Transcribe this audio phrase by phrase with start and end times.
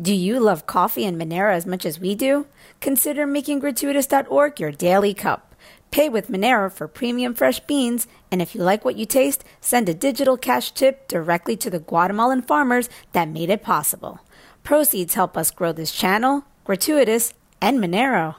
[0.00, 2.46] Do you love coffee and Monero as much as we do?
[2.80, 5.54] Consider making gratuitous.org your daily cup.
[5.90, 9.90] Pay with Monero for premium fresh beans, and if you like what you taste, send
[9.90, 14.20] a digital cash tip directly to the Guatemalan farmers that made it possible.
[14.62, 18.36] Proceeds help us grow this channel, Gratuitous, and Monero.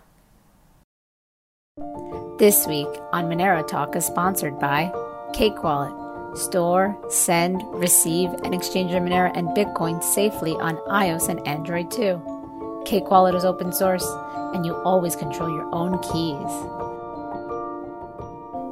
[2.39, 4.91] This week on Monero Talk is sponsored by
[5.33, 6.00] Cake Wallet.
[6.33, 12.21] Store, send, receive, and exchange your Monero and Bitcoin safely on iOS and Android too.
[12.85, 14.05] Cake Wallet is open source,
[14.53, 16.51] and you always control your own keys.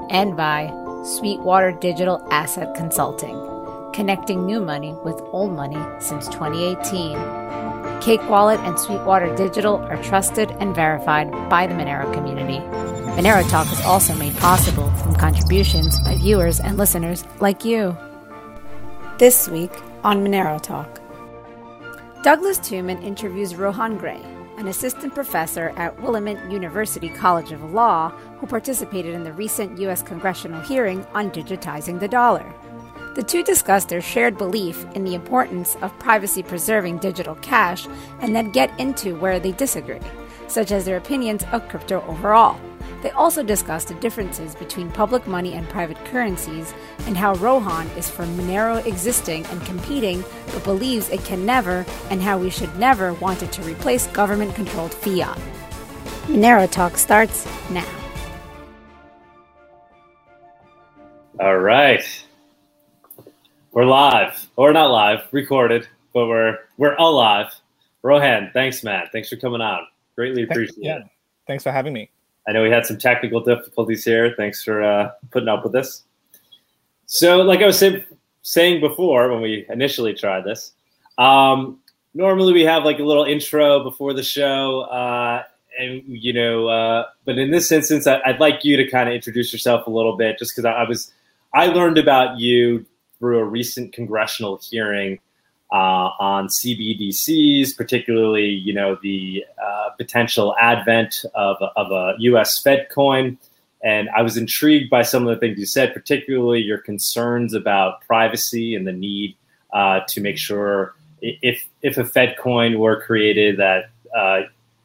[0.10, 0.72] And by
[1.04, 3.36] Sweetwater Digital Asset Consulting,
[3.94, 7.59] connecting new money with old money since 2018.
[8.02, 12.60] Cake Wallet and Sweetwater Digital are trusted and verified by the Monero community.
[13.20, 17.98] Monero Talk is also made possible from contributions by viewers and listeners like you.
[19.18, 19.72] This week
[20.06, 21.02] on Monero Talk,
[22.24, 24.22] Douglas Tuman interviews Rohan Grey,
[24.58, 30.02] an assistant professor at Willamette University College of Law who participated in the recent U.S.
[30.02, 32.46] congressional hearing on digitizing the dollar.
[33.20, 37.86] The two discuss their shared belief in the importance of privacy preserving digital cash
[38.22, 40.00] and then get into where they disagree,
[40.48, 42.58] such as their opinions of crypto overall.
[43.04, 46.74] They also discussed the differences between public money and private currencies
[47.08, 50.24] and how Rohan is for Monero existing and competing
[50.54, 54.56] but believes it can never and how we should never want it to replace government
[54.56, 55.38] controlled fiat.
[56.28, 57.86] Monero Talk starts now.
[61.38, 62.26] All right.
[63.72, 64.50] We're live.
[64.56, 67.54] Or not live, recorded, but we're we're alive.
[68.02, 69.06] Rohan, thanks, man.
[69.12, 69.86] Thanks for coming on.
[70.16, 70.98] Greatly appreciate yeah.
[70.98, 71.04] it.
[71.46, 72.10] Thanks for having me.
[72.48, 74.34] I know we had some technical difficulties here.
[74.36, 76.04] Thanks for uh, putting up with this.
[77.06, 78.06] So, like I was say,
[78.42, 80.72] saying before when we initially tried this,
[81.20, 81.80] um,
[82.16, 85.44] normally we have like a little intro before the show, uh,
[85.80, 89.14] and you know, uh, but in this instance, I, would like you to kind of
[89.14, 91.14] introduce yourself a little bit, just because I, I was
[91.54, 92.88] I learned about you
[93.20, 95.20] through a recent congressional hearing
[95.72, 102.62] uh, on CBDCs, particularly you know the uh, potential advent of, of a U.S.
[102.62, 103.38] Fed coin.
[103.82, 108.02] And I was intrigued by some of the things you said, particularly your concerns about
[108.02, 109.38] privacy and the need
[109.72, 114.42] uh, to make sure if if a Fed coin were created that uh,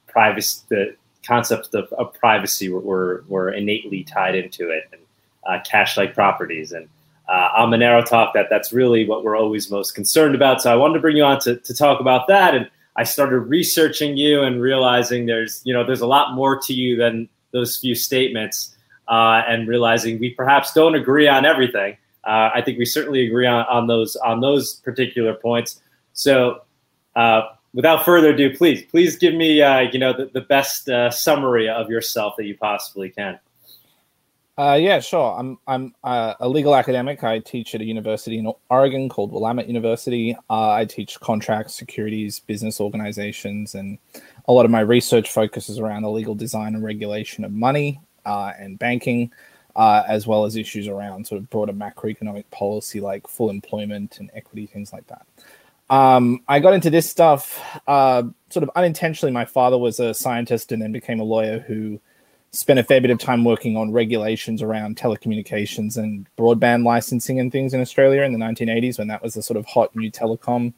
[0.06, 0.96] privacy, the
[1.26, 5.00] concepts of, of privacy were, were, were innately tied into it, and
[5.48, 6.88] uh, cash-like properties and
[7.28, 10.62] uh, on Monero Talk that that's really what we're always most concerned about.
[10.62, 12.54] So I wanted to bring you on to, to talk about that.
[12.54, 16.72] And I started researching you and realizing there's, you know, there's a lot more to
[16.72, 18.76] you than those few statements
[19.08, 21.96] uh, and realizing we perhaps don't agree on everything.
[22.24, 25.80] Uh, I think we certainly agree on, on those on those particular points.
[26.14, 26.62] So
[27.16, 27.42] uh,
[27.74, 31.68] without further ado, please, please give me, uh, you know, the, the best uh, summary
[31.68, 33.38] of yourself that you possibly can.
[34.56, 35.36] Uh, yeah, sure.
[35.36, 37.24] I'm I'm uh, a legal academic.
[37.24, 40.36] I teach at a university in Oregon called Willamette University.
[40.48, 43.98] Uh, I teach contracts, securities, business organizations, and
[44.46, 48.52] a lot of my research focuses around the legal design and regulation of money uh,
[48.56, 49.32] and banking,
[49.74, 54.30] uh, as well as issues around sort of broader macroeconomic policy like full employment and
[54.34, 55.26] equity, things like that.
[55.90, 59.32] Um, I got into this stuff uh, sort of unintentionally.
[59.32, 62.00] My father was a scientist and then became a lawyer who
[62.54, 67.50] spent a fair bit of time working on regulations around telecommunications and broadband licensing and
[67.50, 70.72] things in Australia in the 1980s when that was the sort of hot new telecom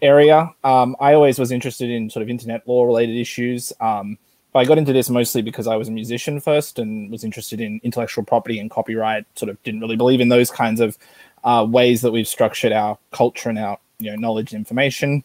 [0.00, 0.50] area.
[0.62, 3.72] Um, I always was interested in sort of internet law related issues.
[3.80, 4.18] Um,
[4.52, 7.60] but I got into this mostly because I was a musician first and was interested
[7.60, 9.26] in intellectual property and copyright.
[9.34, 10.96] Sort of didn't really believe in those kinds of
[11.44, 15.24] uh, ways that we've structured our culture and our you know knowledge and information.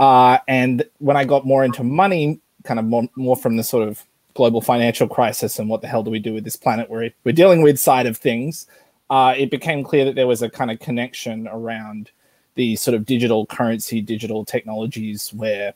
[0.00, 3.86] Uh, and when I got more into money, kind of more, more from the sort
[3.86, 7.10] of global financial crisis and what the hell do we do with this planet we're,
[7.22, 8.66] we're dealing with side of things,
[9.10, 12.10] uh, it became clear that there was a kind of connection around
[12.54, 15.74] the sort of digital currency, digital technologies, where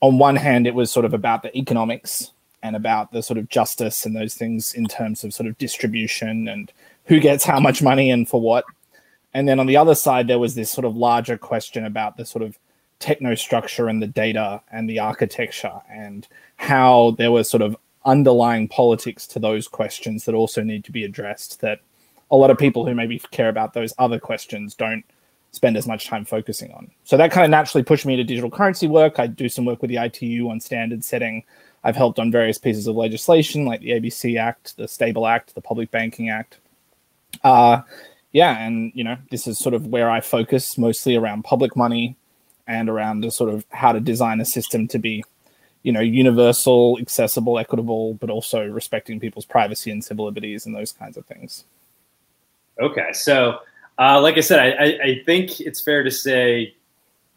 [0.00, 3.48] on one hand it was sort of about the economics and about the sort of
[3.48, 6.72] justice and those things in terms of sort of distribution and
[7.04, 8.64] who gets how much money and for what.
[9.34, 12.24] And then on the other side, there was this sort of larger question about the
[12.24, 12.58] sort of
[12.98, 16.26] techno structure and the data and the architecture and
[16.56, 21.04] how there was sort of underlying politics to those questions that also need to be
[21.04, 21.80] addressed that
[22.30, 25.04] a lot of people who maybe care about those other questions don't
[25.52, 26.90] spend as much time focusing on.
[27.04, 29.18] So that kind of naturally pushed me into digital currency work.
[29.18, 31.44] I do some work with the ITU on standard setting.
[31.82, 35.60] I've helped on various pieces of legislation like the ABC Act, the Stable Act, the
[35.60, 36.58] Public Banking Act.
[37.44, 37.82] Uh,
[38.32, 42.16] yeah, and you know, this is sort of where I focus mostly around public money,
[42.66, 45.24] and around the sort of how to design a system to be,
[45.82, 50.92] you know, universal, accessible, equitable, but also respecting people's privacy and civil liberties and those
[50.92, 51.64] kinds of things.
[52.80, 53.60] Okay, so
[53.98, 56.74] uh, like I said, I, I, think it's fair to say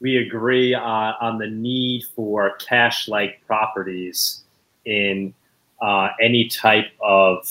[0.02, 4.44] we agree on, on the need for cash-like properties
[4.84, 5.34] in
[5.82, 7.48] uh, any type of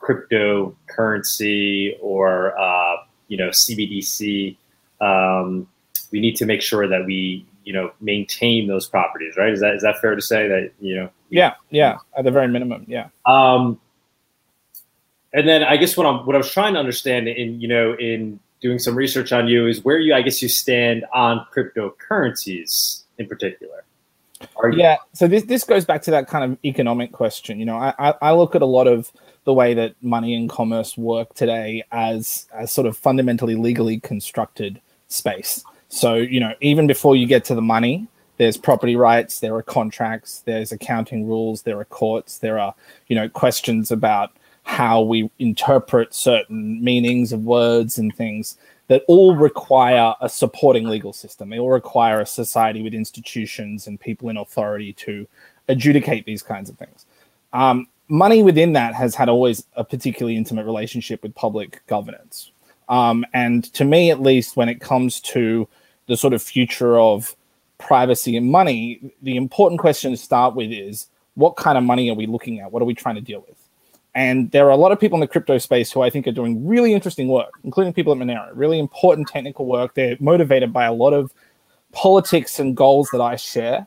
[0.00, 2.96] cryptocurrency or uh,
[3.28, 4.56] you know CBDC.
[5.00, 5.66] Um,
[6.12, 9.52] we need to make sure that we you know maintain those properties, right?
[9.52, 11.10] Is that is that fair to say that you know?
[11.30, 13.08] Yeah, yeah, at the very minimum, yeah.
[13.26, 13.80] Um,
[15.32, 17.94] and then I guess what I'm what I was trying to understand in you know
[17.94, 23.02] in doing some research on you is where you I guess you stand on cryptocurrencies
[23.18, 23.84] in particular.
[24.64, 27.58] You- yeah, so this this goes back to that kind of economic question.
[27.58, 29.12] You know, I, I look at a lot of
[29.44, 34.80] the way that money and commerce work today as as sort of fundamentally legally constructed
[35.08, 35.64] space.
[35.92, 38.08] So you know, even before you get to the money,
[38.38, 42.74] there's property rights, there are contracts, there's accounting rules, there are courts, there are
[43.08, 48.56] you know questions about how we interpret certain meanings of words and things
[48.88, 51.50] that all require a supporting legal system.
[51.50, 55.26] They all require a society with institutions and people in authority to
[55.68, 57.04] adjudicate these kinds of things.
[57.52, 62.50] Um, money within that has had always a particularly intimate relationship with public governance.
[62.88, 65.68] Um, and to me, at least, when it comes to
[66.12, 67.34] the sort of future of
[67.78, 71.06] privacy and money, the important question to start with is
[71.36, 72.70] what kind of money are we looking at?
[72.70, 73.56] What are we trying to deal with?
[74.14, 76.32] And there are a lot of people in the crypto space who I think are
[76.32, 79.94] doing really interesting work, including people at Monero, really important technical work.
[79.94, 81.32] They're motivated by a lot of
[81.92, 83.86] politics and goals that I share,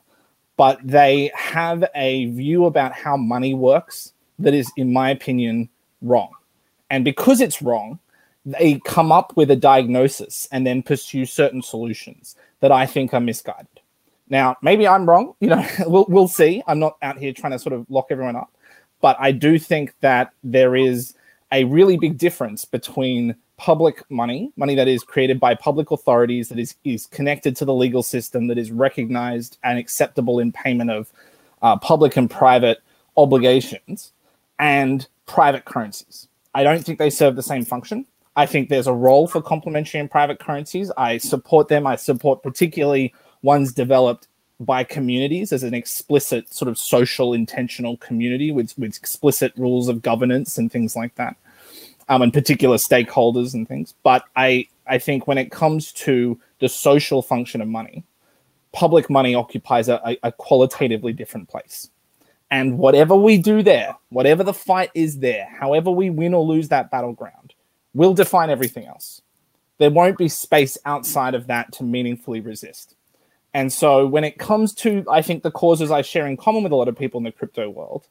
[0.58, 5.70] but they have a view about how money works that is, in my opinion,
[6.02, 6.32] wrong.
[6.90, 8.00] And because it's wrong,
[8.46, 13.20] they come up with a diagnosis and then pursue certain solutions that I think are
[13.20, 13.68] misguided.
[14.30, 15.34] Now, maybe I'm wrong.
[15.40, 16.64] You know, we'll, we'll see.
[16.68, 18.52] I'm not out here trying to sort of lock everyone up.
[19.02, 21.16] But I do think that there is
[21.52, 26.60] a really big difference between public money, money that is created by public authorities, that
[26.60, 31.12] is, is connected to the legal system, that is recognized and acceptable in payment of
[31.62, 32.80] uh, public and private
[33.18, 34.12] obligations,
[34.60, 36.28] and private currencies.
[36.54, 38.06] I don't think they serve the same function.
[38.36, 40.92] I think there's a role for complementary and private currencies.
[40.98, 41.88] I support them.
[41.88, 44.28] I support particularly ones developed
[44.60, 50.02] by communities as an explicit sort of social intentional community with, with explicit rules of
[50.02, 51.36] governance and things like that
[52.08, 56.70] um, and particular stakeholders and things but i i think when it comes to the
[56.70, 58.04] social function of money
[58.72, 61.90] public money occupies a, a qualitatively different place
[62.50, 66.70] and whatever we do there whatever the fight is there however we win or lose
[66.70, 67.45] that battleground
[67.96, 69.22] will define everything else
[69.80, 72.96] there won't be space outside of that to meaningfully resist
[73.56, 76.74] and so when it comes to, I think, the causes I share in common with
[76.74, 78.06] a lot of people in the crypto world,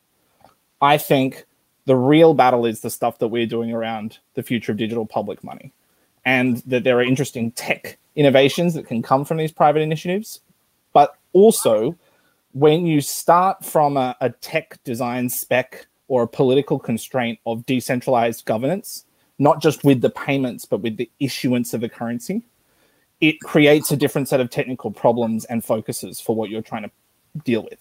[0.80, 1.44] I think
[1.84, 5.44] the real battle is the stuff that we're doing around the future of digital public
[5.44, 5.70] money.
[6.24, 10.40] And that there are interesting tech innovations that can come from these private initiatives.
[10.94, 11.94] But also,
[12.54, 18.46] when you start from a, a tech design spec or a political constraint of decentralized
[18.46, 19.04] governance,
[19.44, 22.42] not just with the payments, but with the issuance of a currency,
[23.20, 26.90] it creates a different set of technical problems and focuses for what you're trying to
[27.44, 27.78] deal with.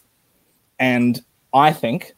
[0.78, 2.16] And I think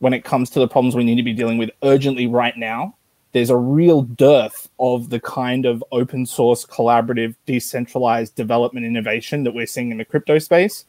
[0.00, 2.94] when it comes to the problems we need to be dealing with urgently right now,
[3.32, 9.54] there's a real dearth of the kind of open source, collaborative, decentralized development innovation that
[9.54, 10.84] we're seeing in the crypto space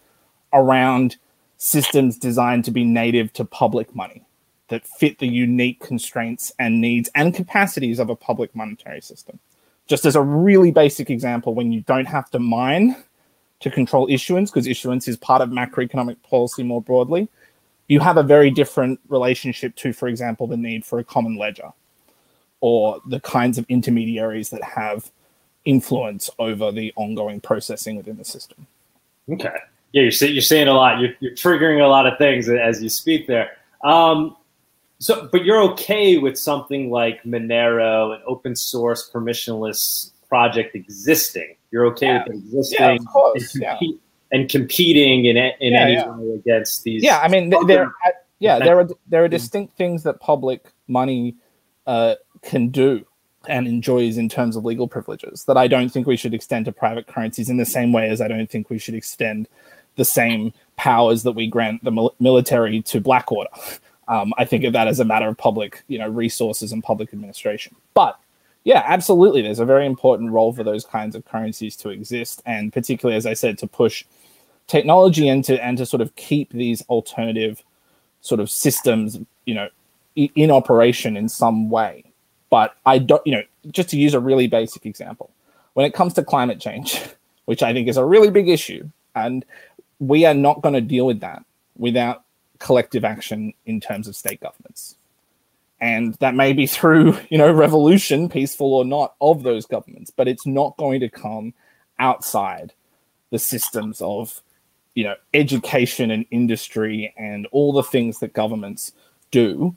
[0.52, 1.16] around
[1.58, 4.23] systems designed to be native to public money
[4.70, 9.40] that fit the unique constraints and needs and capacities of a public monetary system
[9.88, 12.96] just as a really basic example, when you don't have to mine
[13.60, 17.28] to control issuance, because issuance is part of macroeconomic policy more broadly,
[17.88, 21.72] you have a very different relationship to, for example, the need for a common ledger
[22.62, 25.12] or the kinds of intermediaries that have
[25.66, 28.66] influence over the ongoing processing within the system.
[29.30, 29.56] Okay.
[29.92, 31.00] Yeah, you're, you're saying a lot.
[31.00, 33.52] You're, you're triggering a lot of things as you speak there.
[33.84, 34.36] Um,
[35.04, 41.58] so, but you're okay with something like Monero, an open source permissionless project existing.
[41.72, 42.24] You're okay yeah.
[42.26, 44.38] with existing yeah, of course, and, compete, yeah.
[44.40, 47.04] and competing in, in any way against these.
[47.04, 47.92] Yeah, I mean, there,
[48.40, 51.36] yeah, there are there are distinct things that public money
[51.86, 53.06] uh, can do
[53.50, 56.72] and enjoys in terms of legal privileges that I don't think we should extend to
[56.72, 59.50] private currencies in the same way as I don't think we should extend
[59.98, 63.50] the same powers that we grant the military to Blackwater.
[64.08, 67.14] Um, I think of that as a matter of public, you know, resources and public
[67.14, 67.76] administration.
[67.94, 68.20] But
[68.66, 69.42] Yeah, absolutely.
[69.42, 73.26] There's a very important role for those kinds of currencies to exist, and particularly, as
[73.26, 74.06] I said, to push
[74.68, 77.62] technology and to and to sort of keep these alternative
[78.22, 79.68] sort of systems, you know,
[80.16, 82.06] in operation in some way.
[82.50, 85.32] But I don't, you know, just to use a really basic example,
[85.74, 87.02] when it comes to climate change,
[87.46, 89.44] which I think is a really big issue, and
[90.00, 91.44] we are not going to deal with that
[91.78, 92.23] without
[92.64, 94.96] collective action in terms of state governments.
[95.82, 100.28] And that may be through, you know, revolution, peaceful or not, of those governments, but
[100.28, 101.54] it's not going to come
[102.00, 102.74] outside
[103.32, 104.42] the systems of,
[104.96, 108.94] you know, education and industry and all the things that governments
[109.30, 109.76] do.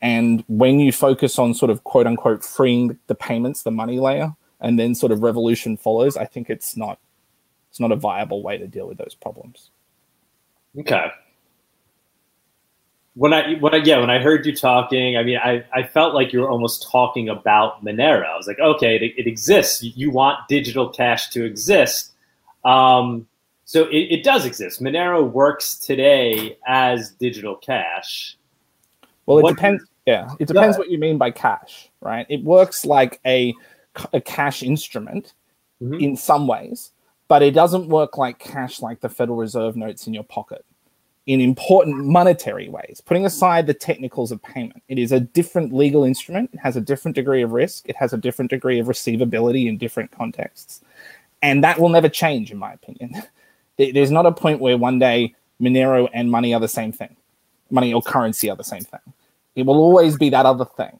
[0.00, 4.36] And when you focus on sort of quote unquote freeing the payments, the money layer,
[4.60, 7.00] and then sort of revolution follows, I think it's not
[7.70, 9.70] it's not a viable way to deal with those problems.
[10.78, 11.10] Okay.
[13.18, 16.14] When I when I yeah when I heard you talking, I mean I, I felt
[16.14, 18.24] like you were almost talking about Monero.
[18.24, 19.82] I was like, okay, it, it exists.
[19.82, 22.12] You want digital cash to exist.
[22.64, 23.26] Um,
[23.64, 24.80] so it, it does exist.
[24.80, 28.36] Monero works today as digital cash.
[29.26, 29.84] Well, it what, depends.
[30.06, 32.24] Yeah, it depends what you mean by cash, right?
[32.30, 33.52] It works like a,
[34.12, 35.34] a cash instrument
[35.82, 35.94] mm-hmm.
[35.94, 36.92] in some ways,
[37.26, 40.64] but it doesn't work like cash, like the Federal Reserve notes in your pocket
[41.28, 44.82] in important monetary ways, putting aside the technicals of payment.
[44.88, 46.48] It is a different legal instrument.
[46.54, 47.86] It has a different degree of risk.
[47.86, 50.80] It has a different degree of receivability in different contexts.
[51.42, 53.12] And that will never change, in my opinion.
[53.76, 57.14] There's not a point where one day Monero and money are the same thing,
[57.70, 59.12] money or currency are the same thing.
[59.54, 60.98] It will always be that other thing.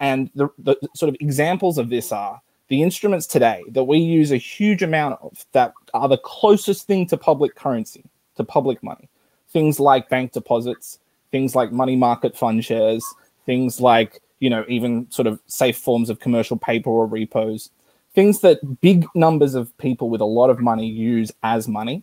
[0.00, 4.32] And the, the sort of examples of this are the instruments today that we use
[4.32, 8.04] a huge amount of that are the closest thing to public currency,
[8.36, 9.08] to public money.
[9.50, 10.98] Things like bank deposits,
[11.30, 13.04] things like money market fund shares,
[13.46, 17.70] things like, you know, even sort of safe forms of commercial paper or repos,
[18.14, 22.02] things that big numbers of people with a lot of money use as money.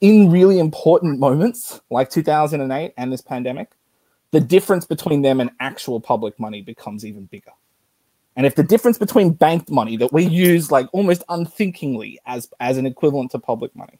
[0.00, 3.70] In really important moments like 2008 and this pandemic,
[4.30, 7.50] the difference between them and actual public money becomes even bigger.
[8.36, 12.78] And if the difference between banked money that we use like almost unthinkingly as, as
[12.78, 13.98] an equivalent to public money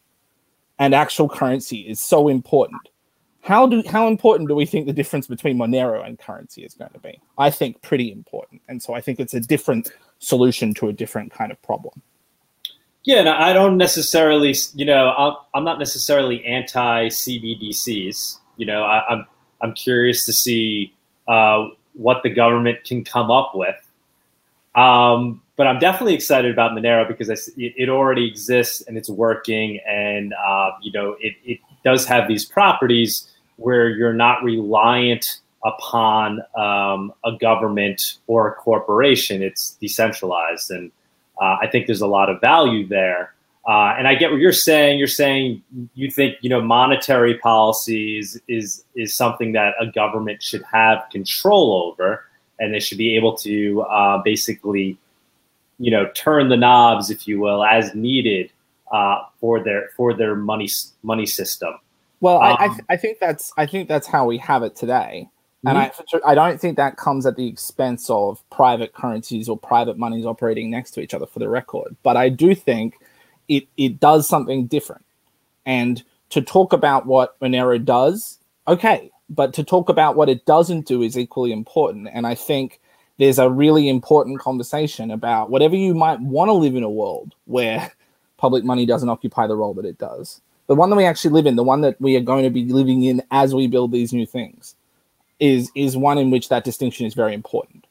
[0.80, 2.80] and actual currency is so important,
[3.42, 6.90] how do how important do we think the difference between Monero and currency is going
[6.92, 7.20] to be?
[7.38, 8.62] I think pretty important.
[8.68, 12.02] And so I think it's a different solution to a different kind of problem.
[13.04, 18.38] Yeah, I don't necessarily, you know, I'm not necessarily anti CBDCs.
[18.56, 19.26] You know, I, am I'm,
[19.62, 20.94] I'm curious to see
[21.28, 23.76] uh, what the government can come up with
[24.74, 30.32] um, but I'm definitely excited about Monero because it, already exists and it's working, and
[30.32, 37.12] uh, you know it, it does have these properties where you're not reliant upon um,
[37.26, 39.42] a government or a corporation.
[39.42, 40.90] It's decentralized, and
[41.38, 43.34] uh, I think there's a lot of value there.
[43.68, 44.98] Uh, and I get what you're saying.
[44.98, 45.62] You're saying
[45.92, 51.92] you think you know monetary policies is is something that a government should have control
[51.92, 52.24] over
[52.60, 54.98] and they should be able to uh, basically,
[55.80, 58.52] you know, turn the knobs, if you will, as needed
[58.92, 60.68] uh, for their for their money
[61.02, 61.74] money system.
[62.20, 64.76] Well, um, I I, th- I, think that's I think that's how we have it
[64.76, 65.26] today,
[65.64, 66.16] and mm-hmm.
[66.26, 70.26] I I don't think that comes at the expense of private currencies or private monies
[70.26, 71.26] operating next to each other.
[71.26, 72.96] For the record, but I do think
[73.48, 75.06] it it does something different,
[75.64, 80.86] and to talk about what Monero does, okay, but to talk about what it doesn't
[80.86, 82.08] do is equally important.
[82.12, 82.80] And I think
[83.20, 87.34] there's a really important conversation about whatever you might want to live in a world
[87.44, 87.92] where
[88.38, 90.40] public money doesn't occupy the role that it does.
[90.68, 92.64] The one that we actually live in, the one that we are going to be
[92.64, 94.74] living in as we build these new things,
[95.38, 97.86] is is one in which that distinction is very important.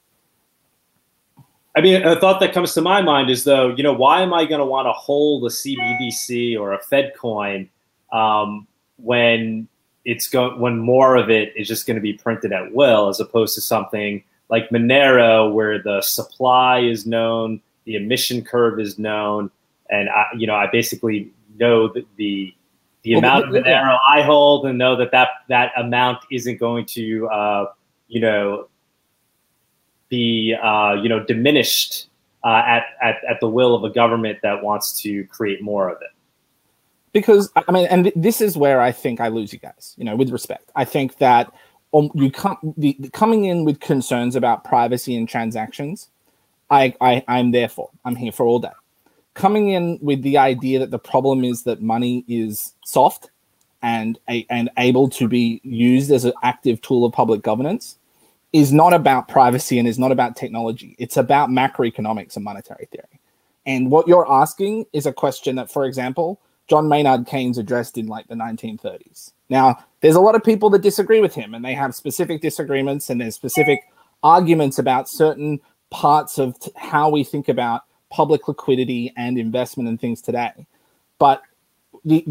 [1.75, 4.33] I mean, a thought that comes to my mind is though, you know, why am
[4.33, 7.69] I going to want to hold a CBDC or a Fed coin
[8.11, 8.67] um,
[8.97, 9.67] when
[10.05, 13.19] it's going when more of it is just going to be printed at will, as
[13.19, 19.51] opposed to something like Monero, where the supply is known, the emission curve is known,
[19.89, 22.53] and I, you know, I basically know that the
[23.03, 26.85] the well, amount of Monero I hold, and know that that that amount isn't going
[26.87, 27.65] to, uh,
[28.07, 28.67] you know,
[30.09, 32.07] be uh, you know diminished
[32.43, 36.01] uh, at, at at the will of a government that wants to create more of
[36.01, 36.09] it
[37.13, 39.95] because I mean, and this is where I think I lose you guys.
[39.97, 41.51] You know, with respect, I think that
[41.93, 46.09] um, you come the, the, coming in with concerns about privacy and transactions.
[46.69, 47.89] I, I I'm there for.
[48.05, 48.69] I'm here for all day.
[49.33, 53.31] Coming in with the idea that the problem is that money is soft
[53.81, 57.97] and a, and able to be used as an active tool of public governance
[58.51, 60.95] is not about privacy and is not about technology.
[60.99, 63.19] It's about macroeconomics and monetary theory.
[63.65, 68.07] And what you're asking is a question that, for example, John Maynard Keynes addressed in
[68.07, 69.33] like the 1930s.
[69.49, 73.09] Now, there's a lot of people that disagree with him and they have specific disagreements
[73.09, 73.81] and there's specific
[74.23, 79.99] arguments about certain parts of t- how we think about public liquidity and investment and
[79.99, 80.65] things today.
[81.17, 81.41] But
[82.05, 82.25] the,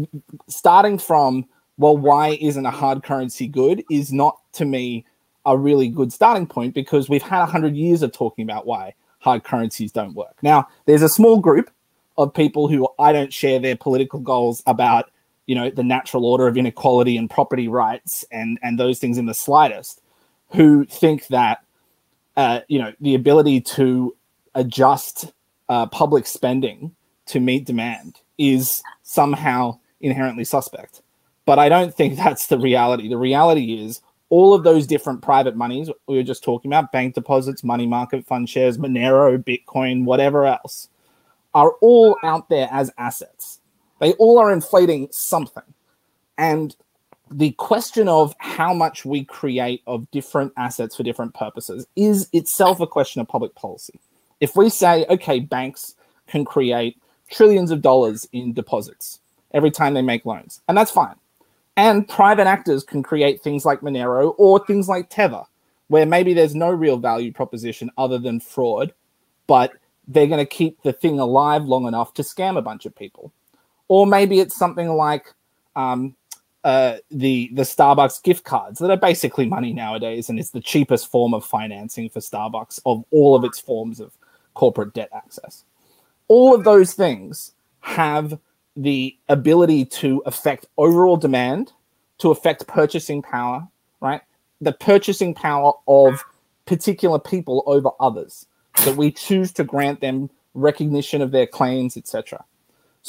[0.47, 1.45] starting from,
[1.77, 5.05] well, why isn't a hard currency good is not to me
[5.45, 9.43] a really good starting point because we've had 100 years of talking about why hard
[9.43, 10.35] currencies don't work.
[10.41, 11.69] Now, there's a small group
[12.17, 15.09] of people who I don't share their political goals about,
[15.49, 19.25] you know, the natural order of inequality and property rights and and those things in
[19.25, 19.99] the slightest,
[20.51, 21.63] who think that,
[22.37, 24.15] uh, you know, the ability to
[24.53, 25.33] adjust
[25.67, 31.01] uh, public spending to meet demand is somehow inherently suspect.
[31.47, 33.09] But I don't think that's the reality.
[33.09, 37.15] The reality is all of those different private monies we were just talking about bank
[37.15, 40.89] deposits, money market fund shares, Monero, Bitcoin, whatever else
[41.55, 43.58] are all out there as assets.
[43.99, 45.63] They all are inflating something.
[46.37, 46.75] And
[47.31, 52.79] the question of how much we create of different assets for different purposes is itself
[52.79, 53.99] a question of public policy.
[54.39, 55.95] If we say, okay, banks
[56.27, 56.97] can create
[57.29, 59.19] trillions of dollars in deposits
[59.53, 61.15] every time they make loans, and that's fine.
[61.75, 65.43] And private actors can create things like Monero or things like Tether,
[65.87, 68.93] where maybe there's no real value proposition other than fraud,
[69.47, 69.73] but
[70.07, 73.31] they're going to keep the thing alive long enough to scam a bunch of people.
[73.89, 75.33] Or maybe it's something like
[75.75, 76.15] um,
[76.63, 81.09] uh, the the Starbucks gift cards that are basically money nowadays, and it's the cheapest
[81.11, 84.13] form of financing for Starbucks of all of its forms of
[84.53, 85.65] corporate debt access.
[86.27, 88.39] All of those things have
[88.75, 91.73] the ability to affect overall demand,
[92.19, 93.67] to affect purchasing power,
[94.01, 94.21] right?
[94.61, 96.23] The purchasing power of
[96.65, 98.45] particular people over others,
[98.85, 102.43] that we choose to grant them recognition of their claims, etc.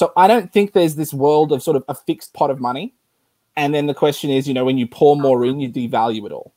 [0.01, 2.95] So I don't think there's this world of sort of a fixed pot of money.
[3.55, 6.33] And then the question is, you know, when you pour more in, you devalue it
[6.33, 6.55] all.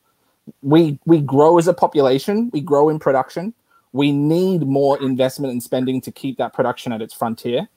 [0.62, 3.52] We we grow as a population, we grow in production.
[3.92, 7.68] We need more investment and spending to keep that production at its frontier.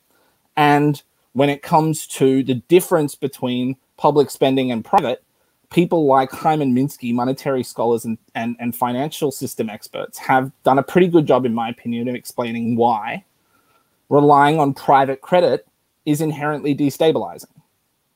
[0.56, 5.22] And when it comes to the difference between public spending and private,
[5.70, 10.84] people like Hyman Minsky, monetary scholars and, and, and financial system experts, have done a
[10.84, 13.26] pretty good job, in my opinion, of explaining why
[14.10, 15.68] relying on private credit
[16.06, 17.46] is inherently destabilizing.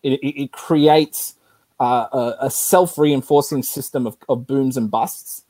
[0.04, 1.36] It, it, it creates
[1.80, 5.44] uh, a, a self reinforcing system of, of booms and busts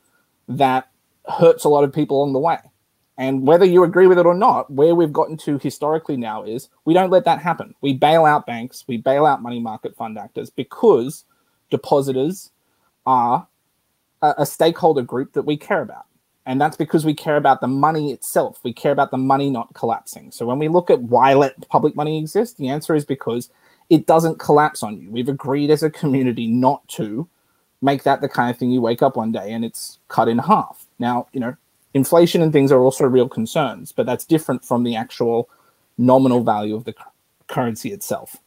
[0.47, 0.89] that
[1.27, 2.57] hurts a lot of people along the way.
[3.17, 6.69] And whether you agree with it or not, where we've gotten to historically now is
[6.85, 7.75] we don't let that happen.
[7.81, 11.25] We bail out banks, we bail out money market fund actors because
[11.69, 12.49] depositors
[13.05, 13.47] are
[14.21, 16.05] a, a stakeholder group that we care about.
[16.45, 18.59] And that's because we care about the money itself.
[18.63, 20.31] We care about the money not collapsing.
[20.31, 23.49] So when we look at why let public money exist, the answer is because
[23.89, 25.11] it doesn't collapse on you.
[25.11, 27.27] We've agreed as a community not to
[27.81, 30.39] make that the kind of thing you wake up one day and it's cut in
[30.39, 30.85] half.
[30.97, 31.55] Now, you know,
[31.93, 35.49] inflation and things are also real concerns, but that's different from the actual
[35.97, 36.95] nominal value of the
[37.47, 38.37] currency itself.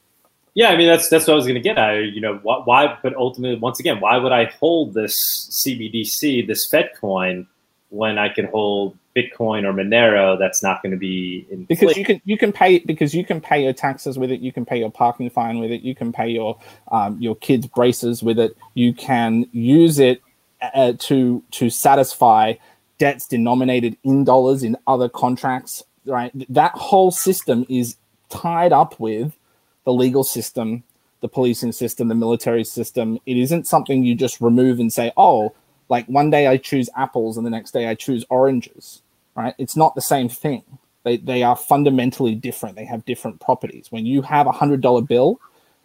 [0.54, 2.12] Yeah, I mean that's that's what I was going to get at.
[2.12, 2.98] You know, why, why?
[3.02, 7.48] But ultimately, once again, why would I hold this CBDC, this Fed coin,
[7.94, 10.38] when I can hold Bitcoin or Monero?
[10.38, 11.68] That's not going to be inflated?
[11.68, 14.40] because you can you can pay because you can pay your taxes with it.
[14.40, 15.83] You can pay your parking fine with it.
[15.83, 16.59] You can pay your
[16.90, 18.57] um, your kids' braces with it.
[18.74, 20.20] You can use it
[20.61, 22.54] uh, to to satisfy
[22.98, 26.33] debts denominated in dollars in other contracts, right?
[26.48, 27.96] That whole system is
[28.28, 29.37] tied up with
[29.85, 30.83] the legal system,
[31.20, 33.18] the policing system, the military system.
[33.26, 35.54] It isn't something you just remove and say, oh,
[35.88, 39.03] like one day I choose apples and the next day I choose oranges,
[39.35, 39.55] right?
[39.59, 40.62] It's not the same thing.
[41.05, 42.77] They, they are fundamentally different.
[42.77, 43.92] They have different properties.
[43.92, 45.40] When you have a $100 bill,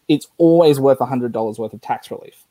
[0.07, 2.45] it's always worth a $100 worth of tax relief.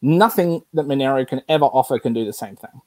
[0.00, 2.80] Nothing that Monero can ever offer can do the same thing.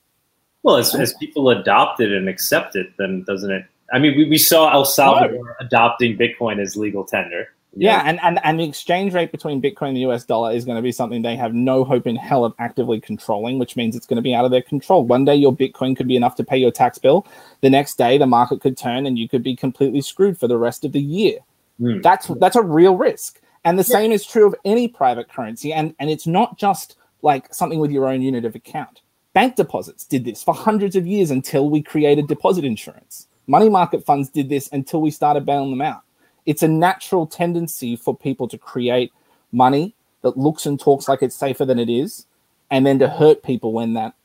[0.63, 3.65] Well, as, as people adopt it and accept it, then doesn't it?
[3.91, 7.53] I mean, we, we saw El Salvador adopting Bitcoin as legal tender.
[7.75, 10.77] Yeah, and, and, and the exchange rate between Bitcoin and the US dollar is going
[10.77, 14.07] to be something they have no hope in hell of actively controlling, which means it's
[14.07, 15.05] going to be out of their control.
[15.05, 17.27] One day your Bitcoin could be enough to pay your tax bill.
[17.61, 20.57] The next day the market could turn and you could be completely screwed for the
[20.57, 21.39] rest of the year.
[21.79, 22.01] Mm.
[22.01, 23.39] That's that's a real risk.
[23.63, 23.97] And the yeah.
[23.97, 25.71] same is true of any private currency.
[25.71, 29.01] And and it's not just like something with your own unit of account.
[29.33, 33.27] Bank deposits did this for hundreds of years until we created deposit insurance.
[33.45, 36.01] Money market funds did this until we started bailing them out.
[36.47, 39.13] It's a natural tendency for people to create
[39.51, 42.25] money that looks and talks like it's safer than it is,
[42.71, 44.15] and then to hurt people when that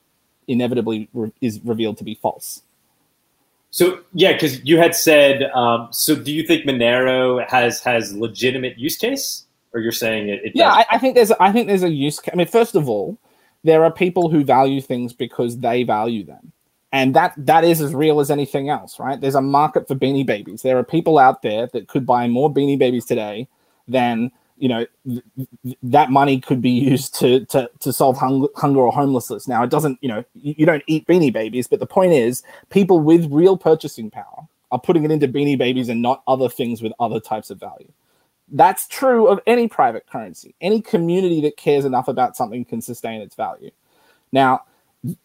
[0.47, 2.63] inevitably re- is revealed to be false.
[3.71, 8.77] So yeah, because you had said, um, so do you think Monero has has legitimate
[8.77, 10.45] use case, or you're saying it?
[10.45, 12.19] it yeah, I, I, think there's I think there's a use.
[12.19, 12.31] Case.
[12.33, 13.17] I mean, first of all,
[13.63, 16.51] there are people who value things because they value them,
[16.93, 19.19] and that that is as real as anything else, right?
[19.19, 20.61] There's a market for Beanie Babies.
[20.61, 23.49] There are people out there that could buy more Beanie Babies today
[23.87, 25.23] than you know th-
[25.63, 29.63] th- that money could be used to to, to solve hung- hunger or homelessness now
[29.63, 32.99] it doesn't you know you, you, don't eat beanie babies but the point is people
[32.99, 36.93] with real purchasing power are putting it into beanie babies and not other things with
[36.99, 37.91] other types of value
[38.51, 43.21] that's true of any private currency any community that cares enough about something can sustain
[43.21, 43.71] its value
[44.31, 44.61] now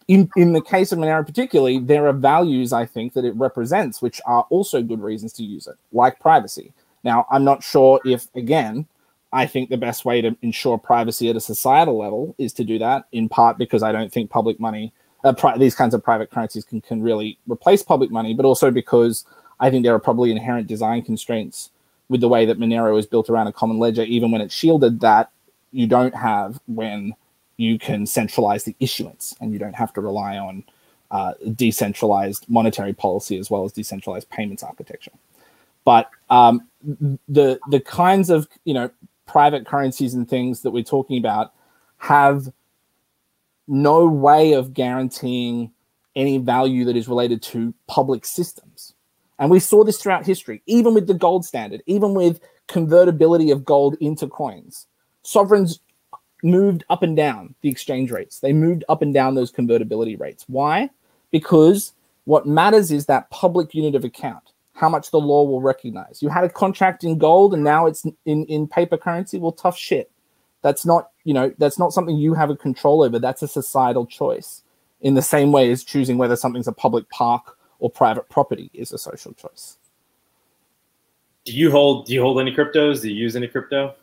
[0.07, 4.01] in, in the case of Monero particularly, there are values I think that it represents,
[4.01, 6.73] which are also good reasons to use it, like privacy.
[7.03, 8.85] Now, I'm not sure if, again,
[9.31, 12.79] I think the best way to ensure privacy at a societal level is to do
[12.79, 14.91] that, in part because I don't think public money,
[15.23, 18.71] uh, pri- these kinds of private currencies can, can really replace public money, but also
[18.71, 19.25] because
[19.59, 21.69] I think there are probably inherent design constraints
[22.09, 24.99] with the way that Monero is built around a common ledger, even when it's shielded,
[25.01, 25.31] that
[25.71, 27.13] you don't have when
[27.59, 30.63] you can centralize the issuance and you don't have to rely on
[31.11, 35.11] uh, decentralized monetary policy as well as decentralized payments architecture.
[35.83, 36.67] But um,
[37.27, 38.89] the the kinds of you know
[39.25, 41.53] private currencies and things that we're talking about
[41.97, 42.47] have
[43.67, 45.71] no way of guaranteeing
[46.15, 48.93] any value that is related to public systems.
[49.37, 53.65] And we saw this throughout history, even with the gold standard, even with convertibility of
[53.65, 54.87] gold into coins.
[55.23, 55.79] Sovereigns
[56.43, 58.39] moved up and down the exchange rates.
[58.39, 60.45] They moved up and down those convertibility rates.
[60.47, 60.89] Why?
[61.31, 61.93] Because
[62.25, 66.21] what matters is that public unit of account how much the law will recognize.
[66.21, 69.37] You had a contract in gold and now it's in, in paper currency.
[69.37, 70.09] Well, tough shit.
[70.61, 73.19] That's not, you know, that's not something you have a control over.
[73.19, 74.63] That's a societal choice.
[75.01, 78.91] In the same way as choosing whether something's a public park or private property is
[78.91, 79.77] a social choice.
[81.45, 83.01] Do you hold do you hold any cryptos?
[83.01, 83.95] Do you use any crypto?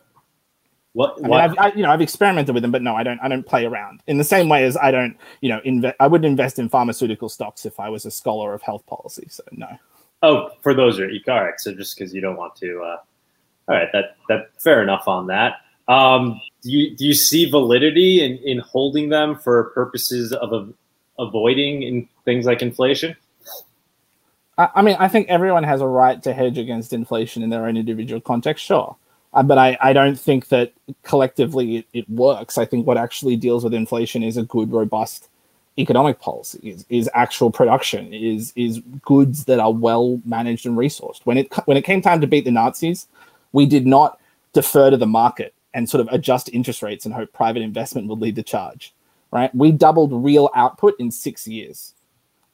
[0.97, 1.39] What, what?
[1.39, 3.19] I mean, I've, I, you know, I've experimented with them, but no, I don't.
[3.19, 5.15] I don't play around in the same way as I don't.
[5.41, 5.95] You know, invest.
[5.99, 9.27] I would invest in pharmaceutical stocks if I was a scholar of health policy.
[9.29, 9.67] So no.
[10.23, 11.53] Oh, for those are all right.
[11.59, 12.97] So just because you don't want to, uh,
[13.69, 15.57] all right, that that fair enough on that.
[15.87, 20.67] Um, do you do you see validity in, in holding them for purposes of a,
[21.19, 23.15] avoiding in things like inflation?
[24.57, 27.67] I, I, mean, I think everyone has a right to hedge against inflation in their
[27.67, 28.95] own individual context, sure.
[29.33, 32.57] Uh, but I, I don't think that collectively it, it works.
[32.57, 35.29] I think what actually deals with inflation is a good, robust
[35.79, 41.21] economic policy is, is actual production is is goods that are well managed and resourced.
[41.23, 43.05] When it when it came time to beat the nazis
[43.53, 44.19] we did not
[44.53, 48.19] defer to the market and sort of adjust interest rates and hope private investment would
[48.19, 48.91] lead the charge
[49.31, 49.53] right?
[49.53, 51.93] We doubled real output in six years.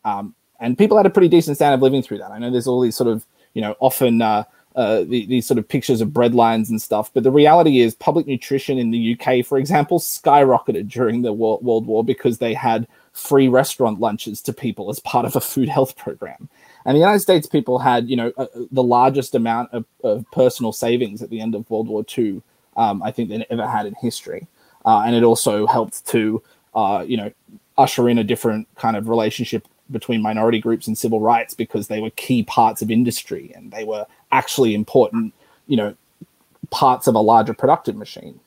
[0.05, 2.31] Um, and people had a pretty decent standard of living through that.
[2.31, 4.43] I know there's all these sort of you know often uh,
[4.75, 7.11] uh, the, these sort of pictures of bread lines and stuff.
[7.13, 11.63] But the reality is, public nutrition in the UK, for example, skyrocketed during the World,
[11.63, 15.69] World War because they had free restaurant lunches to people as part of a food
[15.69, 16.49] health program.
[16.85, 20.73] And the United States people had, you know, uh, the largest amount of, of, personal
[20.73, 22.41] savings at the end of World War II,
[22.75, 24.47] um, I think, they ever had in history.
[24.85, 26.41] Uh, and it also helped to,
[26.75, 27.31] uh, you know,
[27.77, 32.01] usher in a different kind of relationship between minority groups and civil rights because they
[32.01, 35.33] were key parts of industry and they were actually important,
[35.67, 35.95] you know,
[36.71, 38.39] parts of a larger productive machine.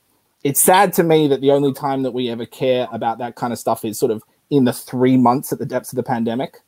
[0.45, 3.53] It's sad to me that the only time that we ever care about that kind
[3.53, 6.61] of stuff is sort of in the three months at the depths of the pandemic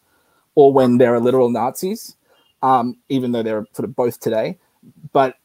[0.55, 2.17] or when there are literal Nazis,
[2.62, 4.59] um, even though they're sort of both today.
[5.12, 5.37] But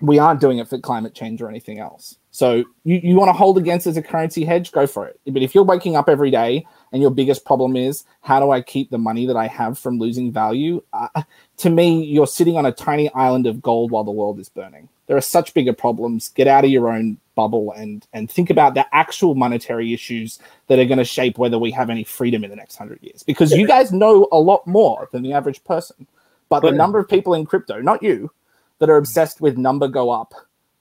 [0.00, 2.18] we aren't doing it for climate change or anything else.
[2.30, 5.20] So you, you want to hold against as a currency hedge, go for it.
[5.26, 8.60] But if you're waking up every day and your biggest problem is how do I
[8.62, 11.22] keep the money that I have from losing value, uh,
[11.56, 14.88] to me, you're sitting on a tiny island of gold while the world is burning.
[15.08, 16.28] There are such bigger problems.
[16.28, 20.78] Get out of your own bubble and and think about the actual monetary issues that
[20.78, 23.24] are going to shape whether we have any freedom in the next hundred years.
[23.24, 26.06] Because you guys know a lot more than the average person.
[26.48, 28.30] But, the number of people in crypto, not you,
[28.78, 30.32] that are obsessed with number go up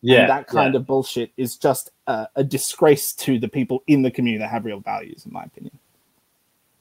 [0.04, 0.82] yeah, that kind yeah.
[0.82, 4.66] of bullshit is just a, a, disgrace to the people in the community that have
[4.66, 5.80] real values, in my opinion.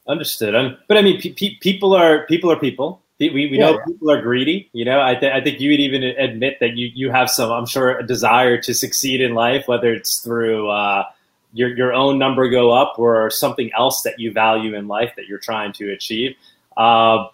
[0.07, 0.55] Understood.
[0.55, 3.01] Um, but I mean, pe- pe- people are people are people.
[3.19, 4.69] We, we yeah, know people are greedy.
[4.73, 7.51] You know, I, th- I think you would even admit that you, you have some,
[7.51, 11.05] I'm sure, a desire to succeed in life, whether it's through uh,
[11.53, 15.27] your, your own number go up or something else that you value in life that
[15.27, 16.35] you're trying to achieve.
[16.75, 17.27] Uh,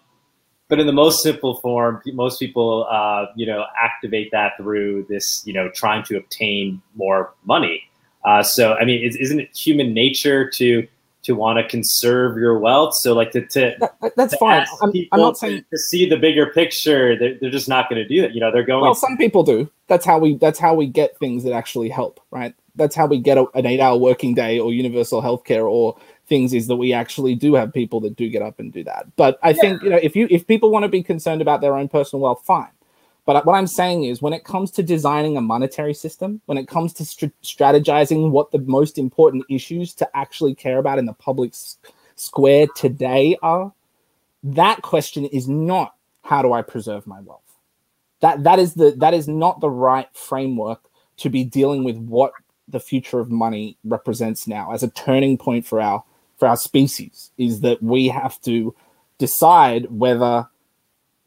[0.67, 5.41] but in the most simple form, most people, uh, you know, activate that through this,
[5.45, 7.83] you know, trying to obtain more money.
[8.23, 10.87] Uh, so, I mean, is, not it human nature to
[11.29, 12.95] to want to conserve your wealth.
[12.95, 14.65] So like to, to that, that's to fine.
[14.81, 17.15] I'm, I'm, not saying to, see the bigger picture.
[17.17, 18.33] They're, they're just not going to do that.
[18.33, 18.81] You know, they're going.
[18.81, 19.69] Well, some people do.
[19.87, 20.37] That's how we.
[20.37, 22.19] That's how we get things that actually help.
[22.31, 22.55] Right.
[22.75, 25.95] That's how we get a, an eight-hour working day or universal healthcare or
[26.27, 26.51] things.
[26.51, 29.05] Is that we actually do have people that do get up and do that.
[29.15, 29.61] But I yeah.
[29.61, 32.23] think you know if you if people want to be concerned about their own personal
[32.23, 32.69] wealth, fine.
[33.29, 36.67] But what I'm saying is, when it comes to designing a monetary system, when it
[36.67, 41.13] comes to st- strategizing what the most important issues to actually care about in the
[41.13, 41.77] public s-
[42.15, 43.71] square today are,
[44.41, 47.43] that question is not how do I preserve my wealth.
[48.21, 52.31] That that is the that is not the right framework to be dealing with what
[52.67, 56.03] the future of money represents now as a turning point for our
[56.37, 57.29] for our species.
[57.37, 58.73] Is that we have to
[59.19, 60.47] decide whether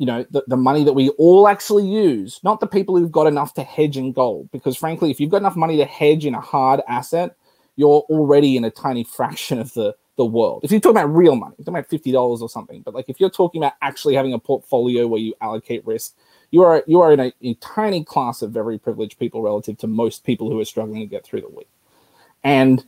[0.02, 3.28] you know the, the money that we all actually use not the people who've got
[3.28, 4.50] enough to hedge in gold.
[4.50, 7.36] Because frankly if you've got enough money to hedge in a hard asset
[7.76, 10.62] you're already in a tiny fraction of the the world.
[10.64, 13.20] If you're talking about real money you're talking about $50 or something but like if
[13.20, 16.16] you're talking about actually having a portfolio where you allocate risk
[16.50, 19.86] you are you are in a, a tiny class of very privileged people relative to
[19.86, 21.70] most people who are struggling to get through the week.
[22.42, 22.84] And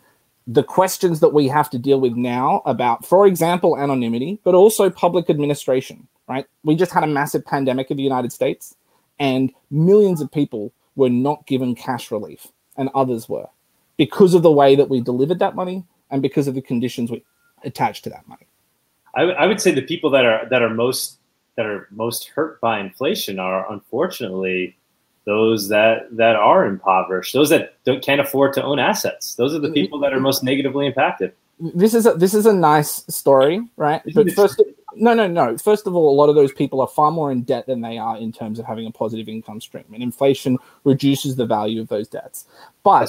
[0.48, 4.90] the questions that we have to deal with now about for example anonymity but also
[4.90, 6.46] public administration right?
[6.62, 8.74] We just had a massive pandemic in the United States,
[9.18, 13.46] and millions of people were not given cash relief, and others were
[13.96, 17.24] because of the way that we delivered that money and because of the conditions we
[17.64, 18.46] attached to that money.
[19.16, 21.18] I, w- I would say the people that are that are most
[21.56, 24.76] that are most hurt by inflation are unfortunately
[25.24, 29.34] those that that are impoverished, those that don't, can't afford to own assets.
[29.36, 29.74] Those are the mm-hmm.
[29.74, 31.32] people that are most negatively impacted.
[31.58, 34.02] This is a, this is a nice story, right?
[34.14, 34.60] But first,
[34.96, 35.56] no, no, no.
[35.56, 37.98] First of all, a lot of those people are far more in debt than they
[37.98, 41.88] are in terms of having a positive income stream, and inflation reduces the value of
[41.88, 42.46] those debts.
[42.82, 43.08] But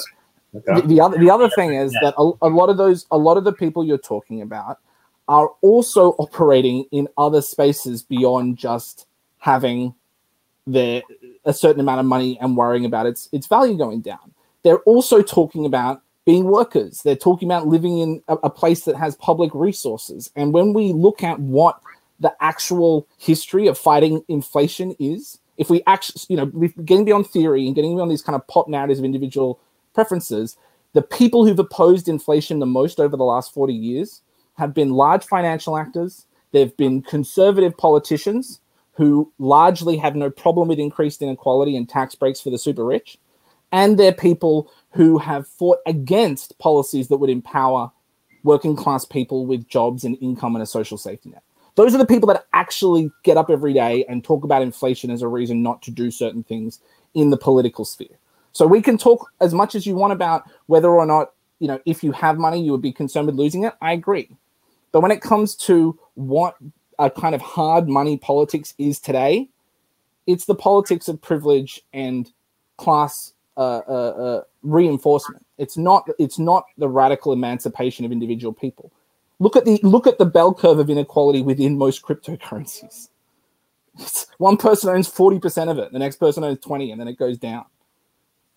[0.55, 0.81] okay.
[0.81, 3.37] the, the, other the other thing is that a, a lot of those a lot
[3.37, 4.79] of the people you're talking about
[5.27, 9.07] are also operating in other spaces beyond just
[9.39, 9.93] having
[10.67, 11.01] their
[11.45, 14.33] a certain amount of money and worrying about its its value going down.
[14.63, 17.01] They're also talking about being workers.
[17.03, 20.31] They're talking about living in a, a, place that has public resources.
[20.35, 21.79] And when we look at what
[22.19, 26.47] the actual history of fighting inflation is, if we actually, you know,
[26.83, 29.59] getting beyond theory and getting beyond these kind of pop narratives of individual
[29.93, 30.57] preferences,
[30.93, 34.21] the people who've opposed inflation the most over the last 40 years
[34.57, 36.25] have been large financial actors.
[36.51, 38.61] They've been conservative politicians
[38.93, 43.17] who largely have no problem with increased inequality and tax breaks for the super rich.
[43.71, 47.91] And they're people who have fought against policies that would empower
[48.43, 51.43] working class people with jobs and income and a social safety net.
[51.75, 55.21] Those are the people that actually get up every day and talk about inflation as
[55.21, 56.79] a reason not to do certain things
[57.13, 58.17] in the political sphere.
[58.53, 61.81] So we can talk as much as you want about whether or not, you know,
[61.85, 63.73] if you have money, you would be concerned with losing it.
[63.81, 64.29] I agree.
[64.93, 66.55] But when it comes to what
[66.97, 69.49] a kind of hard money politics is today,
[70.25, 72.31] it's the politics of privilege and
[72.77, 75.45] class uh, uh, uh, reinforcement.
[75.57, 76.09] It's not.
[76.19, 78.91] It's not the radical emancipation of individual people.
[79.39, 83.09] Look at the look at the bell curve of inequality within most cryptocurrencies.
[83.97, 87.07] It's, one person owns forty percent of it, the next person owns twenty, and then
[87.07, 87.65] it goes down.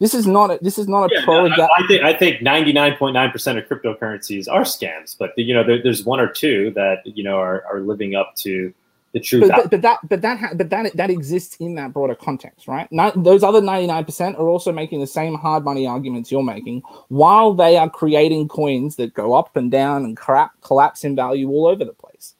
[0.00, 1.48] This is not a, this is not a yeah, pro.
[1.48, 5.32] No, I, think I think ninety nine point nine percent of cryptocurrencies are scams, but
[5.36, 8.72] you know there, there's one or two that you know are, are living up to
[9.12, 9.48] the truth.
[9.48, 12.90] But, but, but, that but that but that that exists in that broader context, right?
[12.92, 16.42] Not, those other ninety nine percent are also making the same hard money arguments you're
[16.42, 21.16] making, while they are creating coins that go up and down and crap, collapse in
[21.16, 22.34] value all over the place.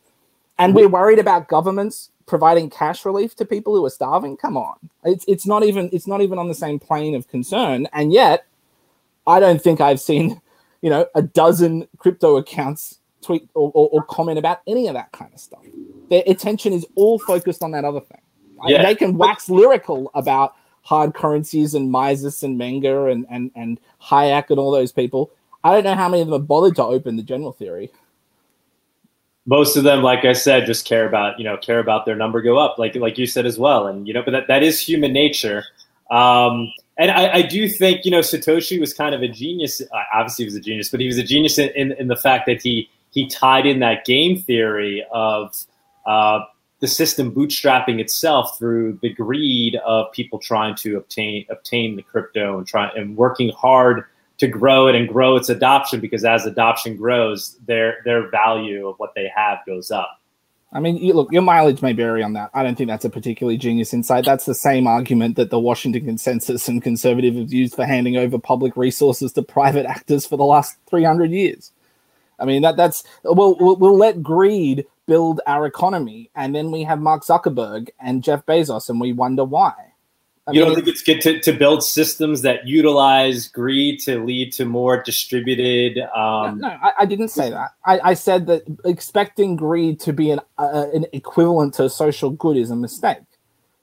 [0.58, 4.36] And we're worried about governments providing cash relief to people who are starving.
[4.36, 7.88] Come on, it's it's not even it's not even on the same plane of concern.
[7.92, 8.46] And yet,
[9.26, 10.40] I don't think I've seen,
[10.82, 15.10] you know, a dozen crypto accounts tweet or, or, or comment about any of that
[15.12, 15.64] kind of stuff
[16.08, 18.20] their attention is all focused on that other thing.
[18.66, 18.82] Yeah.
[18.82, 24.50] They can wax lyrical about hard currencies and Mises and Menger and, and, and Hayek
[24.50, 25.30] and all those people.
[25.62, 27.90] I don't know how many of them are bothered to open the general theory.
[29.46, 32.42] Most of them, like I said, just care about you know care about their number
[32.42, 34.78] go up, like like you said as well, and you know, but that, that is
[34.78, 35.64] human nature.
[36.10, 39.80] Um, and I, I, do think you know Satoshi was kind of a genius.
[40.12, 42.44] Obviously, he was a genius, but he was a genius in, in, in the fact
[42.46, 45.56] that he he tied in that game theory of
[46.06, 46.40] uh,
[46.80, 52.58] the system bootstrapping itself through the greed of people trying to obtain obtain the crypto
[52.58, 54.04] and try and working hard
[54.38, 58.96] to grow it and grow its adoption because as adoption grows, their their value of
[58.98, 60.20] what they have goes up.
[60.70, 62.50] I mean, you, look, your mileage may vary on that.
[62.52, 64.26] I don't think that's a particularly genius insight.
[64.26, 68.38] That's the same argument that the Washington Consensus and conservative have used for handing over
[68.38, 71.72] public resources to private actors for the last 300 years.
[72.38, 76.82] I mean that that's we'll, we'll we'll let greed build our economy, and then we
[76.84, 79.72] have Mark Zuckerberg and Jeff Bezos, and we wonder why.
[80.46, 84.24] I you mean, don't think it's good to, to build systems that utilize greed to
[84.24, 85.98] lead to more distributed?
[85.98, 86.58] Um...
[86.58, 87.72] No, no I, I, didn't say that.
[87.84, 92.56] I, I, said that expecting greed to be an uh, an equivalent to social good
[92.56, 93.27] is a mistake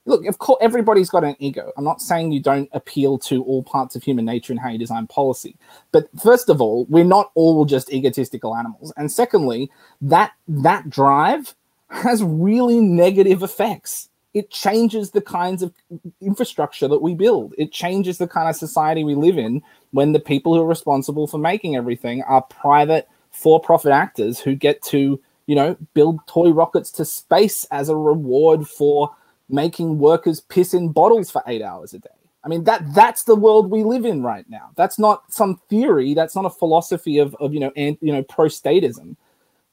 [0.05, 1.71] look, of course, everybody's got an ego.
[1.77, 4.77] I'm not saying you don't appeal to all parts of human nature and how you
[4.77, 5.57] design policy.
[5.91, 8.93] But first of all, we're not all just egotistical animals.
[8.97, 11.55] And secondly, that that drive
[11.89, 14.09] has really negative effects.
[14.33, 15.73] It changes the kinds of
[16.21, 17.53] infrastructure that we build.
[17.57, 21.25] It changes the kind of society we live in when the people who are responsible
[21.25, 26.91] for making everything are private for-profit actors who get to, you know, build toy rockets
[26.91, 29.15] to space as a reward for
[29.49, 32.09] making workers piss in bottles for eight hours a day.
[32.43, 34.69] I mean that that's the world we live in right now.
[34.75, 36.13] That's not some theory.
[36.13, 39.15] That's not a philosophy of, of you know and you know pro statism.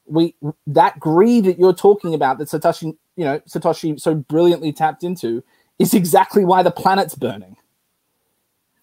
[0.05, 0.35] We
[0.67, 5.43] that greed that you're talking about that Satoshi you know Satoshi so brilliantly tapped into
[5.77, 7.57] is exactly why the planet's burning.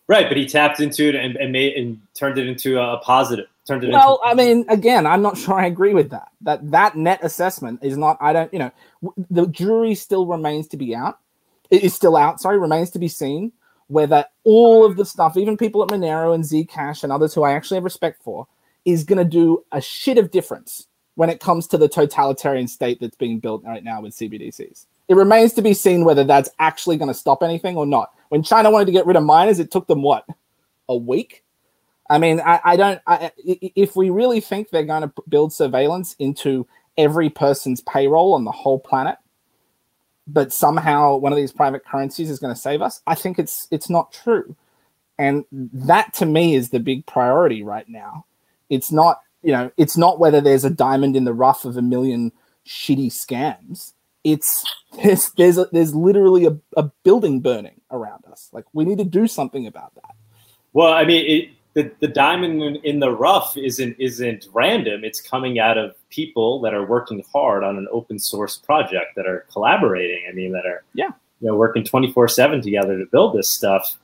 [0.06, 3.46] Right, but he tapped into it and, and made and turned it into a positive.
[3.66, 6.28] Turned it well, into- I mean, again, I'm not sure I agree with that.
[6.40, 8.16] That that net assessment is not.
[8.20, 8.52] I don't.
[8.52, 8.72] You know,
[9.30, 11.18] the jury still remains to be out.
[11.70, 12.40] It is still out.
[12.40, 13.52] Sorry, remains to be seen
[13.90, 17.52] whether all of the stuff, even people at Monero and Zcash and others who I
[17.52, 18.46] actually have respect for,
[18.84, 23.00] is going to do a shit of difference when it comes to the totalitarian state
[23.00, 24.86] that's being built right now with CBDCs.
[25.08, 28.12] It remains to be seen whether that's actually going to stop anything or not.
[28.28, 30.24] When China wanted to get rid of miners, it took them what?
[30.88, 31.42] A week?
[32.10, 33.00] I mean, I, I don't.
[33.06, 36.66] I, if we really think they're going to build surveillance into
[36.98, 39.16] every person's payroll on the whole planet,
[40.26, 43.68] but somehow one of these private currencies is going to save us, I think it's
[43.70, 44.56] it's not true.
[45.18, 48.26] And that to me is the big priority right now.
[48.68, 51.82] It's not, you know, it's not whether there's a diamond in the rough of a
[51.82, 52.32] million
[52.66, 53.92] shitty scams
[54.24, 54.64] it's
[55.02, 58.48] there's there's a, there's literally a, a building burning around us.
[58.52, 60.14] Like we need to do something about that.
[60.72, 65.04] Well, I mean, it, the the diamond in, the rough isn't isn't random.
[65.04, 69.26] It's coming out of people that are working hard on an open source project that
[69.26, 70.24] are collaborating.
[70.28, 73.50] I mean, that are yeah, you know, working twenty four seven together to build this
[73.50, 73.96] stuff.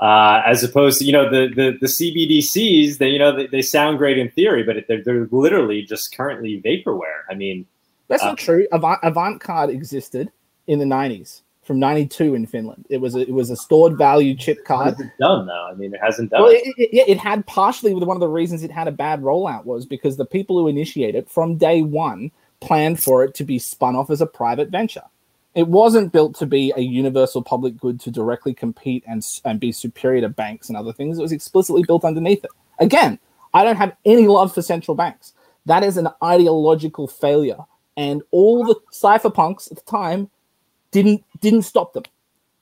[0.00, 3.62] Uh, as opposed to you know the the, the CBDCs, they you know they, they
[3.62, 7.22] sound great in theory, but they're they're literally just currently vaporware.
[7.30, 7.66] I mean,
[8.08, 8.66] that's uh, not true.
[8.70, 10.30] Avant, Avantcard existed
[10.66, 12.86] in the '90s from '92 in Finland.
[12.90, 14.98] It was a, it was a stored value chip card.
[14.98, 15.68] it done though?
[15.70, 16.42] I mean, it hasn't done.
[16.42, 18.92] Well, it, it, it, it had partially with one of the reasons it had a
[18.92, 23.34] bad rollout was because the people who initiated it from day one planned for it
[23.34, 25.02] to be spun off as a private venture.
[25.54, 29.70] It wasn't built to be a universal public good to directly compete and, and be
[29.70, 31.18] superior to banks and other things.
[31.18, 32.50] It was explicitly built underneath it.
[32.80, 33.20] Again,
[33.52, 35.32] I don't have any love for central banks.
[35.66, 37.58] That is an ideological failure
[37.96, 40.30] and all the cypherpunks at the time
[40.94, 42.04] didn't didn't stop them.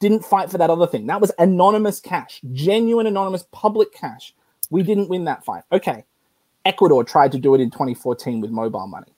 [0.00, 1.06] Didn't fight for that other thing.
[1.06, 4.34] That was anonymous cash genuine anonymous public cash.
[4.70, 5.64] We didn't win that fight.
[5.70, 6.04] Okay.
[6.64, 9.12] Ecuador tried to do it in 2014 with mobile money.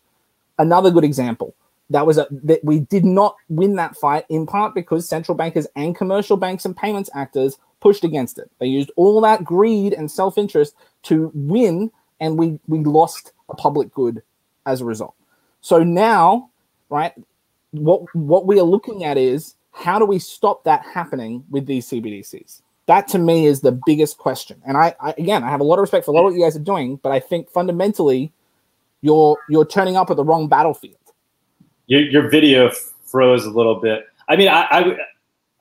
[0.59, 1.55] Another good example.
[1.91, 5.69] That was a that we did not win that fight in part because central bankers
[5.77, 8.51] and commercial banks and payments actors pushed against it.
[8.59, 10.75] They used all that greed and self-interest
[11.05, 14.23] to win and we we lost a public good
[14.67, 15.15] as a result.
[15.61, 16.51] So now,
[16.89, 17.13] right,
[17.75, 21.89] what what we are looking at is how do we stop that happening with these
[21.89, 22.63] CBDCs?
[22.87, 24.61] That to me is the biggest question.
[24.67, 26.35] And I, I again, I have a lot of respect for a lot of what
[26.39, 28.33] you guys are doing, but I think fundamentally,
[29.01, 30.97] you're you're turning up at the wrong battlefield.
[31.87, 32.71] Your, your video
[33.05, 34.07] froze a little bit.
[34.29, 34.97] I mean, I, I,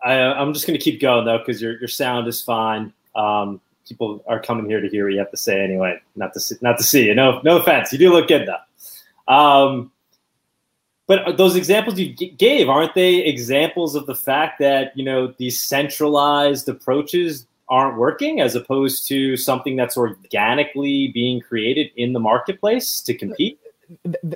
[0.05, 2.93] I am just going to keep going though because your your sound is fine.
[3.15, 6.39] Um, people are coming here to hear what you have to say anyway, not to
[6.39, 7.15] see, not to see you.
[7.15, 7.91] No, no offense.
[7.91, 9.33] You do look good though.
[9.33, 9.91] Um,
[11.07, 15.33] but uh, those examples you gave aren't they examples of the fact that you know
[15.37, 22.19] these centralized approaches aren't working as opposed to something that's organically being created in the
[22.19, 23.59] marketplace to compete?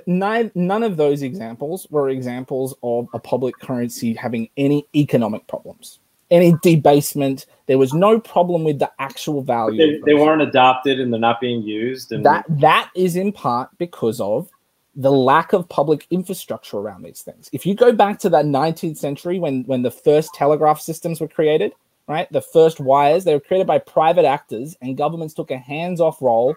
[0.06, 6.00] None, none of those examples were examples of a public currency having any economic problems.
[6.30, 11.12] Any debasement there was no problem with the actual value they, they weren't adopted and
[11.12, 14.50] they're not being used and that that is in part because of
[14.98, 17.48] the lack of public infrastructure around these things.
[17.52, 21.28] If you go back to that 19th century when when the first telegraph systems were
[21.28, 21.72] created,
[22.08, 22.30] right?
[22.32, 26.56] The first wires, they were created by private actors and governments took a hands-off role,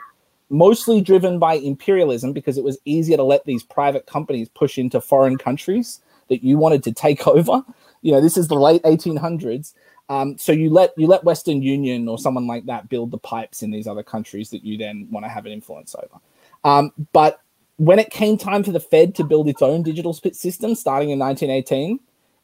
[0.50, 5.00] mostly driven by imperialism because it was easier to let these private companies push into
[5.00, 7.64] foreign countries that you wanted to take over.
[8.02, 9.76] You know, this is the late 1800s.
[10.10, 13.62] Um, so you let you let Western Union or someone like that build the pipes
[13.62, 16.20] in these other countries that you then want to have an influence over.
[16.64, 17.40] Um, but
[17.82, 21.18] when it came time for the Fed to build its own digital system starting in
[21.18, 22.00] 1918,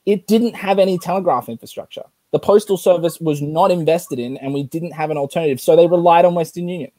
[0.07, 2.05] it didn't have any telegraph infrastructure.
[2.31, 5.61] The Postal Service was not invested in, and we didn't have an alternative.
[5.61, 6.89] So they relied on Western Union.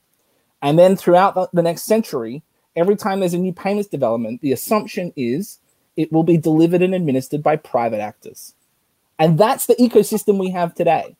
[0.63, 2.45] And then throughout the, the next century,
[2.77, 5.59] every time there's a new payments development, the assumption is
[5.97, 8.55] it will be delivered and administered by private actors.
[9.19, 11.17] And that's the ecosystem we have today.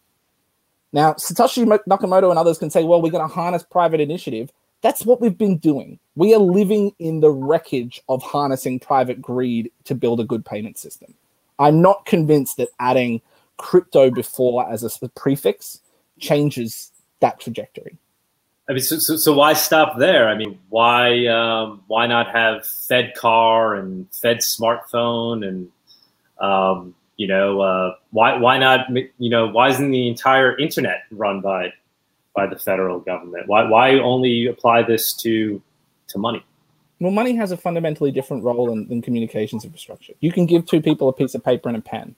[0.93, 4.53] Now, Satoshi Nakamoto and others can say, well, we're going to harness private initiative.
[4.81, 5.99] That's what we've been doing.
[6.15, 10.79] We are living in the wreckage of harnessing private greed to build a good payment
[10.79, 11.15] system.
[11.59, 13.21] I'm not convinced that adding
[13.57, 15.81] crypto before as a prefix
[16.21, 17.97] changes that trajectory.
[18.69, 20.29] I mean, so, so, so why stop there?
[20.29, 25.71] I mean, why um, why not have Fed car and Fed smartphone and
[26.39, 31.41] um, you know uh, why why not you know why isn't the entire internet run
[31.41, 31.73] by
[32.39, 33.49] by the federal government?
[33.49, 35.61] Why why only apply this to
[36.11, 36.43] to money?
[37.01, 40.15] Well, money has a fundamentally different role in, in communications infrastructure.
[40.21, 42.15] You can give two people a piece of paper and a pen,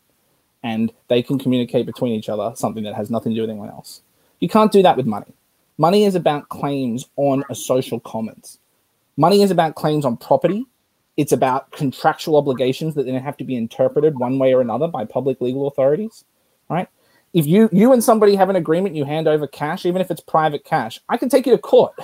[0.62, 3.70] and they can communicate between each other something that has nothing to do with anyone
[3.70, 4.02] else.
[4.40, 5.32] You can't do that with money.
[5.78, 8.58] Money is about claims on a social commons.
[9.16, 10.66] Money is about claims on property.
[11.16, 15.04] It's about contractual obligations that then have to be interpreted one way or another by
[15.06, 16.24] public legal authorities,
[16.68, 16.88] right?
[17.32, 20.20] If you you and somebody have an agreement, you hand over cash, even if it's
[20.20, 21.00] private cash.
[21.08, 21.94] I can take you to court.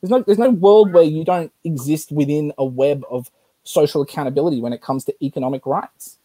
[0.00, 3.30] There's no there's no world where you don't exist within a web of
[3.64, 6.18] social accountability when it comes to economic rights.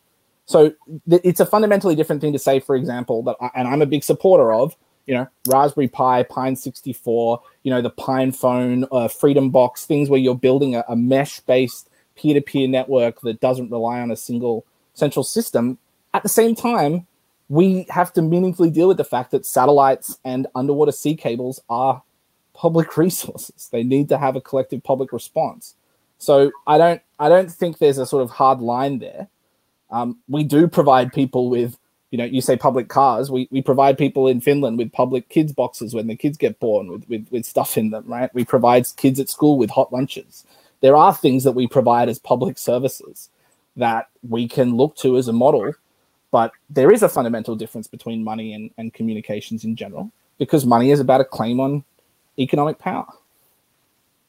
[0.46, 0.74] So
[1.10, 3.86] th- it's a fundamentally different thing to say, for example, that I, and I'm a
[3.86, 4.76] big supporter of
[5.06, 10.36] you know, Raspberry Pi, Pine 64, you know, the PinePhone, uh, FreedomBox, things where you're
[10.36, 14.66] building a, a mesh based peer to peer network that doesn't rely on a single
[14.94, 15.78] central system.
[16.14, 17.08] At the same time,
[17.50, 22.02] we have to meaningfully deal with the fact that satellites and underwater sea cables are
[22.54, 23.70] public resources.
[23.72, 25.76] They need to have a collective public response.
[26.18, 29.28] So I don't I don't think there's a sort of hard line there.
[29.92, 31.78] Um, we do provide people with
[32.14, 33.32] you know, you say public cars.
[33.32, 36.92] We, we provide people in Finland with public kids boxes when the kids get born
[36.92, 38.32] with, with, with stuff in them, right?
[38.36, 40.46] We provide kids at school with hot lunches.
[40.82, 43.30] There are things that we provide as public services
[43.78, 45.74] that we can look to as a model,
[46.34, 50.90] but there is a fundamental difference between money and, and communications in general because money
[50.90, 51.84] is about a claim on
[52.40, 53.06] economic power.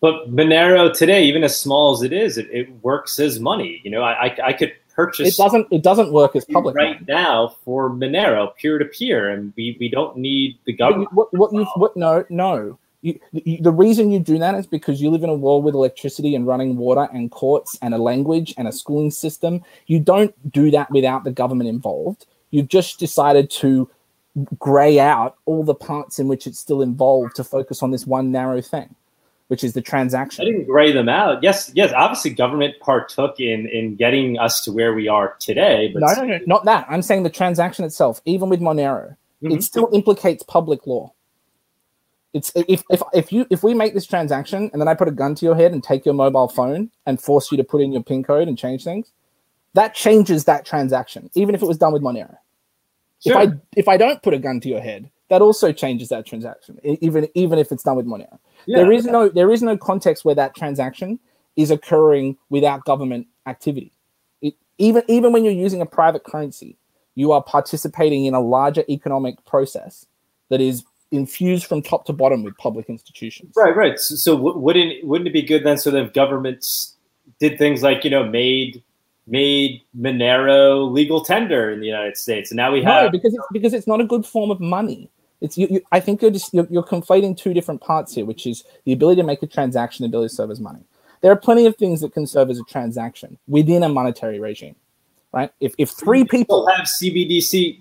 [0.02, 3.80] But Monero today, even as small as it is, it, it works as money.
[3.84, 5.28] You know, I, I, I could purchase.
[5.28, 5.66] It doesn't.
[5.70, 7.06] It doesn't work as public right money.
[7.08, 11.10] now for Monero peer to peer, and we, we don't need the government.
[11.14, 12.78] What, what, what no no.
[13.04, 15.74] You, you, the reason you do that is because you live in a world with
[15.74, 19.62] electricity and running water and courts and a language and a schooling system.
[19.86, 22.24] You don't do that without the government involved.
[22.50, 23.90] You've just decided to
[24.58, 28.32] grey out all the parts in which it's still involved to focus on this one
[28.32, 28.94] narrow thing
[29.48, 30.42] which is the transaction.
[30.42, 31.42] I didn't gray them out.
[31.42, 31.92] Yes, yes.
[31.94, 35.90] Obviously, government partook in in getting us to where we are today.
[35.92, 36.86] But no, no, no, not that.
[36.88, 39.52] I'm saying the transaction itself, even with Monero, mm-hmm.
[39.52, 41.12] it still implicates public law.
[42.34, 45.12] It's if, if if you if we make this transaction and then I put a
[45.12, 47.92] gun to your head and take your mobile phone and force you to put in
[47.92, 49.12] your PIN code and change things,
[49.74, 52.36] that changes that transaction, even if it was done with Monero.
[53.24, 53.40] Sure.
[53.40, 56.26] If I if I don't put a gun to your head, that also changes that
[56.26, 58.38] transaction, even even if it's done with Monero.
[58.66, 58.78] Yeah.
[58.78, 61.20] There is no there is no context where that transaction
[61.54, 63.92] is occurring without government activity.
[64.42, 66.76] It, even even when you're using a private currency,
[67.14, 70.06] you are participating in a larger economic process
[70.50, 70.84] that is
[71.14, 73.52] infused from top to bottom with public institutions.
[73.56, 73.98] Right, right.
[73.98, 75.78] So, so wouldn't wouldn't it be good then?
[75.78, 76.94] So that if governments
[77.40, 78.82] did things like you know made
[79.26, 83.46] made Monero legal tender in the United States, and now we have no, because it's
[83.52, 85.10] because it's not a good form of money.
[85.40, 88.46] It's you, you, I think you're just you're, you're, conflating two different parts here, which
[88.46, 90.80] is the ability to make a transaction, the ability to serve as money.
[91.20, 94.76] There are plenty of things that can serve as a transaction within a monetary regime,
[95.32, 95.50] right?
[95.60, 97.78] If if three people have CBDC,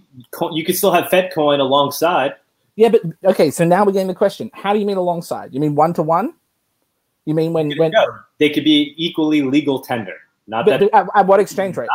[0.52, 2.36] you could still have Fed coin alongside.
[2.76, 3.52] Yeah, but okay.
[3.52, 5.54] So now we're getting the question: How do you mean alongside?
[5.54, 6.34] You mean one to one?
[7.26, 7.94] You mean when when
[8.40, 10.16] they could be equally legal tender?
[10.48, 11.90] Not that at, at, what exchange rate?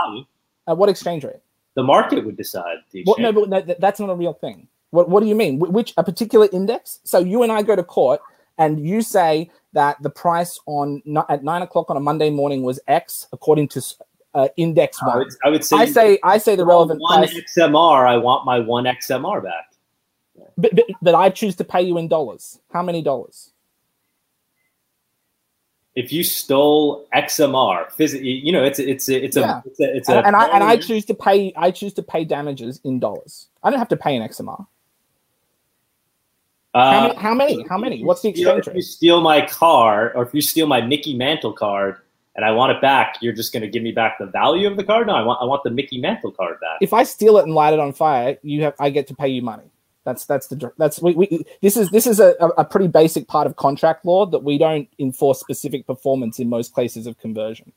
[0.66, 1.40] At what exchange rate?
[1.74, 2.78] The market would decide.
[2.92, 4.68] The well, no, but no, that's not a real thing.
[4.90, 5.58] What, what do you mean?
[5.58, 7.00] Which a particular index?
[7.04, 8.20] So you and I go to court,
[8.56, 12.80] and you say that the price on at nine o'clock on a Monday morning was
[12.88, 13.82] X according to
[14.34, 15.10] uh, index one.
[15.10, 18.08] I would, I would, say I say I say the relevant one price, XMR.
[18.08, 19.72] I want my one XMR back.
[20.58, 22.58] But, but but I choose to pay you in dollars.
[22.72, 23.52] How many dollars?
[25.94, 29.60] If you stole XMR, physically, you know it's it's it's a yeah.
[29.64, 32.02] it's a, it's a and, and I and I choose to pay I choose to
[32.02, 33.48] pay damages in dollars.
[33.62, 34.66] I don't have to pay an XMR.
[36.74, 37.66] Uh, how, many, how many?
[37.68, 38.04] How many?
[38.04, 38.72] What's the exchange rate?
[38.72, 41.96] If you steal my car, or if you steal my Mickey Mantle card,
[42.36, 44.76] and I want it back, you're just going to give me back the value of
[44.76, 45.06] the card?
[45.06, 46.78] No, I want I want the Mickey Mantle card back.
[46.80, 49.28] If I steal it and light it on fire, you have I get to pay
[49.28, 49.70] you money.
[50.08, 53.46] That's that's the that's we, we this is this is a, a pretty basic part
[53.46, 57.72] of contract law that we don't enforce specific performance in most cases of conversion.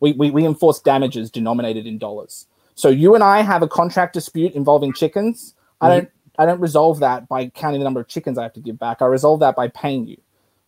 [0.00, 2.46] We, we, we enforce damages denominated in dollars.
[2.74, 5.54] So you and I have a contract dispute involving chickens.
[5.80, 5.86] Mm-hmm.
[5.86, 8.60] I don't I don't resolve that by counting the number of chickens I have to
[8.60, 9.00] give back.
[9.00, 10.20] I resolve that by paying you.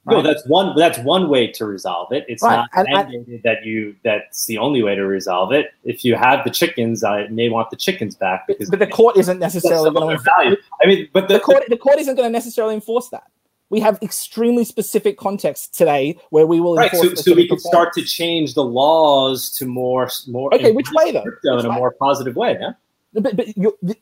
[0.06, 0.16] Right?
[0.16, 0.74] No, that's one.
[0.76, 2.24] That's one way to resolve it.
[2.26, 2.66] It's right.
[2.74, 3.94] not mandated that you.
[4.02, 5.74] That's the only way to resolve it.
[5.84, 8.70] If you have the chickens, I may want the chickens back because.
[8.70, 10.56] But the court isn't necessarily going to value.
[10.82, 11.64] I mean, but the, the court.
[11.68, 13.24] The court isn't going to necessarily enforce that.
[13.68, 16.90] We have extremely specific context today where we will right.
[16.90, 20.52] So, so we can start to change the laws to more more.
[20.54, 21.24] Okay, which way though?
[21.24, 21.74] Which in way?
[21.74, 22.72] a more positive way, yeah.
[23.12, 23.48] But, but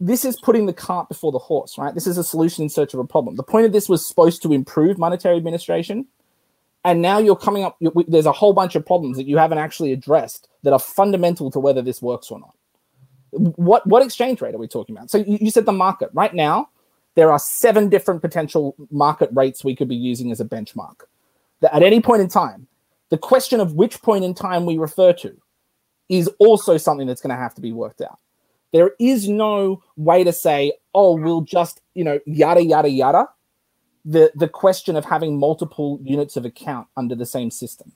[0.01, 1.95] this is putting the cart before the horse, right?
[1.95, 3.37] This is a solution in search of a problem.
[3.37, 6.07] The point of this was supposed to improve monetary administration,
[6.85, 7.77] and now you're coming up.
[7.81, 11.51] You're, there's a whole bunch of problems that you haven't actually addressed that are fundamental
[11.53, 12.55] to whether this works or not.
[13.31, 15.11] What what exchange rate are we talking about?
[15.11, 16.11] So you, you said the market.
[16.13, 16.69] Right now,
[17.15, 21.01] there are seven different potential market rates we could be using as a benchmark.
[21.61, 22.69] That at any point in time,
[23.09, 25.37] the question of which point in time we refer to
[26.09, 28.19] is also something that's going to have to be worked out.
[28.73, 33.29] There is no way to say, oh, we'll just, you know, yada, yada, yada.
[34.05, 37.93] The, the question of having multiple units of account under the same system.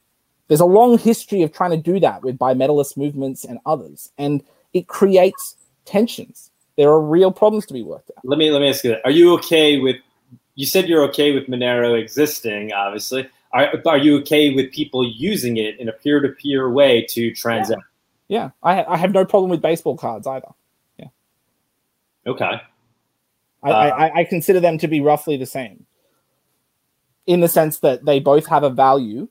[0.48, 4.42] There's a long history of trying to do that with bimetallist movements and others, and
[4.74, 5.56] it creates
[5.86, 6.50] tensions.
[6.76, 8.24] There are real problems to be worked out.
[8.24, 9.00] Let me let me ask you that.
[9.04, 9.96] Are you okay with?
[10.54, 13.26] You said you're okay with Monero existing, obviously.
[13.54, 17.80] Are, are you okay with people using it in a peer-to-peer way to transact?
[18.28, 18.50] Yeah, yeah.
[18.62, 20.48] I, I have no problem with baseball cards either.
[22.26, 22.60] Okay.
[23.62, 25.86] I, uh, I, I consider them to be roughly the same.
[27.26, 29.28] In the sense that they both have a value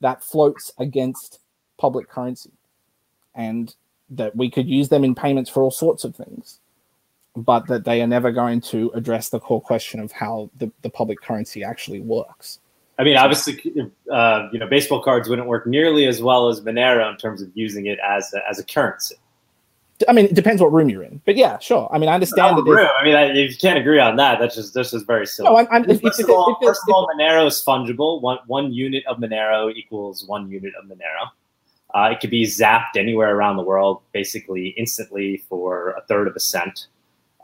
[0.00, 1.40] that floats against
[1.78, 2.52] public currency
[3.34, 3.74] and
[4.10, 6.60] that we could use them in payments for all sorts of things
[7.36, 10.90] but that they are never going to address the core question of how the, the
[10.90, 12.60] public currency actually works.
[12.96, 13.60] I mean obviously
[14.12, 17.50] uh, you know baseball cards wouldn't work nearly as well as monero in terms of
[17.54, 19.16] using it as a, as a currency
[20.08, 21.88] I mean, it depends what room you're in, but yeah, sure.
[21.92, 22.64] I mean, I understand that.
[22.64, 22.88] Room.
[22.98, 25.48] I mean, I, if you can't agree on that, that's just this is very silly.
[25.48, 28.20] No, I'm, I'm, first, if, of, all, if, first of all, Monero is fungible.
[28.20, 31.30] One one unit of Monero equals one unit of Monero.
[31.94, 36.34] Uh, it could be zapped anywhere around the world, basically instantly for a third of
[36.34, 36.88] a cent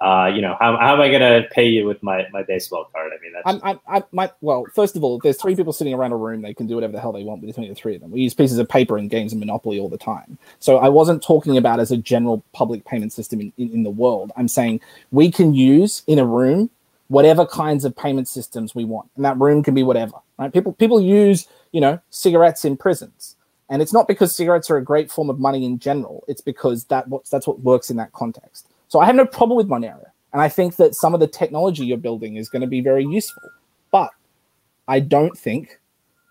[0.01, 2.89] uh, you know, how, how am I going to pay you with my, my baseball
[2.91, 3.13] card?
[3.13, 5.93] I mean, that's I'm, I'm, I, my, well, first of all, there's three people sitting
[5.93, 6.41] around a room.
[6.41, 8.11] They can do whatever the hell they want between the three of them.
[8.11, 10.39] We use pieces of paper in games and Monopoly all the time.
[10.59, 13.91] So I wasn't talking about as a general public payment system in, in, in the
[13.91, 14.33] world.
[14.37, 14.81] I'm saying
[15.11, 16.71] we can use in a room
[17.09, 19.11] whatever kinds of payment systems we want.
[19.17, 20.53] And that room can be whatever, right?
[20.53, 23.37] People, people use, you know, cigarettes in prisons.
[23.69, 26.25] And it's not because cigarettes are a great form of money in general.
[26.27, 28.67] It's because that that's what works in that context.
[28.91, 30.05] So I have no problem with Monero.
[30.33, 33.05] And I think that some of the technology you're building is going to be very
[33.05, 33.43] useful.
[33.93, 34.11] But
[34.89, 35.81] I don't think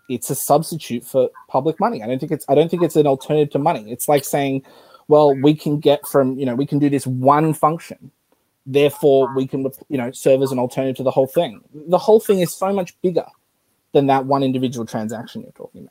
[0.09, 2.03] it's a substitute for public money.
[2.03, 3.89] I don't think it's I don't think it's an alternative to money.
[3.91, 4.63] It's like saying,
[5.07, 8.11] well, we can get from, you know, we can do this one function.
[8.65, 11.61] Therefore, we can, you know, serve as an alternative to the whole thing.
[11.73, 13.25] The whole thing is so much bigger
[13.93, 15.87] than that one individual transaction you're talking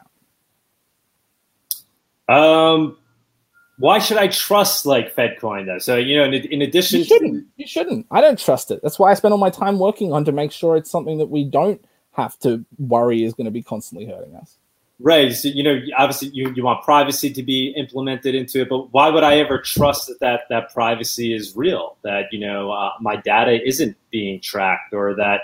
[2.28, 2.36] about.
[2.36, 2.98] Um,
[3.78, 5.78] why should I trust like FedCoin though?
[5.78, 7.34] So you know, in, in addition, you shouldn't.
[7.34, 8.06] To- you shouldn't.
[8.10, 8.80] I don't trust it.
[8.82, 11.26] That's why I spend all my time working on to make sure it's something that
[11.26, 14.56] we don't have to worry is going to be constantly hurting us.
[15.00, 15.32] Right.
[15.32, 19.08] So, you know, obviously you, you want privacy to be implemented into it, but why
[19.10, 21.96] would I ever trust that that, that privacy is real?
[22.02, 25.42] That, you know, uh, my data isn't being tracked or that,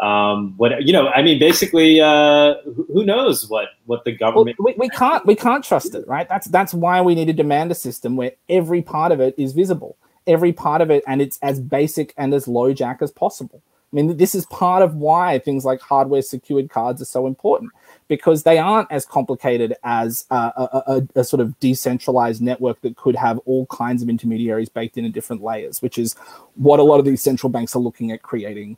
[0.00, 4.56] um, what you know, I mean, basically, uh, who knows what what the government?
[4.58, 6.26] Well, we, we can't we can't trust it, right?
[6.26, 9.52] That's that's why we need to demand a system where every part of it is
[9.52, 13.62] visible, every part of it, and it's as basic and as low jack as possible.
[13.92, 17.72] I mean, this is part of why things like hardware secured cards are so important
[18.06, 22.96] because they aren't as complicated as a, a, a, a, sort of decentralized network that
[22.96, 26.14] could have all kinds of intermediaries baked in in different layers, which is
[26.54, 28.76] what a lot of these central banks are looking at creating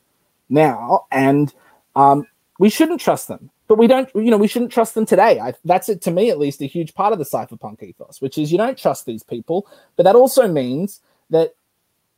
[0.49, 1.53] now, and
[1.97, 2.26] um,
[2.59, 3.51] we shouldn't trust them.
[3.68, 5.40] But we don't, you know, we shouldn't trust them today.
[5.40, 8.36] I, that's it to me, at least, a huge part of the cypherpunk ethos, which
[8.36, 9.66] is you don't trust these people.
[9.97, 11.55] But that also means that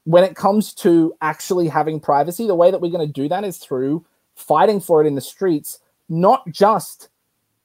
[0.04, 3.44] when it comes to actually having privacy, the way that we're going to do that
[3.44, 4.04] is through
[4.34, 7.08] fighting for it in the streets, not just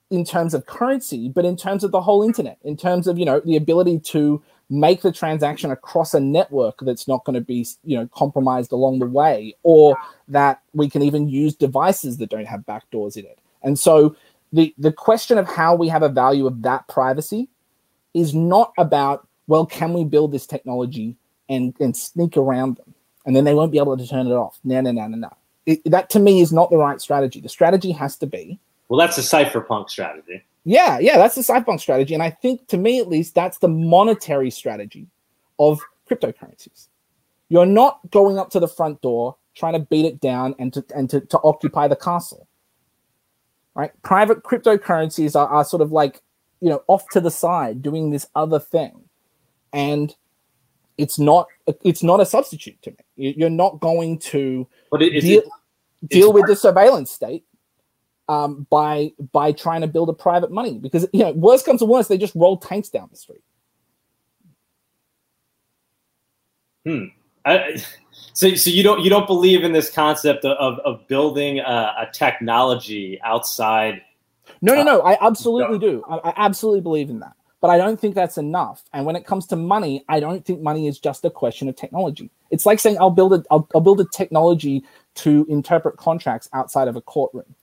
[0.10, 3.26] in terms of currency, but in terms of the whole internet, in terms of you
[3.26, 7.66] know the ability to make the transaction across a network that's not going to be
[7.84, 9.98] you know compromised along the way or
[10.28, 13.40] that we can even use devices that don't have backdoors in it.
[13.64, 14.16] And so
[14.54, 17.50] the the question of how we have a value of that privacy
[18.14, 21.16] is not about well can we build this technology
[21.50, 22.94] and and sneak around them?
[23.26, 24.60] And then they won't be able to turn it off.
[24.64, 27.42] No no no no no that to me is not the right strategy.
[27.42, 31.80] The strategy has to be well that's a cypherpunk strategy yeah, yeah, that's the cypherpunk
[31.80, 32.14] strategy.
[32.14, 35.08] And I think to me at least, that's the monetary strategy
[35.58, 36.90] of cryptocurrencies.
[37.48, 40.86] You're not going up to the front door trying to beat it down and to
[40.96, 42.48] and to, to occupy the castle.
[43.74, 43.90] Right?
[44.04, 46.22] Private cryptocurrencies are, are sort of like,
[46.62, 49.06] you know, off to the side doing this other thing.
[49.74, 50.16] And
[51.00, 51.48] it's not
[51.84, 53.34] it's not a substitute to me.
[53.36, 55.42] You're not going to but it, deal,
[56.04, 57.44] it, deal with the surveillance state
[58.30, 61.86] um, by by trying to build a private money because you know worst comes to
[61.86, 63.42] worst they just roll tanks down the street.
[66.86, 67.06] Hmm.
[67.44, 67.84] I,
[68.34, 72.10] so, so you don't you don't believe in this concept of of building a, a
[72.14, 74.02] technology outside?
[74.62, 75.02] No, no, no.
[75.02, 76.04] I absolutely do.
[76.08, 78.84] I, I absolutely believe in that, but I don't think that's enough.
[78.94, 81.76] And when it comes to money, I don't think money is just a question of
[81.76, 82.30] technology.
[82.52, 84.84] It's like saying I'll build a I'll, I'll build a technology
[85.16, 87.56] to interpret contracts outside of a courtroom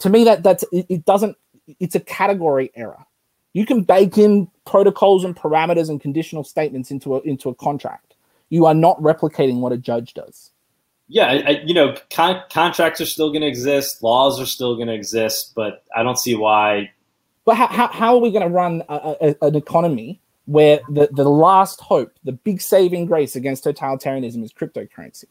[0.00, 1.36] to me that that's it, it doesn't
[1.80, 3.04] it's a category error.
[3.52, 8.14] You can bake in protocols and parameters and conditional statements into a into a contract.
[8.48, 10.52] You are not replicating what a judge does.
[11.08, 14.88] Yeah I, you know con- contracts are still going to exist laws are still going
[14.88, 16.90] to exist but i don't see why.
[17.44, 21.08] But how, how, how are we going to run a, a, an economy where the,
[21.12, 25.26] the last hope the big saving grace against totalitarianism is cryptocurrency?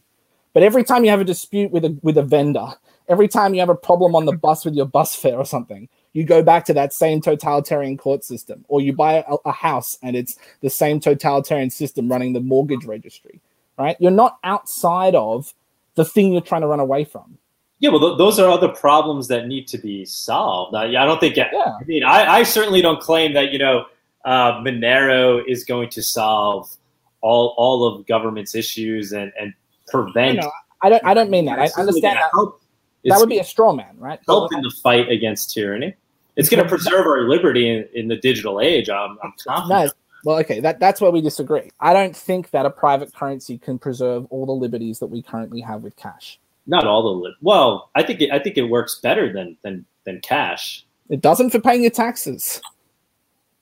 [0.53, 2.67] But every time you have a dispute with a with a vendor
[3.07, 5.89] every time you have a problem on the bus with your bus fare or something,
[6.13, 9.97] you go back to that same totalitarian court system, or you buy a, a, house
[10.01, 13.41] and it's the same totalitarian system running the mortgage registry,
[13.77, 13.97] right?
[13.99, 15.53] You're not outside of
[15.95, 17.37] the thing you're trying to run away from.
[17.79, 20.73] Yeah, well, th- those are other problems that need to be solved.
[20.73, 21.35] I, I don't think.
[21.35, 21.49] Yeah.
[21.53, 23.85] I mean, I, I, certainly don't claim that you know
[24.23, 26.73] uh, Monero is going to solve
[27.19, 29.53] all all of government's issues and and
[29.87, 30.39] prevent.
[30.81, 31.03] I don't.
[31.03, 31.59] I don't mean that.
[31.59, 32.29] I understand that.
[32.31, 32.61] Help
[33.05, 34.19] that would be a straw man, right?
[34.27, 35.95] Help in the fight against tyranny.
[36.35, 38.89] It's going to preserve our liberty in, in the digital age.
[38.89, 39.85] I'm, I'm confident.
[39.85, 39.89] No,
[40.25, 41.71] well, okay, that, that's where we disagree.
[41.79, 45.61] I don't think that a private currency can preserve all the liberties that we currently
[45.61, 46.39] have with cash.
[46.67, 49.85] Not all the li- well, I think it, I think it works better than than
[50.03, 50.83] than cash.
[51.09, 52.59] It doesn't for paying your taxes.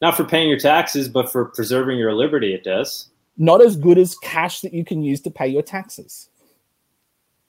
[0.02, 3.10] Not for paying your taxes, but for preserving your liberty, it does.
[3.38, 6.30] Not as good as cash that you can use to pay your taxes.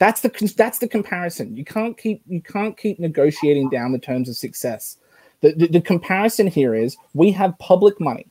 [0.04, 1.56] That's the that's the comparison.
[1.56, 4.98] You can't keep you can't keep negotiating down the terms of success.
[5.40, 8.26] The, the, the comparison here is we have public money,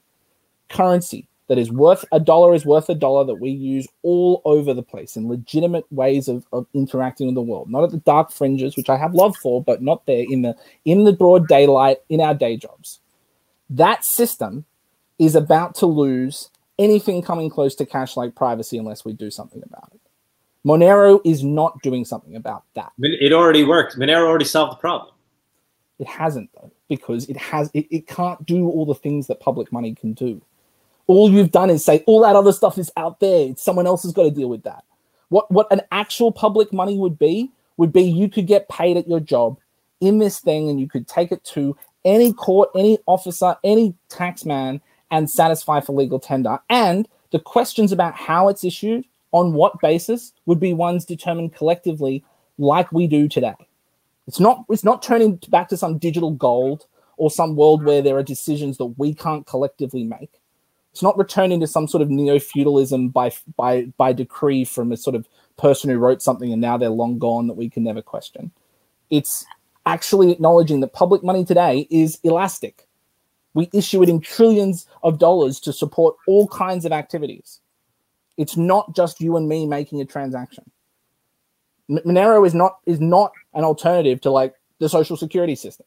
[0.69, 4.71] currency that is worth a dollar is worth a dollar that we use all over
[4.75, 7.71] the place in legitimate ways of, of interacting with the world.
[7.71, 10.55] Not at the dark fringes, which I have love for, but not there in the
[10.85, 12.99] in the broad daylight in our day jobs.
[13.71, 14.65] That system
[15.17, 19.63] is about to lose anything coming close to cash like privacy unless we do something
[19.65, 20.02] about it.
[20.65, 22.91] Monero is not doing something about that.
[22.99, 23.97] It already worked.
[23.97, 25.13] Monero already solved the problem.
[25.99, 29.71] It hasn't though, because it has it, it can't do all the things that public
[29.71, 30.41] money can do.
[31.07, 33.53] All you've done is say all that other stuff is out there.
[33.57, 34.83] Someone else has got to deal with that.
[35.29, 39.07] What what an actual public money would be would be you could get paid at
[39.07, 39.57] your job
[39.99, 44.81] in this thing and you could take it to any court, any officer, any taxman
[45.11, 46.59] and satisfy for legal tender.
[46.69, 52.23] And the questions about how it's issued on what basis would be ones determined collectively
[52.57, 53.55] like we do today.
[54.27, 56.85] It's not it's not turning back to some digital gold
[57.17, 60.39] or some world where there are decisions that we can't collectively make.
[60.91, 65.15] It's not returning to some sort of neo-feudalism by by by decree from a sort
[65.15, 65.27] of
[65.57, 68.51] person who wrote something and now they're long gone that we can never question.
[69.09, 69.45] It's
[69.85, 72.87] actually acknowledging that public money today is elastic.
[73.55, 77.59] We issue it in trillions of dollars to support all kinds of activities.
[78.37, 80.69] It's not just you and me making a transaction.
[81.89, 85.85] Monero is not is not an alternative to like the social security system.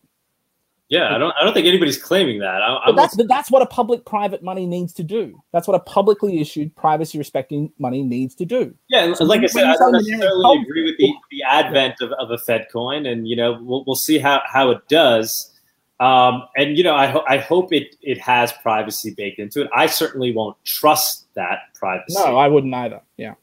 [0.88, 1.34] Yeah, I don't.
[1.40, 2.62] I don't think anybody's claiming that.
[2.62, 5.42] I, but that's that's what a public-private money needs to do.
[5.53, 8.72] That's what a publicly issued, privacy-respecting money needs to do.
[8.88, 12.30] Yeah, so like I said, I don't necessarily agree with the, the advent of, of
[12.30, 15.51] a Fed coin, and you know, we'll, we'll see how, how it does.
[15.99, 19.70] Um, and you know, I, ho- I hope it it has privacy baked into it.
[19.74, 22.14] I certainly won't trust that privacy.
[22.18, 23.01] No, I wouldn't either.
[23.16, 23.34] Yeah.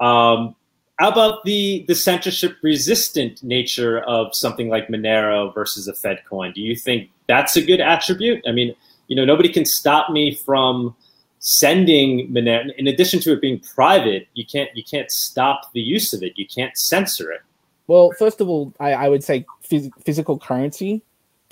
[0.00, 0.56] Um,
[0.98, 6.52] how about the the censorship resistant nature of something like Monero versus a Fed coin?
[6.52, 8.42] Do you think that's a good attribute?
[8.46, 8.74] I mean,
[9.08, 10.94] you know, nobody can stop me from
[11.40, 16.14] sending Monero, in addition to it being private, you can't you can't stop the use
[16.14, 16.32] of it.
[16.36, 17.42] You can't censor it.
[17.88, 21.02] Well, first of all, I, I would say phys- physical currency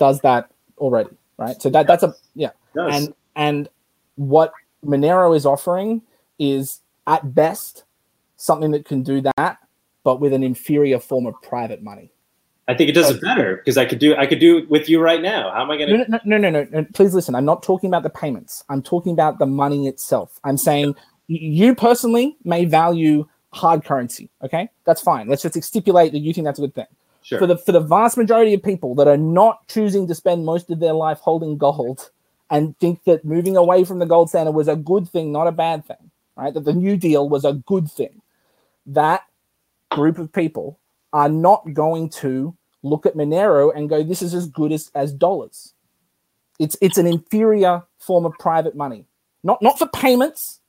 [0.01, 0.49] does that
[0.79, 1.61] already, right?
[1.61, 3.69] So that that's a yeah, and and
[4.15, 4.51] what
[4.83, 6.01] Monero is offering
[6.39, 7.83] is at best
[8.35, 9.59] something that can do that,
[10.03, 12.11] but with an inferior form of private money.
[12.67, 14.89] I think it does it better because I could do I could do it with
[14.89, 15.51] you right now.
[15.51, 15.97] How am I going to?
[16.09, 16.85] No, no, no, no, no.
[16.93, 17.35] Please listen.
[17.35, 18.63] I'm not talking about the payments.
[18.69, 20.39] I'm talking about the money itself.
[20.43, 20.95] I'm saying
[21.27, 24.31] you personally may value hard currency.
[24.43, 25.27] Okay, that's fine.
[25.27, 26.87] Let's just stipulate that you think that's a good thing.
[27.23, 27.39] Sure.
[27.39, 30.69] For the for the vast majority of people that are not choosing to spend most
[30.71, 32.09] of their life holding gold
[32.49, 35.51] and think that moving away from the gold standard was a good thing, not a
[35.51, 36.53] bad thing, right?
[36.53, 38.21] That the New Deal was a good thing.
[38.87, 39.23] That
[39.89, 40.79] group of people
[41.13, 45.13] are not going to look at Monero and go, this is as good as, as
[45.13, 45.73] dollars.
[46.59, 49.05] It's it's an inferior form of private money.
[49.43, 50.59] Not not for payments,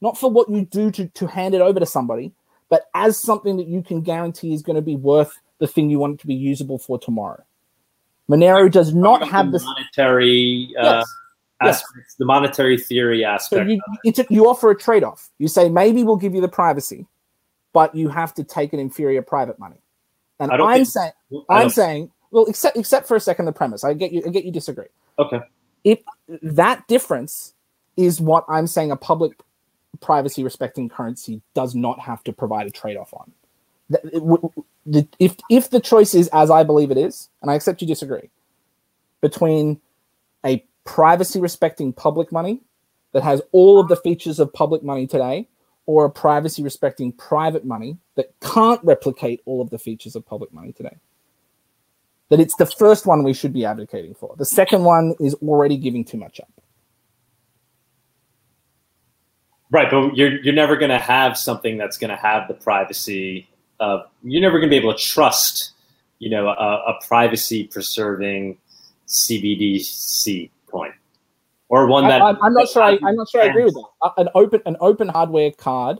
[0.00, 2.32] not for what you do to, to hand it over to somebody,
[2.68, 5.98] but as something that you can guarantee is going to be worth the thing you
[5.98, 7.42] want it to be usable for tomorrow.
[8.28, 11.06] Monero does not have the monetary uh, yes.
[11.60, 12.14] aspects, yes.
[12.18, 13.70] the monetary theory aspect.
[13.70, 15.30] So you, you offer a trade off.
[15.38, 17.06] You say maybe we'll give you the privacy,
[17.72, 19.76] but you have to take an inferior private money.
[20.40, 21.12] And I'm saying,
[21.48, 23.84] I'm saying, well, except except for a second, the premise.
[23.84, 24.22] I get you.
[24.26, 24.88] I get you disagree.
[25.18, 25.40] Okay.
[25.84, 26.00] If
[26.42, 27.54] that difference
[27.96, 29.32] is what I'm saying, a public
[30.00, 33.32] privacy respecting currency does not have to provide a trade off on.
[35.18, 38.30] If if the choice is as I believe it is, and I accept you disagree,
[39.20, 39.80] between
[40.44, 42.60] a privacy respecting public money
[43.12, 45.48] that has all of the features of public money today
[45.86, 50.52] or a privacy respecting private money that can't replicate all of the features of public
[50.52, 50.96] money today.
[52.28, 54.34] That it's the first one we should be advocating for.
[54.36, 56.50] The second one is already giving too much up.
[59.70, 63.48] Right, but you're you're never going to have something that's going to have the privacy
[63.80, 64.06] of.
[64.22, 65.72] You're never going to be able to trust,
[66.18, 68.58] you know, a, a privacy preserving
[69.06, 70.92] CBDC coin
[71.68, 72.82] or one that I, am not sure.
[72.82, 73.42] I, am not sure.
[73.42, 73.86] I agree with that.
[74.02, 75.98] Uh, an open an open hardware card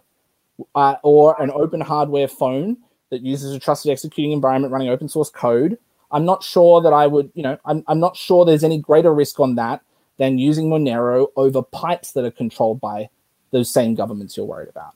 [0.74, 2.78] uh, or an open hardware phone
[3.10, 5.78] that uses a trusted executing environment running open source code.
[6.12, 7.30] I'm not sure that I would.
[7.34, 9.82] You know, I'm I'm not sure there's any greater risk on that
[10.18, 13.08] than using Monero over pipes that are controlled by
[13.50, 14.94] those same governments you're worried about.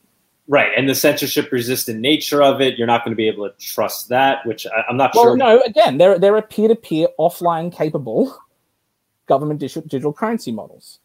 [0.50, 3.56] Right, and the censorship resistant nature of it, you're not going to be able to
[3.56, 5.36] trust that, which I, am not well, sure.
[5.36, 8.36] Well, no, again, they're they're a peer to peer offline capable
[9.26, 10.98] government digital, digital currency models.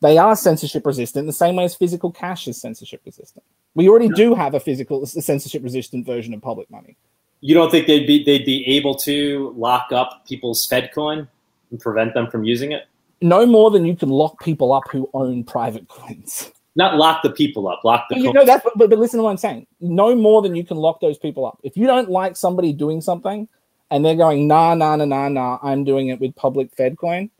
[0.00, 3.44] They are censorship resistant the same way as physical cash is censorship resistant.
[3.76, 6.96] We already do have a physical censorship resistant version of public money.
[7.40, 11.28] You don't think they'd be they'd be able to lock up people's FedCoin
[11.70, 12.88] and prevent them from using it?
[13.20, 16.50] No more than you can lock people up who own private coins.
[16.78, 18.20] Not lock the people up, lock the.
[18.20, 19.66] You know that, but, but listen to what I'm saying.
[19.80, 21.58] No more than you can lock those people up.
[21.64, 23.48] If you don't like somebody doing something,
[23.90, 27.30] and they're going nah nah nah nah nah, I'm doing it with public Fed coin,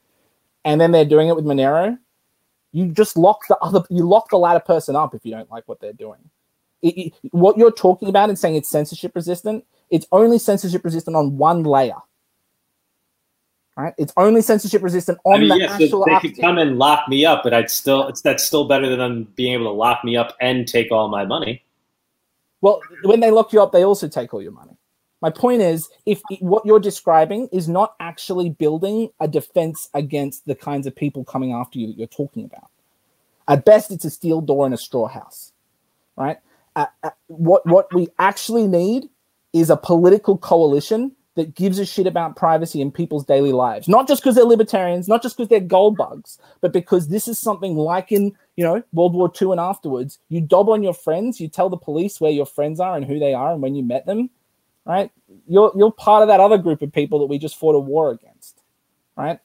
[0.64, 1.97] and then they're doing it with Monero,
[2.72, 5.68] you just lock the other you lock the latter person up if you don't like
[5.68, 6.18] what they're doing.
[6.82, 11.14] It, it, what you're talking about and saying it's censorship resistant, it's only censorship resistant
[11.14, 11.95] on one layer.
[13.79, 13.95] Right?
[13.97, 16.05] It's only censorship resistant on I mean, the yes, actual.
[16.05, 18.99] they could come and lock me up, but I'd still it's that's still better than
[18.99, 21.62] them being able to lock me up and take all my money.
[22.61, 24.76] Well, when they lock you up, they also take all your money.
[25.20, 30.57] My point is, if what you're describing is not actually building a defense against the
[30.57, 32.70] kinds of people coming after you that you're talking about,
[33.47, 35.53] at best, it's a steel door in a straw house,
[36.16, 36.39] right?
[36.74, 39.09] Uh, uh, what what we actually need
[39.53, 43.89] is a political coalition that gives a shit about privacy in people's daily lives.
[43.89, 47.39] Not just because they're libertarians, not just because they're gold bugs, but because this is
[47.39, 50.20] something like in you know World War II and afterwards.
[50.28, 53.18] You dob on your friends, you tell the police where your friends are and who
[53.18, 54.30] they are and when you met them
[54.86, 55.12] right?
[55.49, 58.11] You're you're part of that other group of people that we just fought a war
[58.11, 58.62] against,
[59.16, 59.39] right?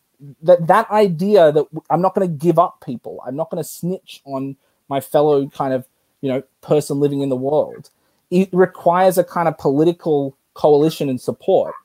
[0.43, 3.69] That that idea that I'm not going to give up people, I'm not going to
[3.69, 4.55] snitch on
[4.89, 5.85] my fellow kind of
[6.21, 7.89] you know person living in the world.
[8.31, 11.75] It requires a kind of political coalition and support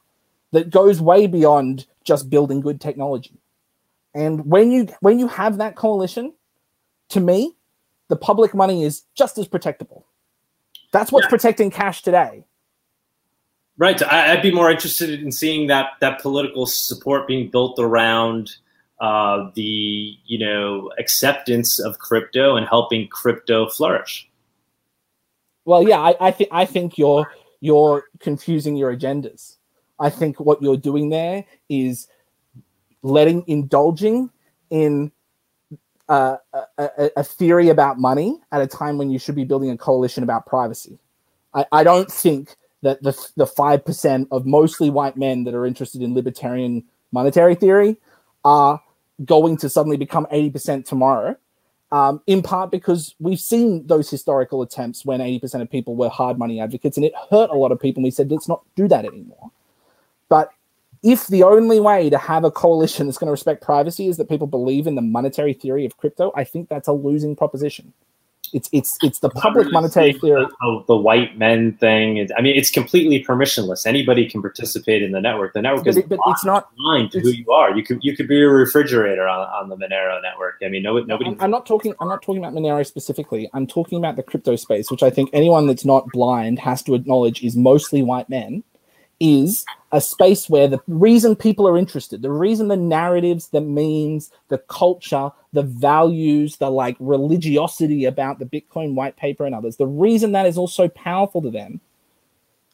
[0.53, 3.41] that goes way beyond just building good technology.
[4.15, 6.33] And when you when you have that coalition,
[7.11, 7.55] to me,
[8.09, 10.05] the public money is just as protectable.
[10.93, 11.31] That's what's yeah.
[11.31, 12.45] protecting cash today.
[13.77, 14.03] Right.
[14.03, 18.51] I'd be more interested in seeing that that political support being built around
[19.01, 24.29] uh, the you know acceptance of crypto and helping crypto flourish.
[25.65, 27.31] Well, yeah, I, I think I think you're
[27.61, 29.58] you're confusing your agendas.
[30.01, 32.09] I think what you're doing there is
[33.03, 34.31] letting indulging
[34.71, 35.13] in
[36.09, 36.37] uh,
[36.79, 40.23] a, a, theory about money at a time when you should be building a coalition
[40.23, 40.99] about privacy.
[41.53, 45.67] I, I don't think that the the five percent of mostly white men that are
[45.67, 47.99] interested in libertarian monetary theory
[48.45, 48.81] are
[49.25, 51.37] going to suddenly become eighty percent tomorrow.
[51.91, 56.39] Um, in part because we've seen those historical attempts when 80% of people were hard
[56.39, 58.01] money advocates and it hurt a lot of people.
[58.01, 59.51] And we said, let's not do that anymore.
[60.29, 60.53] But
[61.03, 64.29] if the only way to have a coalition that's going to respect privacy is that
[64.29, 67.93] people believe in the monetary theory of crypto, I think that's a losing proposition.
[68.53, 70.45] It's it's it's the public monetary theory.
[70.45, 73.87] The, oh, the white men thing I mean, it's completely permissionless.
[73.87, 75.53] Anybody can participate in the network.
[75.53, 77.77] The network but is but it's not blind to who you are.
[77.77, 80.57] You could you could be a refrigerator on, on the Monero network.
[80.65, 81.07] I mean, nobody.
[81.07, 81.95] nobody I'm, I'm not talking.
[82.01, 83.51] I'm not talking about Monero specifically.
[83.53, 86.95] I'm talking about the crypto space, which I think anyone that's not blind has to
[86.95, 88.65] acknowledge is mostly white men
[89.21, 94.31] is a space where the reason people are interested, the reason the narratives, the memes,
[94.49, 99.87] the culture, the values, the like religiosity about the Bitcoin white paper and others, the
[99.87, 101.81] reason that is also powerful to them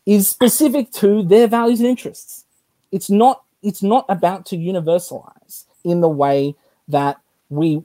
[0.07, 2.45] is specific to their values and interests.
[2.93, 6.55] It's not it's not about to universalize in the way
[6.89, 7.19] that
[7.49, 7.83] we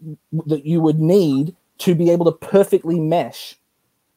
[0.48, 3.56] that you would need to be able to perfectly mesh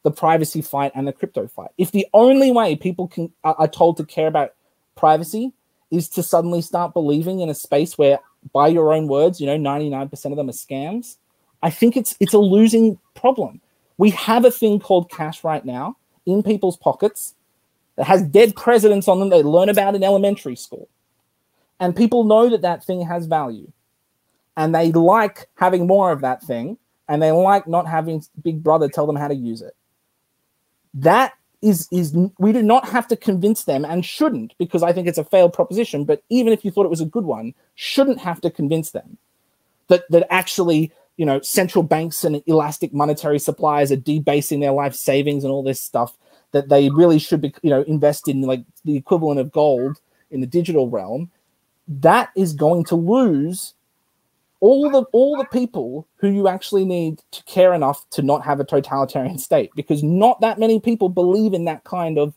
[0.03, 1.71] the privacy fight and the crypto fight.
[1.79, 4.55] If the only way people can are told to care about
[4.97, 5.53] privacy
[5.91, 8.19] is to suddenly start believing in a space where,
[8.53, 11.17] by your own words, you know, 99% of them are scams,
[11.63, 13.61] I think it's it's a losing problem.
[13.99, 15.97] We have a thing called cash right now
[16.27, 17.35] in people's pockets
[17.97, 20.89] that has dead presidents on them they learn about in elementary school.
[21.79, 23.71] And people know that that thing has value.
[24.57, 26.79] And they like having more of that thing
[27.09, 29.75] and they like not having Big Brother tell them how to use it
[30.95, 35.07] that is is we do not have to convince them and shouldn't because I think
[35.07, 36.05] it's a failed proposition.
[36.05, 39.17] But even if you thought it was a good one, shouldn't have to convince them
[39.89, 44.95] that that actually you know central banks and elastic monetary supplies are debasing their life
[44.95, 46.17] savings and all this stuff
[46.51, 50.41] that they really should be you know invest in like the equivalent of gold in
[50.41, 51.31] the digital realm.
[51.87, 53.75] That is going to lose
[54.63, 58.61] all the all the people who you actually need to care enough to not have
[58.61, 62.35] a totalitarian state because not that many people believe in that kind of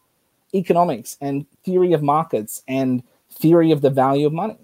[0.54, 4.58] economics and theory of markets and theory of the value of money.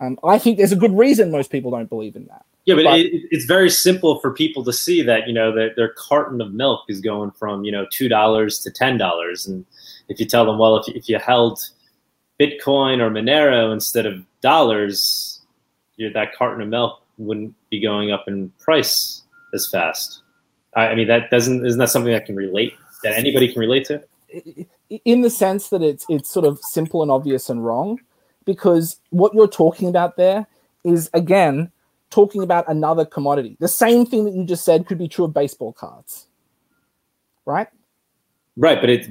[0.00, 2.44] Um, i think there's a good reason most people don't believe in that.
[2.64, 5.74] Yeah but, but it, it's very simple for people to see that you know that
[5.76, 9.46] their carton of milk is going from you know two dollars to ten dollars.
[9.46, 9.66] And
[10.08, 11.58] if you tell them well if, if you held
[12.40, 15.33] bitcoin or monero instead of dollars
[15.96, 19.22] your, that carton of milk wouldn't be going up in price
[19.52, 20.22] as fast.
[20.74, 23.84] I, I mean, that doesn't isn't that something that can relate that anybody can relate
[23.86, 24.02] to?
[25.04, 28.00] In the sense that it's it's sort of simple and obvious and wrong,
[28.44, 30.46] because what you're talking about there
[30.84, 31.70] is again
[32.10, 33.56] talking about another commodity.
[33.58, 36.26] The same thing that you just said could be true of baseball cards,
[37.44, 37.66] right?
[38.56, 39.08] Right, but it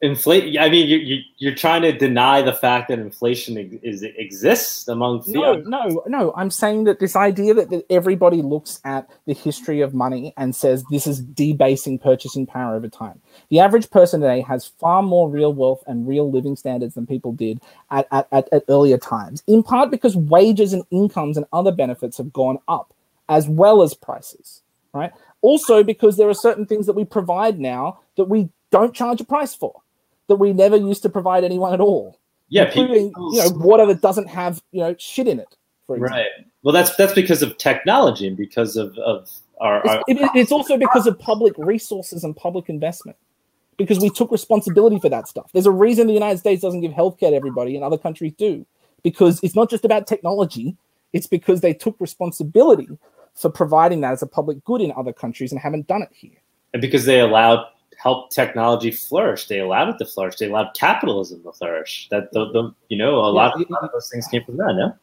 [0.00, 4.86] inflate i mean you, you are trying to deny the fact that inflation is exists
[4.86, 6.32] among no no no.
[6.36, 10.54] I'm saying that this idea that, that everybody looks at the history of money and
[10.54, 13.20] says this is debasing purchasing power over time.
[13.50, 17.32] The average person today has far more real wealth and real living standards than people
[17.32, 21.72] did at, at, at, at earlier times in part because wages and incomes and other
[21.72, 22.94] benefits have gone up
[23.28, 25.12] as well as prices right?
[25.40, 29.24] Also because there are certain things that we provide now that we don't charge a
[29.24, 29.80] price for
[30.28, 32.18] that we never used to provide anyone at all.
[32.50, 35.56] Yeah, including you know water that doesn't have you know shit in it.
[35.88, 36.26] right.
[36.62, 39.28] Well, that's that's because of technology and because of of
[39.60, 39.80] our.
[39.80, 40.04] It's, our...
[40.08, 43.16] It, it's also because of public resources and public investment.
[43.76, 45.52] Because we took responsibility for that stuff.
[45.52, 48.66] There's a reason the United States doesn't give healthcare to everybody, and other countries do.
[49.04, 50.76] Because it's not just about technology;
[51.12, 52.88] it's because they took responsibility
[53.34, 56.36] for providing that as a public good in other countries and haven't done it here.
[56.72, 57.66] And because they allowed
[57.98, 59.46] helped technology flourish.
[59.48, 60.36] They allowed it to flourish.
[60.36, 62.08] They allowed capitalism to flourish.
[62.10, 64.74] That the, the you know a lot, yeah, lot of those things came from that.
[64.74, 64.94] No.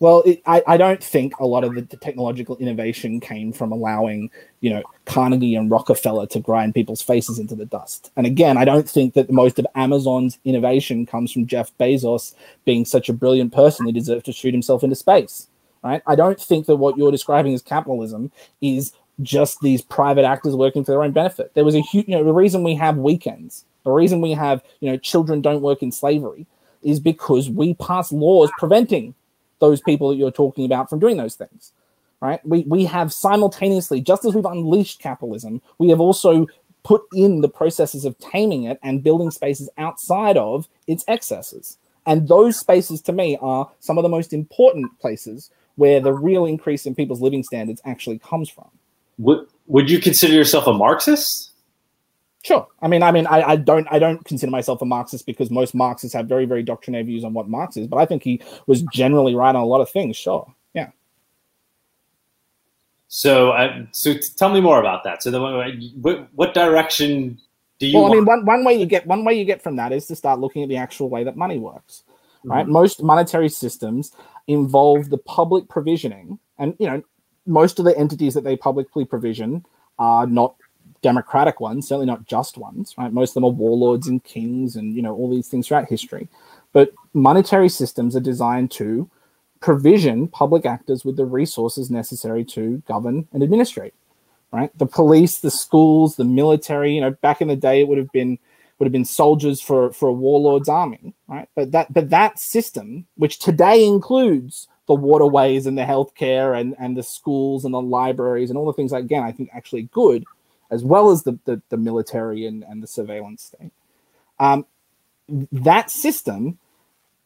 [0.00, 3.70] Well, it, I, I don't think a lot of the, the, technological innovation came from
[3.70, 4.30] allowing,
[4.60, 8.10] you know, Carnegie and Rockefeller to grind people's faces into the dust.
[8.16, 12.34] And again, I don't think that most of Amazon's innovation comes from Jeff Bezos
[12.64, 15.46] being such a brilliant person he deserves to shoot himself into space.
[15.84, 16.02] Right?
[16.04, 18.92] I don't think that what you're describing as capitalism is
[19.22, 21.54] just these private actors working for their own benefit.
[21.54, 24.62] There was a huge, you know, the reason we have weekends, the reason we have,
[24.80, 26.46] you know, children don't work in slavery
[26.82, 29.14] is because we pass laws preventing
[29.60, 31.72] those people that you're talking about from doing those things.
[32.20, 32.44] Right?
[32.46, 36.46] We we have simultaneously, just as we've unleashed capitalism, we have also
[36.84, 41.78] put in the processes of taming it and building spaces outside of its excesses.
[42.06, 46.44] And those spaces to me are some of the most important places where the real
[46.44, 48.68] increase in people's living standards actually comes from.
[49.18, 51.52] Would Would you consider yourself a Marxist?
[52.42, 52.66] Sure.
[52.80, 55.74] I mean, I mean, I, I, don't, I don't consider myself a Marxist because most
[55.74, 57.86] Marxists have very, very doctrinaire views on what Marx is.
[57.86, 60.16] But I think he was generally right on a lot of things.
[60.16, 60.52] Sure.
[60.74, 60.90] Yeah.
[63.06, 65.22] So, uh, so tell me more about that.
[65.22, 65.40] So, the,
[66.00, 67.38] what, what direction
[67.78, 67.94] do you?
[67.94, 68.12] Well, want?
[68.12, 70.16] I mean, one, one way you get one way you get from that is to
[70.16, 72.02] start looking at the actual way that money works.
[72.44, 72.64] Right.
[72.64, 72.72] Mm-hmm.
[72.72, 74.10] Most monetary systems
[74.48, 77.04] involve the public provisioning, and you know,
[77.46, 79.64] most of the entities that they publicly provision
[79.98, 80.54] are not
[81.02, 83.12] democratic ones, certainly not just ones, right?
[83.12, 86.28] Most of them are warlords and kings and, you know, all these things throughout history.
[86.72, 89.10] But monetary systems are designed to
[89.60, 93.94] provision public actors with the resources necessary to govern and administrate,
[94.52, 94.76] right?
[94.78, 98.12] The police, the schools, the military, you know, back in the day, it would have
[98.12, 98.38] been
[98.78, 101.48] would have been soldiers for for a warlord's army, right?
[101.54, 106.96] But that but that system, which today includes the waterways and the healthcare and and
[106.96, 110.24] the schools and the libraries and all the things again, I think actually good
[110.72, 113.72] as well as the, the, the military and, and the surveillance state.
[114.40, 114.64] Um,
[115.28, 116.58] that system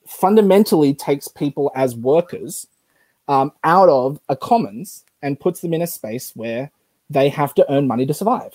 [0.06, 2.66] fundamentally takes people as workers
[3.28, 6.72] um, out of a commons and puts them in a space where
[7.08, 8.54] they have to earn money to survive.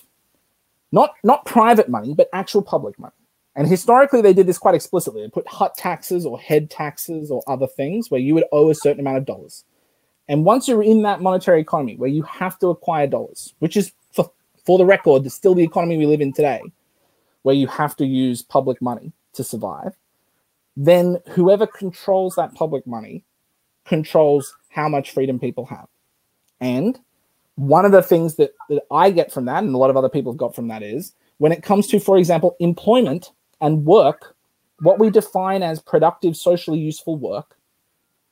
[0.91, 3.13] Not, not private money, but actual public money.
[3.55, 5.21] And historically, they did this quite explicitly.
[5.21, 8.75] They put hut taxes or head taxes or other things where you would owe a
[8.75, 9.65] certain amount of dollars.
[10.27, 13.91] And once you're in that monetary economy where you have to acquire dollars, which is
[14.13, 14.31] for
[14.65, 16.61] for the record, still the economy we live in today,
[17.41, 19.95] where you have to use public money to survive,
[20.77, 23.23] then whoever controls that public money
[23.85, 25.87] controls how much freedom people have.
[26.61, 26.99] And
[27.55, 30.09] one of the things that, that I get from that, and a lot of other
[30.09, 33.31] people have got from that, is when it comes to, for example, employment
[33.61, 34.35] and work,
[34.79, 37.55] what we define as productive, socially useful work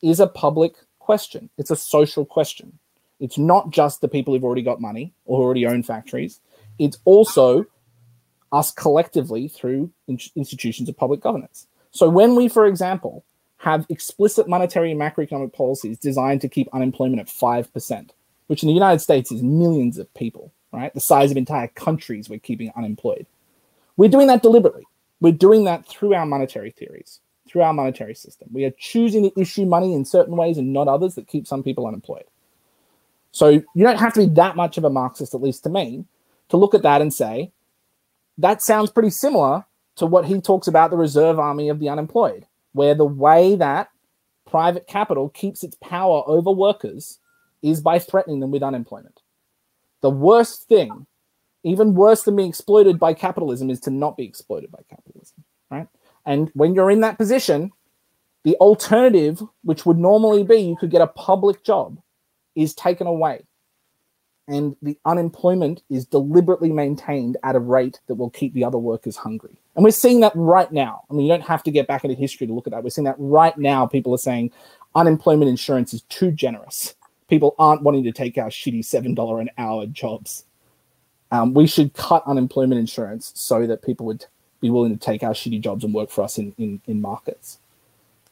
[0.01, 1.49] is a public question.
[1.57, 2.77] It's a social question.
[3.19, 6.39] It's not just the people who've already got money or who already own factories.
[6.79, 7.65] It's also
[8.51, 11.67] us collectively through in- institutions of public governance.
[11.91, 13.23] So when we, for example,
[13.57, 18.09] have explicit monetary and macroeconomic policies designed to keep unemployment at 5%,
[18.47, 20.93] which in the United States is millions of people, right?
[20.93, 23.27] The size of entire countries we're keeping unemployed.
[23.97, 24.85] We're doing that deliberately.
[25.21, 28.49] We're doing that through our monetary theories, through our monetary system.
[28.51, 31.63] We are choosing to issue money in certain ways and not others that keep some
[31.63, 32.25] people unemployed.
[33.31, 36.05] So you don't have to be that much of a Marxist, at least to me,
[36.49, 37.51] to look at that and say,
[38.37, 39.65] that sounds pretty similar
[39.97, 43.89] to what he talks about the reserve army of the unemployed, where the way that
[44.47, 47.19] private capital keeps its power over workers
[47.61, 49.19] is by threatening them with unemployment.
[50.01, 51.05] The worst thing,
[51.63, 55.87] even worse than being exploited by capitalism, is to not be exploited by capitalism, right?
[56.25, 57.71] And when you're in that position,
[58.43, 61.97] the alternative, which would normally be you could get a public job
[62.55, 63.43] is taken away.
[64.47, 69.15] And the unemployment is deliberately maintained at a rate that will keep the other workers
[69.15, 69.59] hungry.
[69.75, 71.03] And we're seeing that right now.
[71.09, 72.83] I mean, you don't have to get back into history to look at that.
[72.83, 73.85] We're seeing that right now.
[73.85, 74.51] People are saying
[74.95, 76.95] unemployment insurance is too generous.
[77.27, 80.45] People aren't wanting to take our shitty $7 an hour jobs.
[81.31, 84.25] Um, we should cut unemployment insurance so that people would
[84.61, 87.59] be willing to take our shitty jobs and work for us in, in, in markets.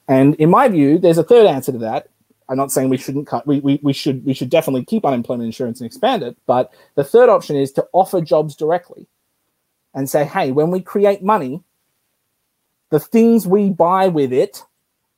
[0.08, 2.10] And in my view, there's a third answer to that,
[2.50, 3.45] I'm not saying we shouldn't cut.
[3.45, 6.38] We, we, we should we should definitely keep unemployment insurance and expand it.
[6.45, 9.08] But the third option is to offer jobs directly,
[9.93, 11.62] and say, hey, when we create money,
[12.89, 14.64] the things we buy with it,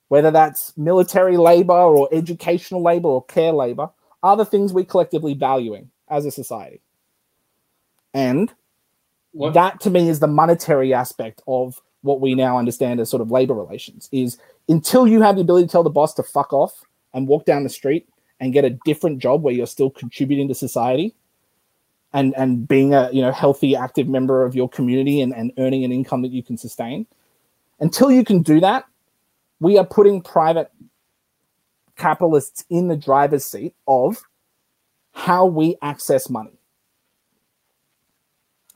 [0.08, 3.90] whether that's military labor or educational labor or care labor,
[4.24, 6.82] are the things we collectively valuing as a society.
[8.14, 8.54] And
[9.32, 9.54] what?
[9.54, 13.32] that to me is the monetary aspect of what we now understand as sort of
[13.32, 14.38] labor relations is
[14.68, 16.84] until you have the ability to tell the boss to fuck off
[17.14, 18.08] and walk down the street
[18.40, 21.14] and get a different job where you're still contributing to society
[22.14, 25.84] and and being a you know healthy active member of your community and, and earning
[25.84, 27.06] an income that you can sustain
[27.80, 28.86] until you can do that
[29.60, 30.72] we are putting private
[31.98, 34.24] capitalists in the driver's seat of
[35.12, 36.59] how we access money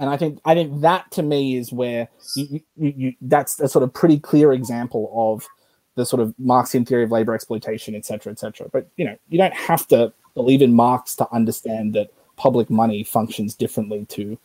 [0.04, 3.68] and i think i think that to me is where you, you, you that's a
[3.68, 5.48] sort of pretty clear example of
[5.96, 8.68] the sort of Marxian theory of labor exploitation, et cetera, et cetera.
[8.72, 13.04] But you know, you don't have to believe in Marx to understand that public money
[13.04, 14.38] functions differently to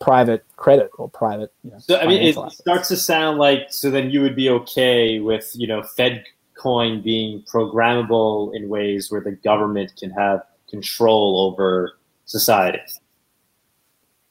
[0.00, 1.52] private credit or private.
[1.64, 2.58] You know, so I mean, it assets.
[2.58, 3.90] starts to sound like so.
[3.90, 6.24] Then you would be okay with you know Fed
[6.56, 12.78] coin being programmable in ways where the government can have control over society.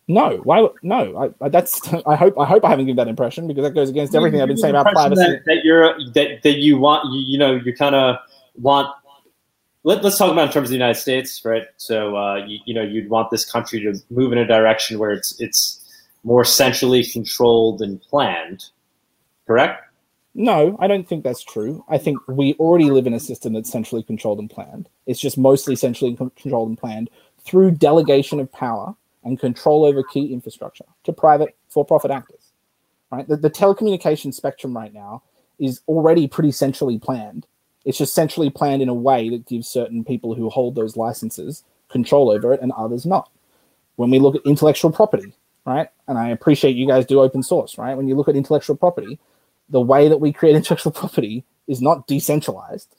[0.08, 0.68] No, why?
[0.84, 1.82] No, I, that's.
[2.06, 2.40] I hope.
[2.40, 4.76] I hope I haven't given that impression because that goes against everything I've been saying
[4.76, 5.22] about privacy.
[5.22, 7.12] That, that, you're that, that you want.
[7.12, 8.18] You, you know, you kind of
[8.56, 8.90] want
[9.86, 11.68] let, us talk about in terms of the United States, right?
[11.78, 15.12] So uh, you, you know you'd want this country to move in a direction where
[15.12, 15.82] it's it's
[16.24, 18.66] more centrally controlled and planned,
[19.46, 19.84] correct?
[20.34, 21.86] No, I don't think that's true.
[21.88, 24.90] I think we already live in a system that's centrally controlled and planned.
[25.06, 27.10] It's just mostly centrally controlled and planned
[27.46, 28.96] through delegation of power
[29.26, 32.52] and control over key infrastructure to private for-profit actors.
[33.12, 33.28] Right?
[33.28, 35.24] The, the telecommunication spectrum right now
[35.60, 37.46] is already pretty centrally planned.
[37.84, 41.64] It's just centrally planned in a way that gives certain people who hold those licenses
[41.90, 43.30] control over it and others not.
[43.96, 45.34] When we look at intellectual property,
[45.66, 45.88] right?
[46.08, 47.96] And I appreciate you guys do open source, right?
[47.96, 49.20] When you look at intellectual property,
[49.70, 52.96] the way that we create intellectual property is not decentralized.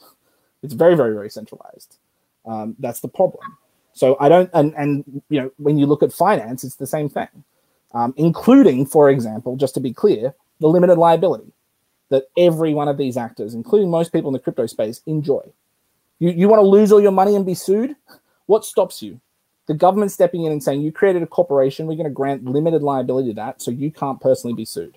[0.62, 1.98] It's very, very, very centralized.
[2.44, 3.42] Um, that's the problem.
[3.96, 7.08] So I don't, and and you know, when you look at finance, it's the same
[7.08, 7.28] thing,
[7.94, 11.52] um, including, for example, just to be clear, the limited liability
[12.10, 15.42] that every one of these actors, including most people in the crypto space, enjoy.
[16.20, 17.96] You you want to lose all your money and be sued?
[18.46, 19.20] What stops you?
[19.66, 22.82] the government stepping in and saying, you created a corporation, we're going to grant limited
[22.82, 24.96] liability to that, so you can't personally be sued.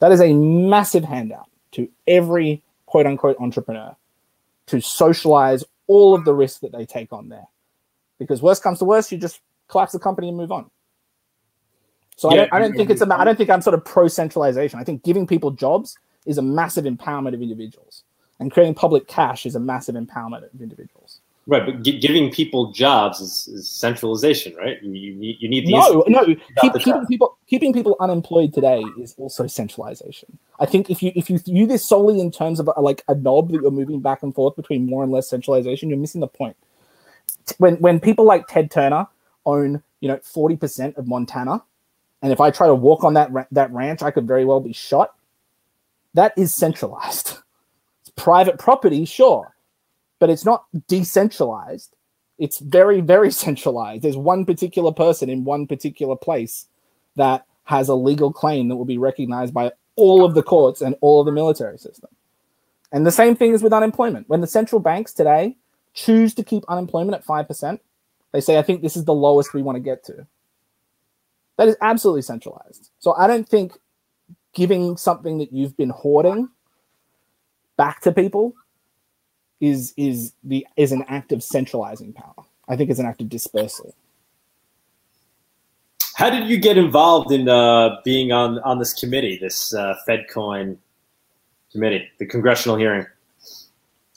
[0.00, 3.94] That is a massive handout to every quote unquote entrepreneur
[4.66, 7.46] to socialize all of the risks that they take on there.
[8.24, 10.70] Because worst comes to worst, you just collapse the company and move on.
[12.16, 13.84] So yeah, I don't, I don't think it's about, I don't think I'm sort of
[13.84, 14.78] pro centralization.
[14.78, 18.04] I think giving people jobs is a massive empowerment of individuals,
[18.38, 21.20] and creating public cash is a massive empowerment of individuals.
[21.48, 24.80] Right, but g- giving people jobs is, is, centralization, right?
[24.80, 26.24] You, you need you need no no
[26.60, 30.38] Keep, keeping people keeping people unemployed today is also centralization.
[30.60, 33.16] I think if you if you view this solely in terms of a, like a
[33.16, 36.28] knob that you're moving back and forth between more and less centralization, you're missing the
[36.28, 36.56] point.
[37.58, 39.06] When when people like Ted Turner
[39.46, 41.62] own you know forty percent of Montana,
[42.22, 44.72] and if I try to walk on that that ranch, I could very well be
[44.72, 45.14] shot.
[46.14, 47.38] That is centralized.
[48.02, 49.52] It's private property, sure
[50.22, 51.96] but it's not decentralized.
[52.38, 54.04] It's very, very centralized.
[54.04, 56.68] There's one particular person in one particular place
[57.16, 60.94] that has a legal claim that will be recognized by all of the courts and
[61.00, 62.08] all of the military system.
[62.92, 64.28] And the same thing is with unemployment.
[64.28, 65.56] When the central banks today
[65.94, 67.78] choose to keep unemployment at 5%,
[68.32, 70.26] they say, I think this is the lowest we want to get to.
[71.58, 72.90] That is absolutely centralized.
[72.98, 73.74] So I don't think
[74.54, 76.48] giving something that you've been hoarding
[77.76, 78.54] back to people
[79.60, 82.44] is is the is an act of centralizing power.
[82.68, 83.94] I think it's an act of dispersal.
[86.16, 90.76] How did you get involved in uh, being on on this committee, this uh, FedCoin
[91.70, 93.06] committee, the congressional hearing?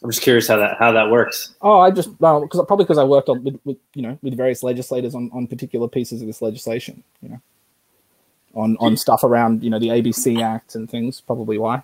[0.06, 1.56] I'm just curious how that how that works.
[1.64, 4.38] Oh, I just well, because probably because I worked on with, with, you know with
[4.38, 7.42] various legislators on, on particular pieces of this legislation, you know,
[8.54, 11.22] on on stuff around you know the ABC Act and things.
[11.22, 11.82] Probably why.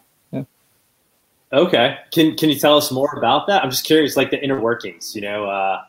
[1.53, 1.97] Okay.
[2.11, 3.63] Can can you tell us more about that?
[3.63, 5.45] I'm just curious, like the inner workings, you know.
[5.45, 5.81] Uh...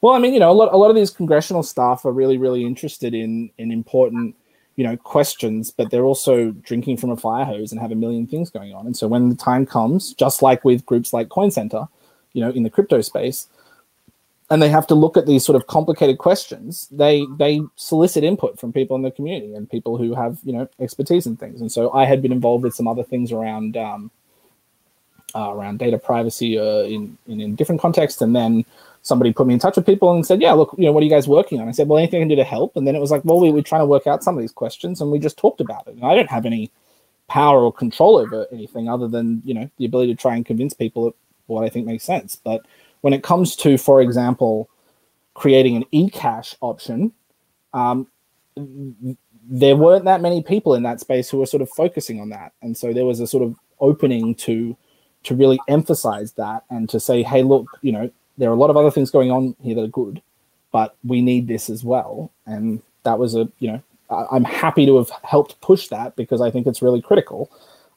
[0.00, 2.38] Well, I mean, you know, a lot a lot of these congressional staff are really
[2.38, 4.34] really interested in in important
[4.76, 8.26] you know questions, but they're also drinking from a fire hose and have a million
[8.26, 8.86] things going on.
[8.86, 11.88] And so when the time comes, just like with groups like Coin Center,
[12.32, 13.48] you know, in the crypto space,
[14.50, 18.60] and they have to look at these sort of complicated questions they they solicit input
[18.60, 21.72] from people in the community and people who have you know expertise in things and
[21.72, 24.10] so i had been involved with some other things around um,
[25.34, 28.64] uh, around data privacy uh, in, in, in different contexts, and then
[29.02, 31.04] somebody put me in touch with people and said, "Yeah, look, you know, what are
[31.04, 32.96] you guys working on?" I said, "Well, anything I can do to help." And then
[32.96, 35.10] it was like, "Well, we were trying to work out some of these questions, and
[35.10, 36.70] we just talked about it." And I don't have any
[37.28, 40.74] power or control over anything other than you know the ability to try and convince
[40.74, 41.14] people of
[41.46, 42.36] what I think makes sense.
[42.36, 42.62] But
[43.00, 44.68] when it comes to, for example,
[45.34, 47.12] creating an e-cash option,
[47.74, 48.06] um,
[48.56, 52.52] there weren't that many people in that space who were sort of focusing on that,
[52.62, 54.76] and so there was a sort of opening to
[55.24, 58.70] to really emphasize that and to say, hey, look, you know, there are a lot
[58.70, 60.22] of other things going on here that are good,
[60.70, 62.30] but we need this as well.
[62.46, 66.50] And that was a, you know, I'm happy to have helped push that because I
[66.50, 67.50] think it's really critical.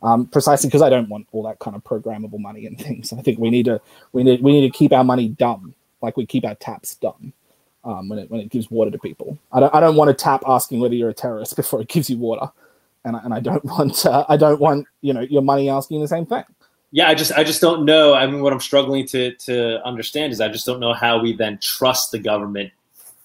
[0.04, 3.12] Um, precisely because I don't want all that kind of programmable money and things.
[3.12, 3.82] I think we need to
[4.12, 7.34] we need we need to keep our money dumb, like we keep our taps dumb
[7.84, 9.38] um, when it when it gives water to people.
[9.52, 12.10] I don't I don't want a tap asking whether you're a terrorist before it gives
[12.10, 12.52] you water,
[13.04, 16.08] and and I don't want uh, I don't want you know your money asking the
[16.08, 16.44] same thing
[16.96, 18.14] yeah, I just I just don't know.
[18.14, 21.34] I mean, what I'm struggling to to understand is I just don't know how we
[21.36, 22.72] then trust the government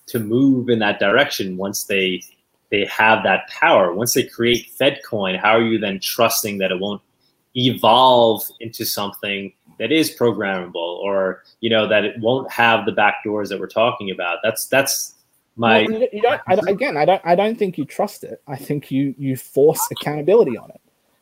[0.06, 2.20] to move in that direction once they
[2.72, 3.94] they have that power.
[3.94, 7.00] Once they create FedCoin, how are you then trusting that it won't
[7.56, 13.22] evolve into something that is programmable or you know that it won't have the back
[13.22, 14.38] doors that we're talking about?
[14.42, 15.14] That's that's
[15.54, 16.96] my well, I, again.
[16.96, 18.42] I don't I don't think you trust it.
[18.48, 20.80] I think you you force accountability on it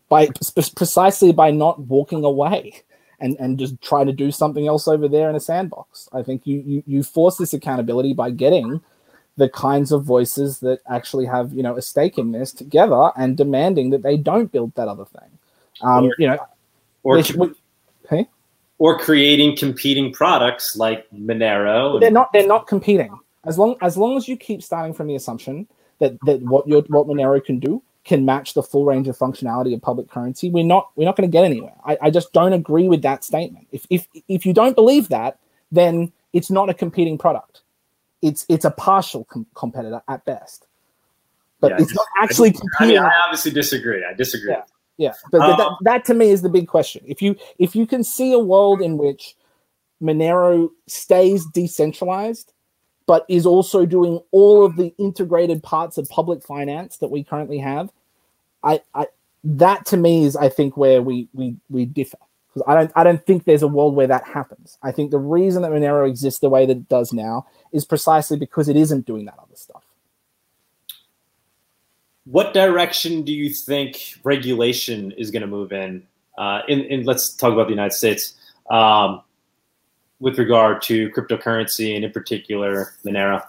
[0.09, 0.28] by
[0.76, 2.82] precisely by not walking away
[3.20, 6.09] and and just trying to do something else over there in a sandbox.
[6.12, 8.80] I think you you, you force this accountability by getting
[9.36, 13.36] the kinds of voices that actually have you know a stake in this together and
[13.36, 15.39] demanding that they don't build that other thing.
[15.80, 16.39] Um, or, you know,
[17.02, 17.22] or
[18.10, 18.28] hey?
[18.78, 22.01] or creating competing products like Monero.
[22.01, 22.32] They're not.
[22.32, 23.18] They're not competing.
[23.44, 25.68] As long as long as you keep starting from the assumption
[26.01, 29.74] that that what your what Monero can do can match the full range of functionality
[29.74, 31.74] of public currency, we're not we're not going to get anywhere.
[31.85, 33.68] I, I just don't agree with that statement.
[33.70, 35.39] If if if you don't believe that,
[35.70, 37.60] then it's not a competing product.
[38.22, 40.66] It's it's a partial com- competitor at best,
[41.60, 42.98] but yeah, it's not actually I, competing.
[42.98, 44.05] I, mean, I obviously disagree.
[44.05, 44.52] I disagree.
[44.52, 44.62] Yeah,
[44.97, 45.12] yeah.
[45.30, 47.05] But, um, that, that to me is the big question.
[47.06, 49.36] If you if you can see a world in which
[50.02, 52.52] Monero stays decentralized
[53.09, 57.56] but is also doing all of the integrated parts of public finance that we currently
[57.56, 57.90] have.
[58.62, 59.06] I, I
[59.44, 62.18] that to me is I think where we we we differ
[62.48, 64.78] because I don't I don't think there's a world where that happens.
[64.82, 68.36] I think the reason that Monero exists the way that it does now is precisely
[68.36, 69.85] because it isn't doing that other stuff.
[72.24, 76.06] What direction do you think regulation is going to move in?
[76.36, 78.35] Uh, in, in let's talk about the United States.
[78.70, 79.22] Um,
[80.20, 83.43] with regard to cryptocurrency and in particular Monero?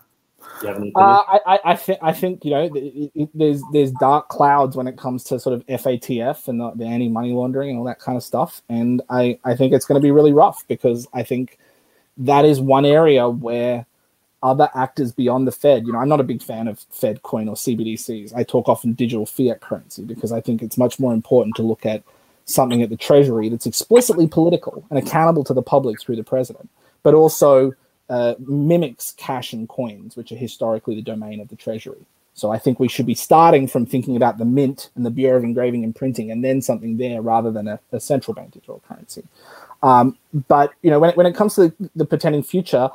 [0.95, 4.88] Uh, I, I, I think I think you know it, there's there's dark clouds when
[4.88, 7.99] it comes to sort of FATF and the, the anti money laundering and all that
[7.99, 11.23] kind of stuff, and I I think it's going to be really rough because I
[11.23, 11.57] think
[12.18, 13.86] that is one area where
[14.41, 17.49] other actors beyond the Fed, you know, I'm not a big fan of Fed coin
[17.49, 18.34] or CBDCs.
[18.34, 21.86] I talk often digital fiat currency because I think it's much more important to look
[21.86, 22.03] at
[22.45, 26.69] something at the Treasury that's explicitly political and accountable to the public through the president,
[27.03, 27.73] but also
[28.10, 32.06] uh, mimics cash and coins, which are historically the domain of the Treasury.
[32.34, 35.38] So I think we should be starting from thinking about the mint and the Bureau
[35.38, 38.81] of Engraving and Printing, and then something there rather than a, a central bank digital
[38.88, 39.23] currency.
[39.84, 40.18] Um,
[40.48, 42.90] but you know, when it, when it comes to the, the pretending future,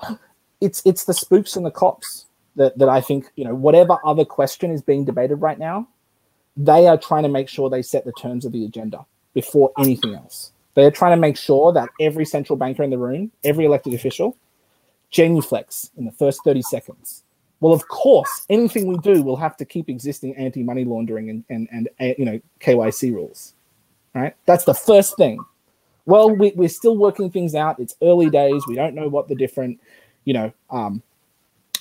[0.60, 2.26] it's it's the spooks and the cops
[2.56, 5.88] that that I think you know whatever other question is being debated right now,
[6.56, 9.04] they are trying to make sure they set the terms of the agenda
[9.34, 10.52] before anything else.
[10.74, 14.36] They're trying to make sure that every central banker in the room, every elected official,
[15.14, 17.22] genuflex in the first 30 seconds.
[17.60, 21.68] Well, of course, anything we do will have to keep existing anti-money laundering and, and,
[21.72, 23.54] and uh, you know KYC rules.
[24.14, 24.36] Right?
[24.44, 25.38] That's the first thing.
[26.06, 27.80] Well, we, we're still working things out.
[27.80, 28.62] It's early days.
[28.66, 29.80] We don't know what the different,
[30.24, 31.02] you know, um,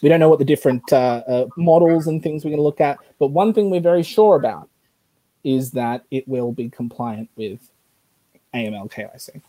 [0.01, 2.81] we don't know what the different uh, uh, models and things we're going to look
[2.81, 2.97] at.
[3.19, 4.69] But one thing we're very sure about
[5.43, 7.59] is that it will be compliant with
[8.53, 9.41] AML KYC.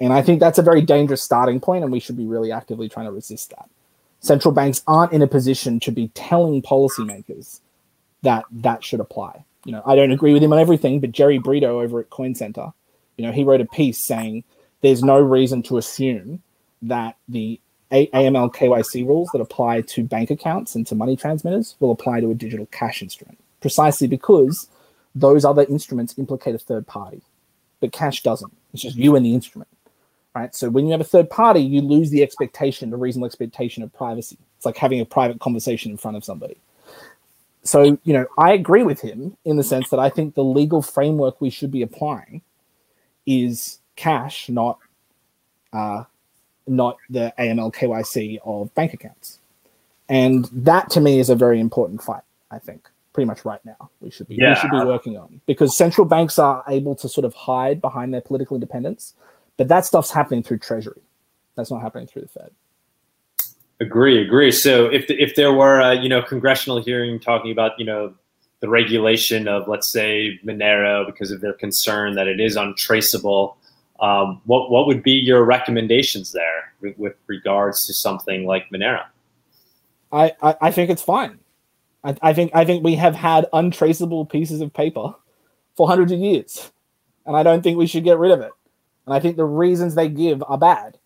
[0.00, 2.88] And I think that's a very dangerous starting point, and we should be really actively
[2.88, 3.68] trying to resist that.
[4.20, 7.60] Central banks aren't in a position to be telling policymakers
[8.22, 9.44] that that should apply.
[9.64, 12.34] You know, I don't agree with him on everything, but Jerry Brito over at Coin
[12.34, 12.72] Center,
[13.16, 14.44] you know, he wrote a piece saying
[14.80, 16.42] there's no reason to assume
[16.82, 17.60] that the
[17.92, 22.30] AML KYC rules that apply to bank accounts and to money transmitters will apply to
[22.30, 24.68] a digital cash instrument, precisely because
[25.14, 27.22] those other instruments implicate a third party,
[27.80, 28.52] but cash doesn't.
[28.72, 29.68] It's just you and the instrument,
[30.34, 30.54] right?
[30.54, 33.92] So when you have a third party, you lose the expectation, the reasonable expectation of
[33.92, 34.38] privacy.
[34.56, 36.56] It's like having a private conversation in front of somebody.
[37.62, 40.82] So, you know, I agree with him in the sense that I think the legal
[40.82, 42.42] framework we should be applying
[43.26, 44.78] is cash, not
[45.72, 46.04] uh,
[46.66, 49.38] not the AML KYC of bank accounts.
[50.08, 53.90] And that to me is a very important fight, I think pretty much right now.
[54.00, 54.50] We should be yeah.
[54.50, 58.12] we should be working on because central banks are able to sort of hide behind
[58.12, 59.14] their political independence,
[59.56, 61.02] but that stuff's happening through Treasury.
[61.56, 62.50] That's not happening through the Fed.
[63.80, 64.50] Agree, agree.
[64.50, 68.14] So if the, if there were a you know congressional hearing talking about you know
[68.60, 73.56] the regulation of let's say Monero because of their concern that it is untraceable,
[74.00, 79.04] um, what what would be your recommendations there with, with regards to something like Monero?
[80.12, 81.40] I, I, I think it's fine.
[82.04, 85.14] I, I think I think we have had untraceable pieces of paper
[85.76, 86.70] for hundreds of years,
[87.26, 88.52] and I don't think we should get rid of it.
[89.06, 90.98] And I think the reasons they give are bad.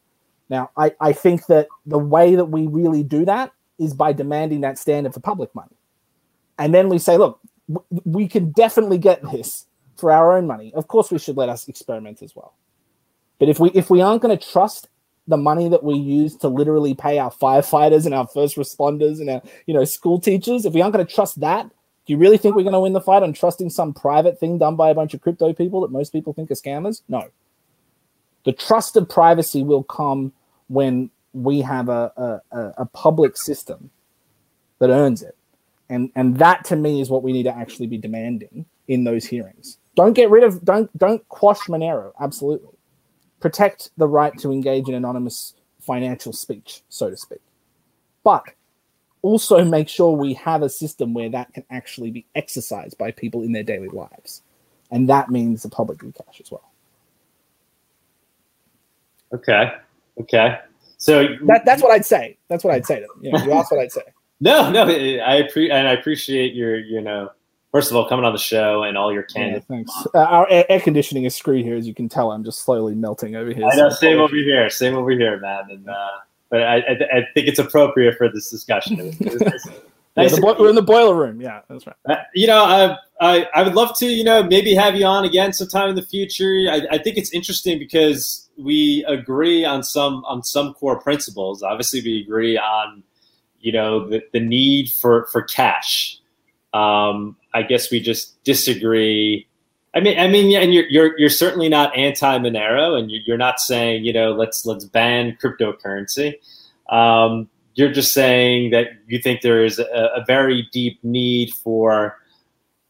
[0.49, 4.63] Now, I, I think that the way that we really do that is by demanding
[4.63, 5.77] that standard for public money.
[6.59, 9.67] And then we say, look, w- we can definitely get this
[9.97, 10.73] for our own money.
[10.75, 12.55] Of course, we should let us experiment as well.
[13.39, 14.89] But if we if we aren't going to trust
[15.29, 19.31] the money that we use to literally pay our firefighters and our first responders and
[19.31, 21.65] our you know school teachers if we aren't going to trust that
[22.07, 24.57] do you really think we're going to win the fight on trusting some private thing
[24.57, 27.29] done by a bunch of crypto people that most people think are scammers no
[28.45, 30.33] the trust of privacy will come
[30.69, 33.91] when we have a, a, a public system
[34.79, 35.37] that earns it
[35.89, 39.25] and and that to me is what we need to actually be demanding in those
[39.25, 42.79] hearings don't get rid of don't don't quash monero absolutely
[43.41, 47.41] protect the right to engage in anonymous financial speech, so to speak.
[48.25, 48.45] But
[49.23, 53.43] also make sure we have a system where that can actually be exercised by people
[53.43, 54.43] in their daily lives.
[54.91, 56.68] And that means the public cash as well.
[59.33, 59.73] Okay.
[60.21, 60.59] Okay.
[60.99, 62.37] So that, that's what I'd say.
[62.49, 63.23] That's what I'd say to them.
[63.23, 64.03] You, know, you asked what I'd say.
[64.41, 67.29] No, no, I pre- and I appreciate your, you know,
[67.73, 69.65] first of all, coming on the show and all your candid.
[69.69, 70.07] Yeah, thanks.
[70.15, 72.31] Uh, our air conditioning is screwed here, as you can tell.
[72.31, 73.67] I'm just slowly melting over here.
[73.67, 75.65] I know, so same over here, same over here, man.
[75.71, 76.09] And uh,
[76.51, 79.15] but I, I, I, think it's appropriate for this discussion.
[79.21, 79.69] Nice.
[80.17, 81.41] yeah, bo- we're in the boiler room.
[81.41, 81.97] Yeah, that's right.
[82.09, 85.25] Uh, you know, I, I I would love to, you know, maybe have you on
[85.25, 86.69] again sometime in the future.
[86.71, 91.63] I, I think it's interesting because we agree on some on some core principles.
[91.63, 93.03] Obviously, we agree on
[93.61, 96.19] you know the, the need for for cash.
[96.75, 99.47] Um, I guess we just disagree.
[99.95, 103.61] I mean, I mean, and you're you're you're certainly not anti Monero, and you're not
[103.61, 106.35] saying you know let's let's ban cryptocurrency.
[106.91, 109.85] Um, you're just saying that you think there is a,
[110.17, 112.17] a, very deep need for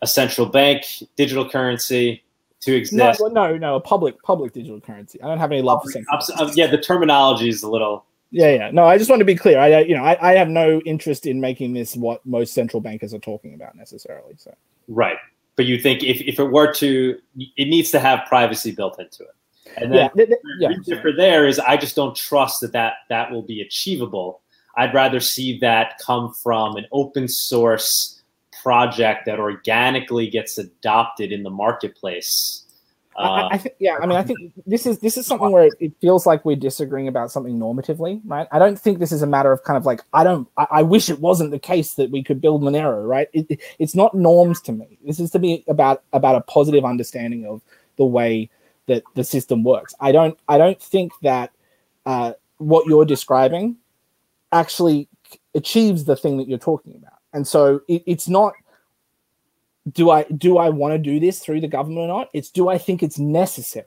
[0.00, 0.84] a central bank
[1.16, 2.22] digital currency
[2.68, 3.20] to exist.
[3.20, 5.20] No, no, no, a public public digital currency.
[5.22, 6.18] I don't have any love for central.
[6.36, 8.70] Uh, yeah, the terminology is a little yeah, yeah.
[8.70, 9.58] No, I just want to be clear.
[9.58, 13.14] I, you know, I, I have no interest in making this what most central bankers
[13.14, 14.34] are talking about necessarily.
[14.36, 14.54] So
[14.86, 15.16] right,
[15.56, 19.22] but you think if, if it were to, it needs to have privacy built into
[19.22, 19.34] it.
[19.76, 20.24] And then yeah,
[20.58, 24.40] yeah, the differ there is I just don't trust that, that that will be achievable.
[24.76, 28.17] I'd rather see that come from an open source
[28.62, 32.64] project that organically gets adopted in the marketplace
[33.18, 35.74] I, I think, yeah, I mean, I think this is this is something where it,
[35.80, 38.46] it, feels like we're disagreeing about something normatively, right?
[38.52, 40.48] I don't think this is a matter of kind of like I don't.
[40.56, 43.28] I, I wish it wasn't the case that we could build Monero, right?
[43.32, 44.98] It, it's not norms to me.
[45.04, 47.60] This is to be about about a positive understanding of
[47.96, 48.50] the way
[48.86, 49.94] that the system works.
[50.00, 50.38] I don't.
[50.48, 51.50] I don't think that
[52.06, 53.76] uh, what you're describing
[54.52, 55.08] actually
[55.54, 58.54] achieves the thing that you're talking about, and so it's not
[59.92, 62.28] do I do I want to do this through the government or not?
[62.32, 63.86] It's do I think it's necessary?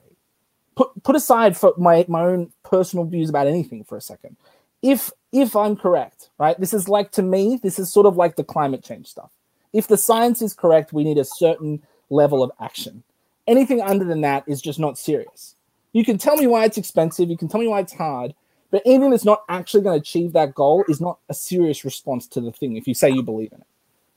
[0.74, 4.36] Put put aside for my my own personal views about anything for a second.
[4.82, 6.58] If if I'm correct, right?
[6.58, 9.30] This is like to me, this is sort of like the climate change stuff.
[9.72, 13.02] If the science is correct, we need a certain level of action.
[13.46, 15.56] Anything under than that is just not serious.
[15.92, 18.34] You can tell me why it's expensive, you can tell me why it's hard,
[18.72, 22.26] but anything that's not actually going to achieve that goal is not a serious response
[22.26, 23.66] to the thing if you say you believe in it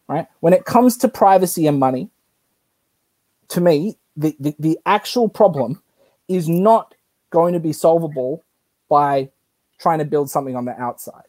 [0.07, 0.27] right?
[0.39, 2.09] When it comes to privacy and money,
[3.49, 5.81] to me, the, the, the actual problem
[6.27, 6.95] is not
[7.29, 8.43] going to be solvable
[8.89, 9.29] by
[9.79, 11.23] trying to build something on the outside.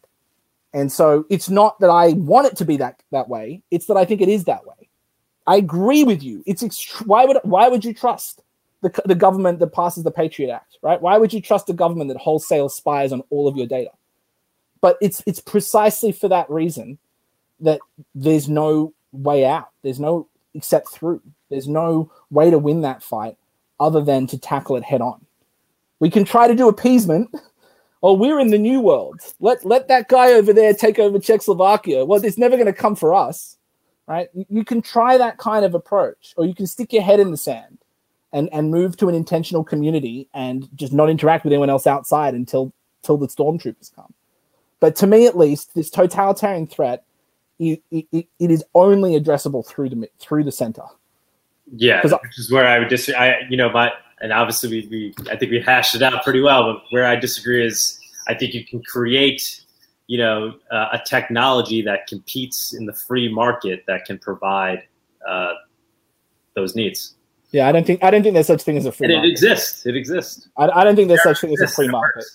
[0.73, 3.97] And so it's not that I want it to be that that way, it's that
[3.97, 4.89] I think it is that way.
[5.45, 6.43] I agree with you.
[6.45, 8.41] It's ext- why would why would you trust
[8.81, 11.01] the, the government that passes the Patriot Act, right?
[11.01, 13.91] Why would you trust a government that wholesale spies on all of your data?
[14.81, 16.99] But it's it's precisely for that reason
[17.59, 17.79] that
[18.13, 19.69] there's no way out.
[19.81, 21.21] There's no except through.
[21.49, 23.37] There's no way to win that fight
[23.79, 25.25] other than to tackle it head on.
[25.99, 27.29] We can try to do appeasement.
[28.03, 29.19] Oh, we're in the new world.
[29.39, 32.05] Let let that guy over there take over Czechoslovakia.
[32.05, 33.57] Well, it's never going to come for us,
[34.05, 34.29] right?
[34.49, 37.37] You can try that kind of approach, or you can stick your head in the
[37.37, 37.76] sand
[38.37, 42.33] and and move to an intentional community and just not interact with anyone else outside
[42.33, 44.13] until until the stormtroopers come.
[44.79, 47.03] But to me, at least, this totalitarian threat
[47.59, 50.83] it, it, it is only addressable through the through the center.
[51.75, 53.19] Yeah, which is where I would disagree.
[53.19, 53.91] I, you know, my
[54.21, 56.73] and obviously we, we I think we hashed it out pretty well.
[56.73, 59.63] But where I disagree is I think you can create,
[60.07, 64.83] you know, uh, a technology that competes in the free market that can provide
[65.27, 65.53] uh,
[66.55, 67.15] those needs.
[67.51, 69.05] Yeah, I don't think I don't think there's such thing as a free.
[69.05, 69.27] And market.
[69.27, 69.85] it exists.
[69.85, 70.49] It exists.
[70.57, 72.25] I, I don't think there's there such thing as a free market.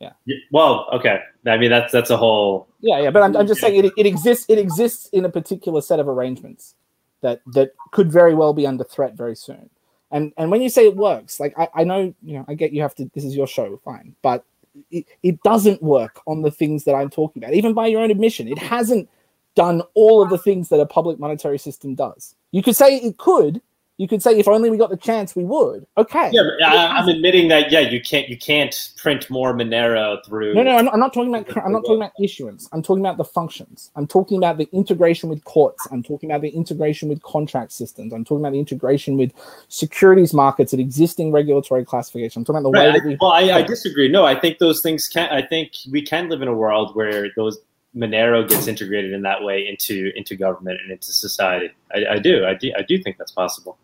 [0.00, 0.12] Yeah.
[0.50, 1.20] Well, okay.
[1.46, 2.68] I mean, that's that's a whole.
[2.80, 4.46] Yeah, yeah, but I'm, I'm just saying it, it exists.
[4.48, 6.74] It exists in a particular set of arrangements
[7.22, 9.70] that that could very well be under threat very soon.
[10.10, 12.72] And and when you say it works, like I, I know you know I get
[12.72, 13.10] you have to.
[13.14, 14.44] This is your show, fine, but
[14.90, 17.54] it, it doesn't work on the things that I'm talking about.
[17.54, 19.08] Even by your own admission, it hasn't
[19.54, 22.34] done all of the things that a public monetary system does.
[22.52, 23.62] You could say it could,
[23.98, 27.00] you could say if only we got the chance we would okay yeah uh, I,
[27.00, 30.84] am admitting that yeah you can't you can't print more monero through no no I'm
[30.84, 33.90] not, I'm not talking about i'm not talking about issuance i'm talking about the functions
[33.96, 38.12] i'm talking about the integration with courts i'm talking about the integration with contract systems
[38.12, 39.32] i'm talking about the integration with
[39.68, 42.92] securities markets and existing regulatory classification i'm talking about the right.
[42.92, 45.72] way that we well I, I disagree no i think those things can i think
[45.90, 47.58] we can live in a world where those
[47.96, 51.70] Monero gets integrated in that way into into government and into society.
[51.94, 52.44] I, I do.
[52.44, 52.70] I do.
[52.76, 53.78] I do think that's possible.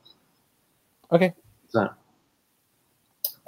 [1.12, 1.32] Okay.
[1.68, 1.88] So,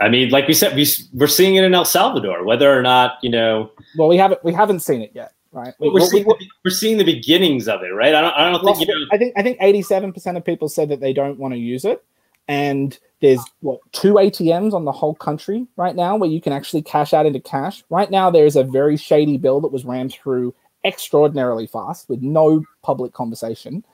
[0.00, 2.44] I mean, like we said, we, we're seeing it in El Salvador.
[2.44, 5.74] Whether or not you know, well, we haven't we haven't seen it yet, right?
[5.78, 8.14] we're, seeing the, we're seeing the beginnings of it, right?
[8.14, 9.06] I don't, I don't well, think you know.
[9.12, 11.58] I think I think eighty seven percent of people said that they don't want to
[11.58, 12.04] use it,
[12.48, 16.82] and there's what two ATMs on the whole country right now where you can actually
[16.82, 17.82] cash out into cash.
[17.88, 20.54] Right now, there is a very shady bill that was rammed through
[20.84, 23.84] extraordinarily fast with no public conversation.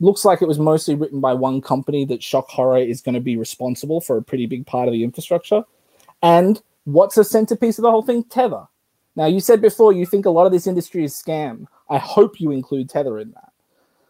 [0.00, 3.20] Looks like it was mostly written by one company that shock horror is going to
[3.20, 5.62] be responsible for a pretty big part of the infrastructure.
[6.22, 8.24] And what's the centerpiece of the whole thing?
[8.24, 8.66] Tether.
[9.16, 11.66] Now, you said before you think a lot of this industry is scam.
[11.90, 13.52] I hope you include Tether in that.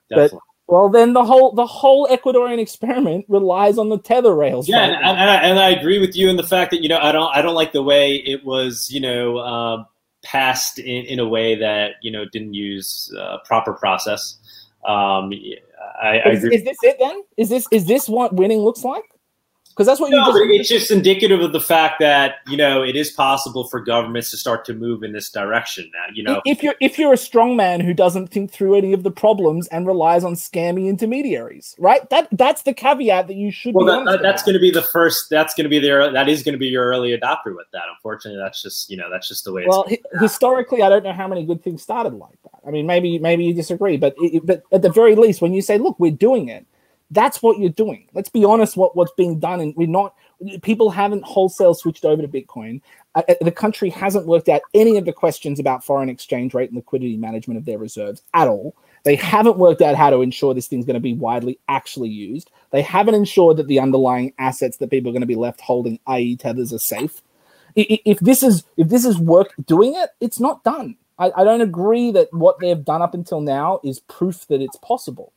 [0.08, 0.38] Definitely.
[0.38, 4.68] But well, then the whole the whole Ecuadorian experiment relies on the tether rails.
[4.68, 6.98] Yeah, and, and, I, and, I, agree with you in the fact that you know
[6.98, 9.84] I don't I don't like the way it was you know uh,
[10.22, 14.36] passed in, in a way that you know didn't use uh, proper process.
[14.84, 15.32] Um,
[16.02, 17.22] I, I is, is, this it then?
[17.36, 19.04] Is this is this what winning looks like?
[19.70, 20.60] Because that's what no, you just.
[20.60, 24.36] It's just indicative of the fact that you know it is possible for governments to
[24.36, 25.90] start to move in this direction.
[25.94, 28.92] Now, you know, if you're if you're a strong man who doesn't think through any
[28.92, 32.08] of the problems and relies on scammy intermediaries, right?
[32.10, 33.74] That that's the caveat that you should.
[33.74, 35.30] Well, that, that, that's going to be the first.
[35.30, 36.12] That's going to be there.
[36.12, 37.84] That is going to be your early adopter with that.
[37.94, 39.64] Unfortunately, that's just you know that's just the way.
[39.66, 39.86] Well,
[40.20, 42.60] historically, I don't know how many good things started like that.
[42.66, 45.62] I mean, maybe maybe you disagree, but it, but at the very least, when you
[45.62, 46.66] say, "Look, we're doing it,"
[47.10, 48.08] that's what you're doing.
[48.14, 50.14] Let's be honest, what what's being done, and we're not.
[50.62, 52.80] People haven't wholesale switched over to Bitcoin.
[53.14, 56.70] Uh, uh, the country hasn't worked out any of the questions about foreign exchange rate
[56.70, 58.74] and liquidity management of their reserves at all.
[59.04, 62.50] They haven't worked out how to ensure this thing's going to be widely actually used.
[62.70, 65.98] They haven't ensured that the underlying assets that people are going to be left holding,
[66.06, 67.22] i.e., tethers, are safe.
[67.76, 70.96] If this is if this is work doing it, it's not done.
[71.18, 74.76] I, I don't agree that what they've done up until now is proof that it's
[74.76, 75.32] possible.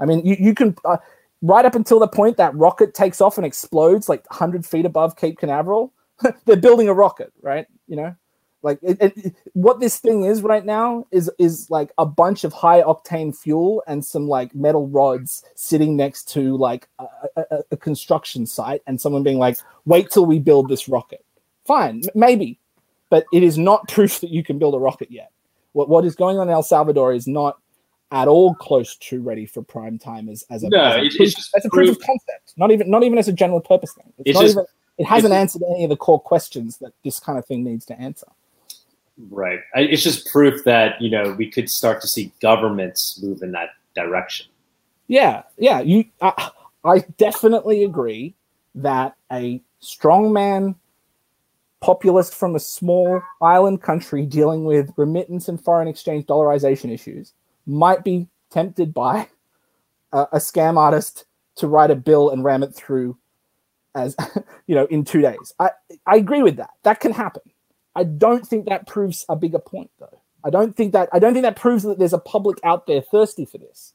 [0.00, 0.98] I mean, you, you can uh,
[1.42, 5.16] right up until the point that rocket takes off and explodes like 100 feet above
[5.16, 5.92] Cape Canaveral.
[6.44, 7.66] they're building a rocket, right?
[7.86, 8.16] You know,
[8.62, 12.52] like it, it, what this thing is right now is is like a bunch of
[12.52, 17.06] high octane fuel and some like metal rods sitting next to like a,
[17.36, 21.24] a, a construction site, and someone being like, "Wait till we build this rocket."
[21.66, 22.58] Fine, maybe,
[23.10, 25.30] but it is not proof that you can build a rocket yet.
[25.72, 27.60] What what is going on in El Salvador is not
[28.10, 31.34] at all close to ready for prime time as, as a, no, as a, proof,
[31.56, 32.54] as a proof of concept.
[32.56, 34.12] Not even not even as a general purpose thing.
[34.18, 34.64] It's, it's just, even,
[34.96, 38.00] it hasn't answered any of the core questions that this kind of thing needs to
[38.00, 38.26] answer.
[39.30, 39.60] Right.
[39.74, 43.70] It's just proof that you know we could start to see governments move in that
[43.94, 44.46] direction.
[45.06, 45.80] Yeah, yeah.
[45.80, 46.50] You, I,
[46.84, 48.34] I definitely agree
[48.74, 50.76] that a strongman
[51.80, 57.32] populist from a small island country dealing with remittance and foreign exchange dollarization issues
[57.68, 59.28] might be tempted by
[60.12, 61.26] a, a scam artist
[61.56, 63.16] to write a bill and ram it through
[63.94, 64.16] as
[64.66, 65.54] you know in two days.
[65.58, 65.70] I
[66.06, 66.70] I agree with that.
[66.82, 67.42] That can happen.
[67.94, 70.20] I don't think that proves a bigger point though.
[70.44, 73.02] I don't think that I don't think that proves that there's a public out there
[73.02, 73.92] thirsty for this.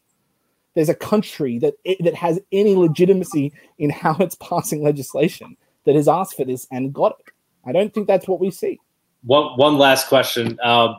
[0.75, 6.07] There's a country that that has any legitimacy in how it's passing legislation that has
[6.07, 7.33] asked for this and got it.
[7.65, 8.79] I don't think that's what we see.
[9.23, 10.59] One one last question.
[10.61, 10.97] Um,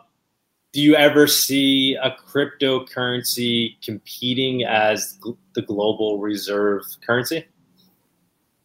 [0.74, 5.16] do you ever see a cryptocurrency competing as
[5.54, 7.46] the global reserve currency?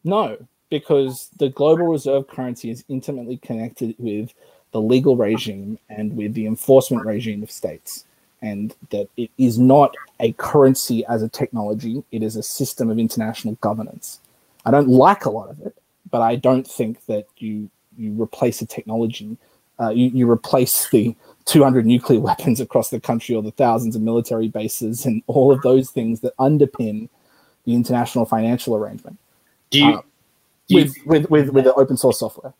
[0.02, 0.36] No,
[0.70, 4.34] because the global reserve currency is intimately connected with
[4.72, 8.04] the legal regime and with the enforcement regime of states.
[8.42, 12.98] And that it is not a currency as a technology, it is a system of
[12.98, 14.18] international governance.
[14.66, 15.76] I don't like a lot of it,
[16.10, 19.36] but I don't think that you you replace a technology,
[19.78, 21.14] uh, you, you replace the
[21.46, 25.62] 200 nuclear weapons across the country or the thousands of military bases and all of
[25.62, 27.08] those things that underpin
[27.64, 29.18] the international financial arrangement.
[29.70, 30.02] Do you, uh,
[30.68, 32.54] do with, you, with, with, with the open source software.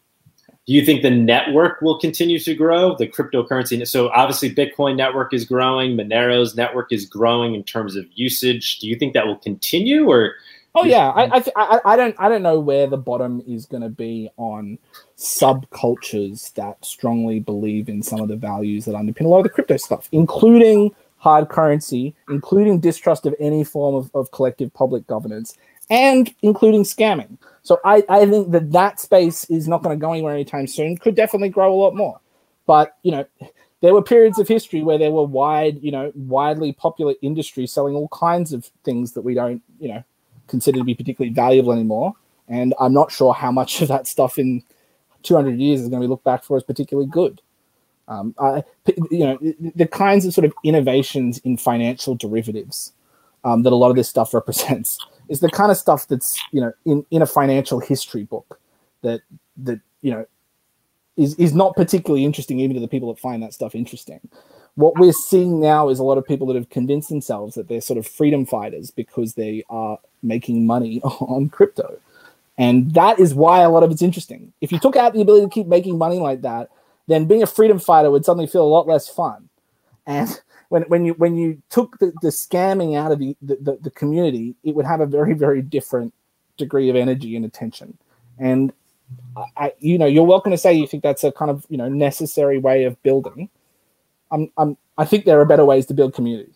[0.67, 2.95] Do you think the network will continue to grow?
[2.95, 3.87] The cryptocurrency.
[3.89, 5.97] So obviously, Bitcoin network is growing.
[5.97, 8.79] Monero's network is growing in terms of usage.
[8.79, 10.35] Do you think that will continue, or
[10.75, 13.89] Oh yeah, I, I, I don't I don't know where the bottom is going to
[13.89, 14.79] be on
[15.19, 19.51] subcultures that strongly believe in some of the values that underpin a lot of the
[19.51, 25.57] crypto stuff, including hard currency, including distrust of any form of, of collective public governance,
[25.91, 27.37] and including scamming.
[27.63, 30.97] So I, I think that that space is not going to go anywhere anytime soon.
[30.97, 32.21] Could definitely grow a lot more,
[32.67, 33.25] but you know.
[33.83, 37.95] There were periods of history where there were wide, you know, widely popular industries selling
[37.95, 40.05] all kinds of things that we don't, you know,
[40.51, 42.15] considered to be particularly valuable anymore.
[42.49, 44.63] And I'm not sure how much of that stuff in
[45.23, 47.41] 200 years is going to be looked back for as particularly good.
[48.09, 48.65] Um, I,
[49.11, 49.39] you know,
[49.77, 52.93] the kinds of sort of innovations in financial derivatives
[53.45, 54.99] um, that a lot of this stuff represents
[55.29, 58.59] is the kind of stuff that's, you know, in, in a financial history book
[59.03, 59.21] that
[59.57, 60.27] that you know
[61.17, 64.21] is is not particularly interesting even to the people that find that stuff interesting.
[64.75, 67.81] What we're seeing now is a lot of people that have convinced themselves that they're
[67.81, 71.99] sort of freedom fighters because they are making money on crypto.
[72.59, 74.53] And that is why a lot of it's interesting.
[74.61, 76.69] If you took out the ability to keep making money like that,
[77.07, 79.49] then being a freedom fighter would suddenly feel a lot less fun.
[80.07, 83.91] And when, when you when you took the, the scamming out of the, the, the
[83.91, 86.13] community, it would have a very, very different
[86.59, 87.97] degree of energy and attention.
[88.39, 88.73] And
[89.57, 91.89] I, you know, you're welcome to say you think that's a kind of you know
[91.89, 93.49] necessary way of building.
[94.31, 96.53] I'm, I'm, I think there are better ways to build community.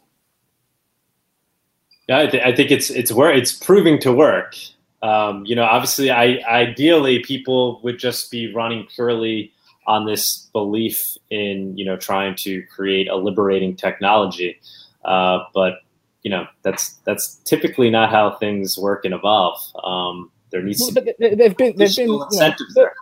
[2.09, 4.57] Yeah, I, th- I think it's it's where it's proving to work.
[5.03, 9.53] Um, you know, obviously, I ideally people would just be running purely
[9.87, 14.61] on this belief in you know trying to create a liberating technology,
[15.05, 15.75] uh, but
[16.23, 19.59] you know that's that's typically not how things work and evolve.
[19.83, 22.95] Um, there needs well, to be they've been they've been incentives you know, there.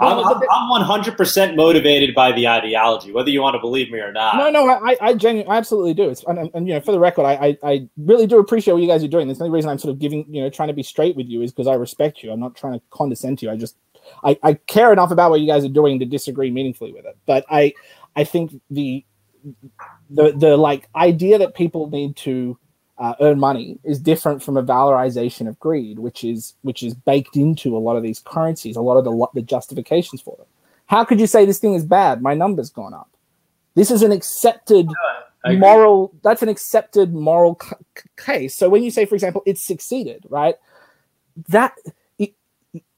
[0.00, 4.36] I'm, I'm, 100% motivated by the ideology, whether you want to believe me or not.
[4.36, 6.10] No, no, I, I genuinely, I absolutely do.
[6.10, 8.82] It's, and, and, you know, for the record, I, I, I, really do appreciate what
[8.82, 9.26] you guys are doing.
[9.26, 11.26] There's the only reason I'm sort of giving, you know, trying to be straight with
[11.26, 12.30] you is because I respect you.
[12.30, 13.52] I'm not trying to condescend to you.
[13.52, 13.76] I just,
[14.24, 17.16] I, I care enough about what you guys are doing to disagree meaningfully with it.
[17.24, 17.72] But I,
[18.14, 19.04] I think the,
[20.10, 22.58] the, the like idea that people need to
[22.98, 27.36] uh, earn money is different from a valorization of greed, which is which is baked
[27.36, 30.46] into a lot of these currencies, a lot of the the justifications for them.
[30.86, 32.22] How could you say this thing is bad?
[32.22, 33.10] My number's gone up.
[33.74, 34.88] This is an accepted
[35.46, 36.12] moral.
[36.22, 38.56] That's an accepted moral c- case.
[38.56, 40.56] So when you say, for example, it's succeeded, right?
[41.48, 41.74] That
[42.18, 42.34] it,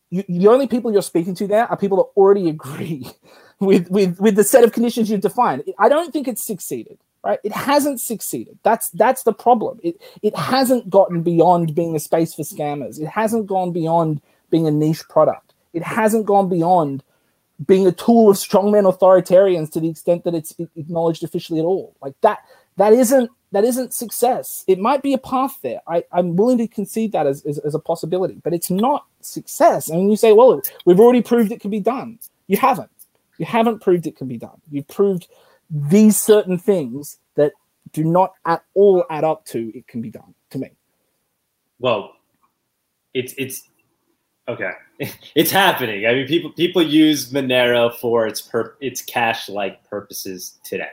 [0.08, 3.06] you, the only people you're speaking to there are people that already agree
[3.58, 5.64] with with with the set of conditions you've defined.
[5.78, 7.38] I don't think it's succeeded right?
[7.44, 8.58] It hasn't succeeded.
[8.62, 9.80] That's that's the problem.
[9.82, 13.00] It it hasn't gotten beyond being a space for scammers.
[13.00, 14.20] It hasn't gone beyond
[14.50, 15.54] being a niche product.
[15.72, 17.02] It hasn't gone beyond
[17.66, 21.94] being a tool of strongman authoritarians to the extent that it's acknowledged officially at all.
[22.00, 22.40] Like that
[22.76, 24.64] that isn't that isn't success.
[24.66, 25.80] It might be a path there.
[25.86, 29.88] I, i'm willing to concede that as, as, as a possibility but it's not success.
[29.88, 32.18] And you say well we've already proved it can be done.
[32.46, 32.90] You haven't.
[33.38, 34.60] You haven't proved it can be done.
[34.70, 35.28] You've proved
[35.70, 37.52] these certain things that
[37.92, 40.70] do not at all add up to it can be done to me.
[41.78, 42.12] Well,
[43.14, 43.68] it's it's
[44.48, 44.72] okay.
[45.34, 46.06] it's happening.
[46.06, 50.90] I mean, people people use Monero for its per its cash like purposes today,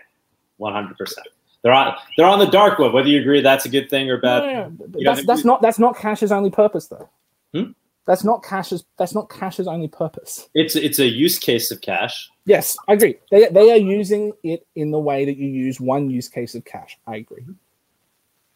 [0.58, 1.28] one hundred percent.
[1.64, 2.94] They're on they're on the dark web.
[2.94, 6.32] Whether you agree that's a good thing or bad, that's, that's not that's not cash's
[6.32, 7.10] only purpose though.
[7.54, 7.72] Hmm?
[8.08, 10.48] That's not cash's that's not cash's only purpose.
[10.56, 12.30] It's it's a use case of cash.
[12.46, 13.18] Yes, I agree.
[13.30, 16.64] They, they are using it in the way that you use one use case of
[16.64, 16.98] cash.
[17.06, 17.46] I agree.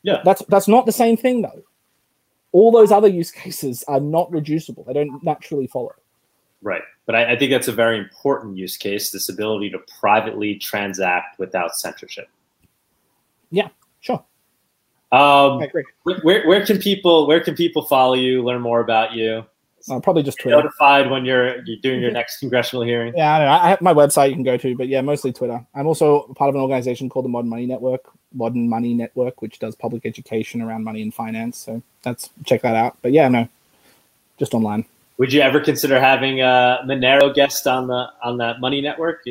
[0.04, 0.22] Yeah.
[0.24, 1.64] That's that's not the same thing though.
[2.54, 4.86] All those other use cases are not reducible.
[4.86, 5.96] They don't naturally follow.
[6.62, 6.84] Right.
[7.06, 11.40] But I, I think that's a very important use case, this ability to privately transact
[11.40, 12.30] without censorship.
[13.50, 13.68] Yeah.
[15.12, 15.84] Um, I agree.
[16.04, 19.46] Where, where can people where can people follow you, learn more about you?
[19.90, 20.58] Uh, probably just Twitter.
[20.58, 23.14] Notified when you're you're doing your next congressional hearing.
[23.16, 23.52] Yeah, I, know.
[23.52, 25.66] I have my website you can go to, but yeah, mostly Twitter.
[25.76, 28.02] I'm also part of an organization called the Modern Money Network,
[28.34, 31.58] Modern Money Network, which does public education around money and finance.
[31.58, 32.98] So that's check that out.
[33.02, 33.50] But yeah, no,
[34.38, 34.86] just online.
[35.18, 39.26] Would you ever consider having a Monero guest on the on that Money Network?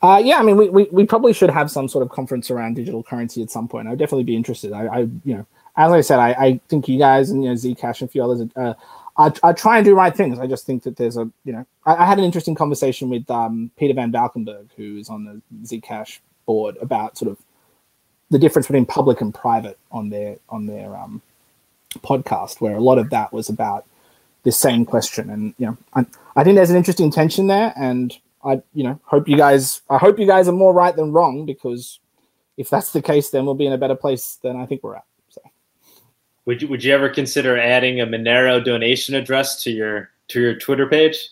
[0.00, 2.74] Uh, yeah, I mean, we, we, we probably should have some sort of conference around
[2.74, 3.88] digital currency at some point.
[3.88, 4.72] I'd definitely be interested.
[4.72, 5.46] I, I you know,
[5.76, 8.22] as I said, I, I think you guys and you know Zcash and a few
[8.22, 8.74] others uh,
[9.18, 10.38] I, I try and do right things.
[10.38, 13.28] I just think that there's a, you know, I, I had an interesting conversation with
[13.28, 17.38] um, Peter Van Valkenburgh, who is on the Zcash board, about sort of
[18.30, 21.20] the difference between public and private on their on their um,
[21.98, 23.84] podcast, where a lot of that was about
[24.44, 25.30] this same question.
[25.30, 26.06] And you know, I,
[26.36, 29.98] I think there's an interesting tension there, and I, you know, hope you guys, I
[29.98, 32.00] hope you guys are more right than wrong, because
[32.56, 34.96] if that's the case, then we'll be in a better place than I think we're
[34.96, 35.04] at.
[36.48, 40.54] Would you would you ever consider adding a Monero donation address to your to your
[40.54, 41.28] Twitter page?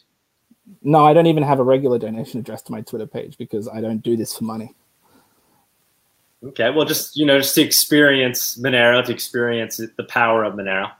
[0.83, 3.81] No, I don't even have a regular donation address to my Twitter page because I
[3.81, 4.75] don't do this for money.
[6.45, 10.93] Okay, well, just you know, just to experience Monero, to experience the power of Monero.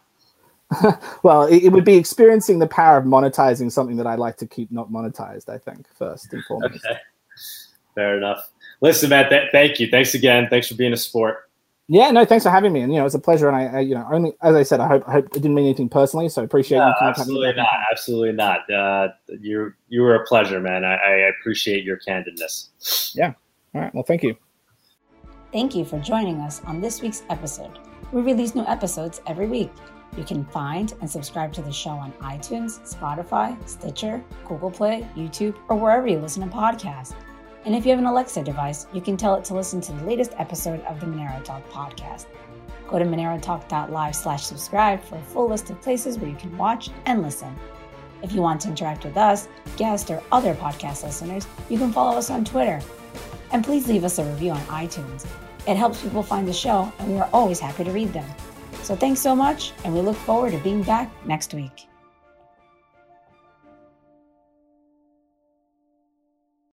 [1.23, 4.47] well, it, it, would be experiencing the power of monetizing something that I'd like to
[4.47, 5.49] keep not monetized.
[5.49, 6.85] I think first and foremost.
[6.85, 6.99] Okay,
[7.95, 8.51] fair enough.
[8.81, 9.89] Listen, Matt, th- thank you.
[9.89, 10.49] Thanks again.
[10.51, 11.49] Thanks for being a sport.
[11.89, 12.81] Yeah, no, thanks for having me.
[12.81, 13.49] And you know, it's a pleasure.
[13.49, 15.55] And I, I, you know, only as I said, I hope, I hope it didn't
[15.55, 16.29] mean anything personally.
[16.29, 16.95] So I appreciate no, you.
[17.01, 17.69] Absolutely not.
[17.93, 18.71] Absolutely not.
[18.71, 19.09] Uh,
[19.41, 20.85] you you were a pleasure, man.
[20.85, 23.15] I, I appreciate your candidness.
[23.15, 23.35] Yeah.
[23.75, 23.95] All right.
[23.95, 24.37] Well, thank you.
[25.53, 27.79] Thank you for joining us on this week's episode.
[28.13, 29.71] We release new episodes every week.
[30.17, 35.57] You can find and subscribe to the show on iTunes, Spotify, Stitcher, Google Play, YouTube,
[35.69, 37.15] or wherever you listen to podcasts.
[37.65, 40.05] And if you have an Alexa device, you can tell it to listen to the
[40.05, 42.27] latest episode of the Monero Talk podcast.
[42.89, 46.91] Go to monerotalk.live slash subscribe for a full list of places where you can watch
[47.05, 47.55] and listen.
[48.23, 52.17] If you want to interact with us, guests, or other podcast listeners, you can follow
[52.17, 52.81] us on Twitter.
[53.53, 55.27] And please leave us a review on iTunes.
[55.67, 58.29] It helps people find the show, and we are always happy to read them.
[58.87, 61.89] So thanks so much, and we look forward to being back next week.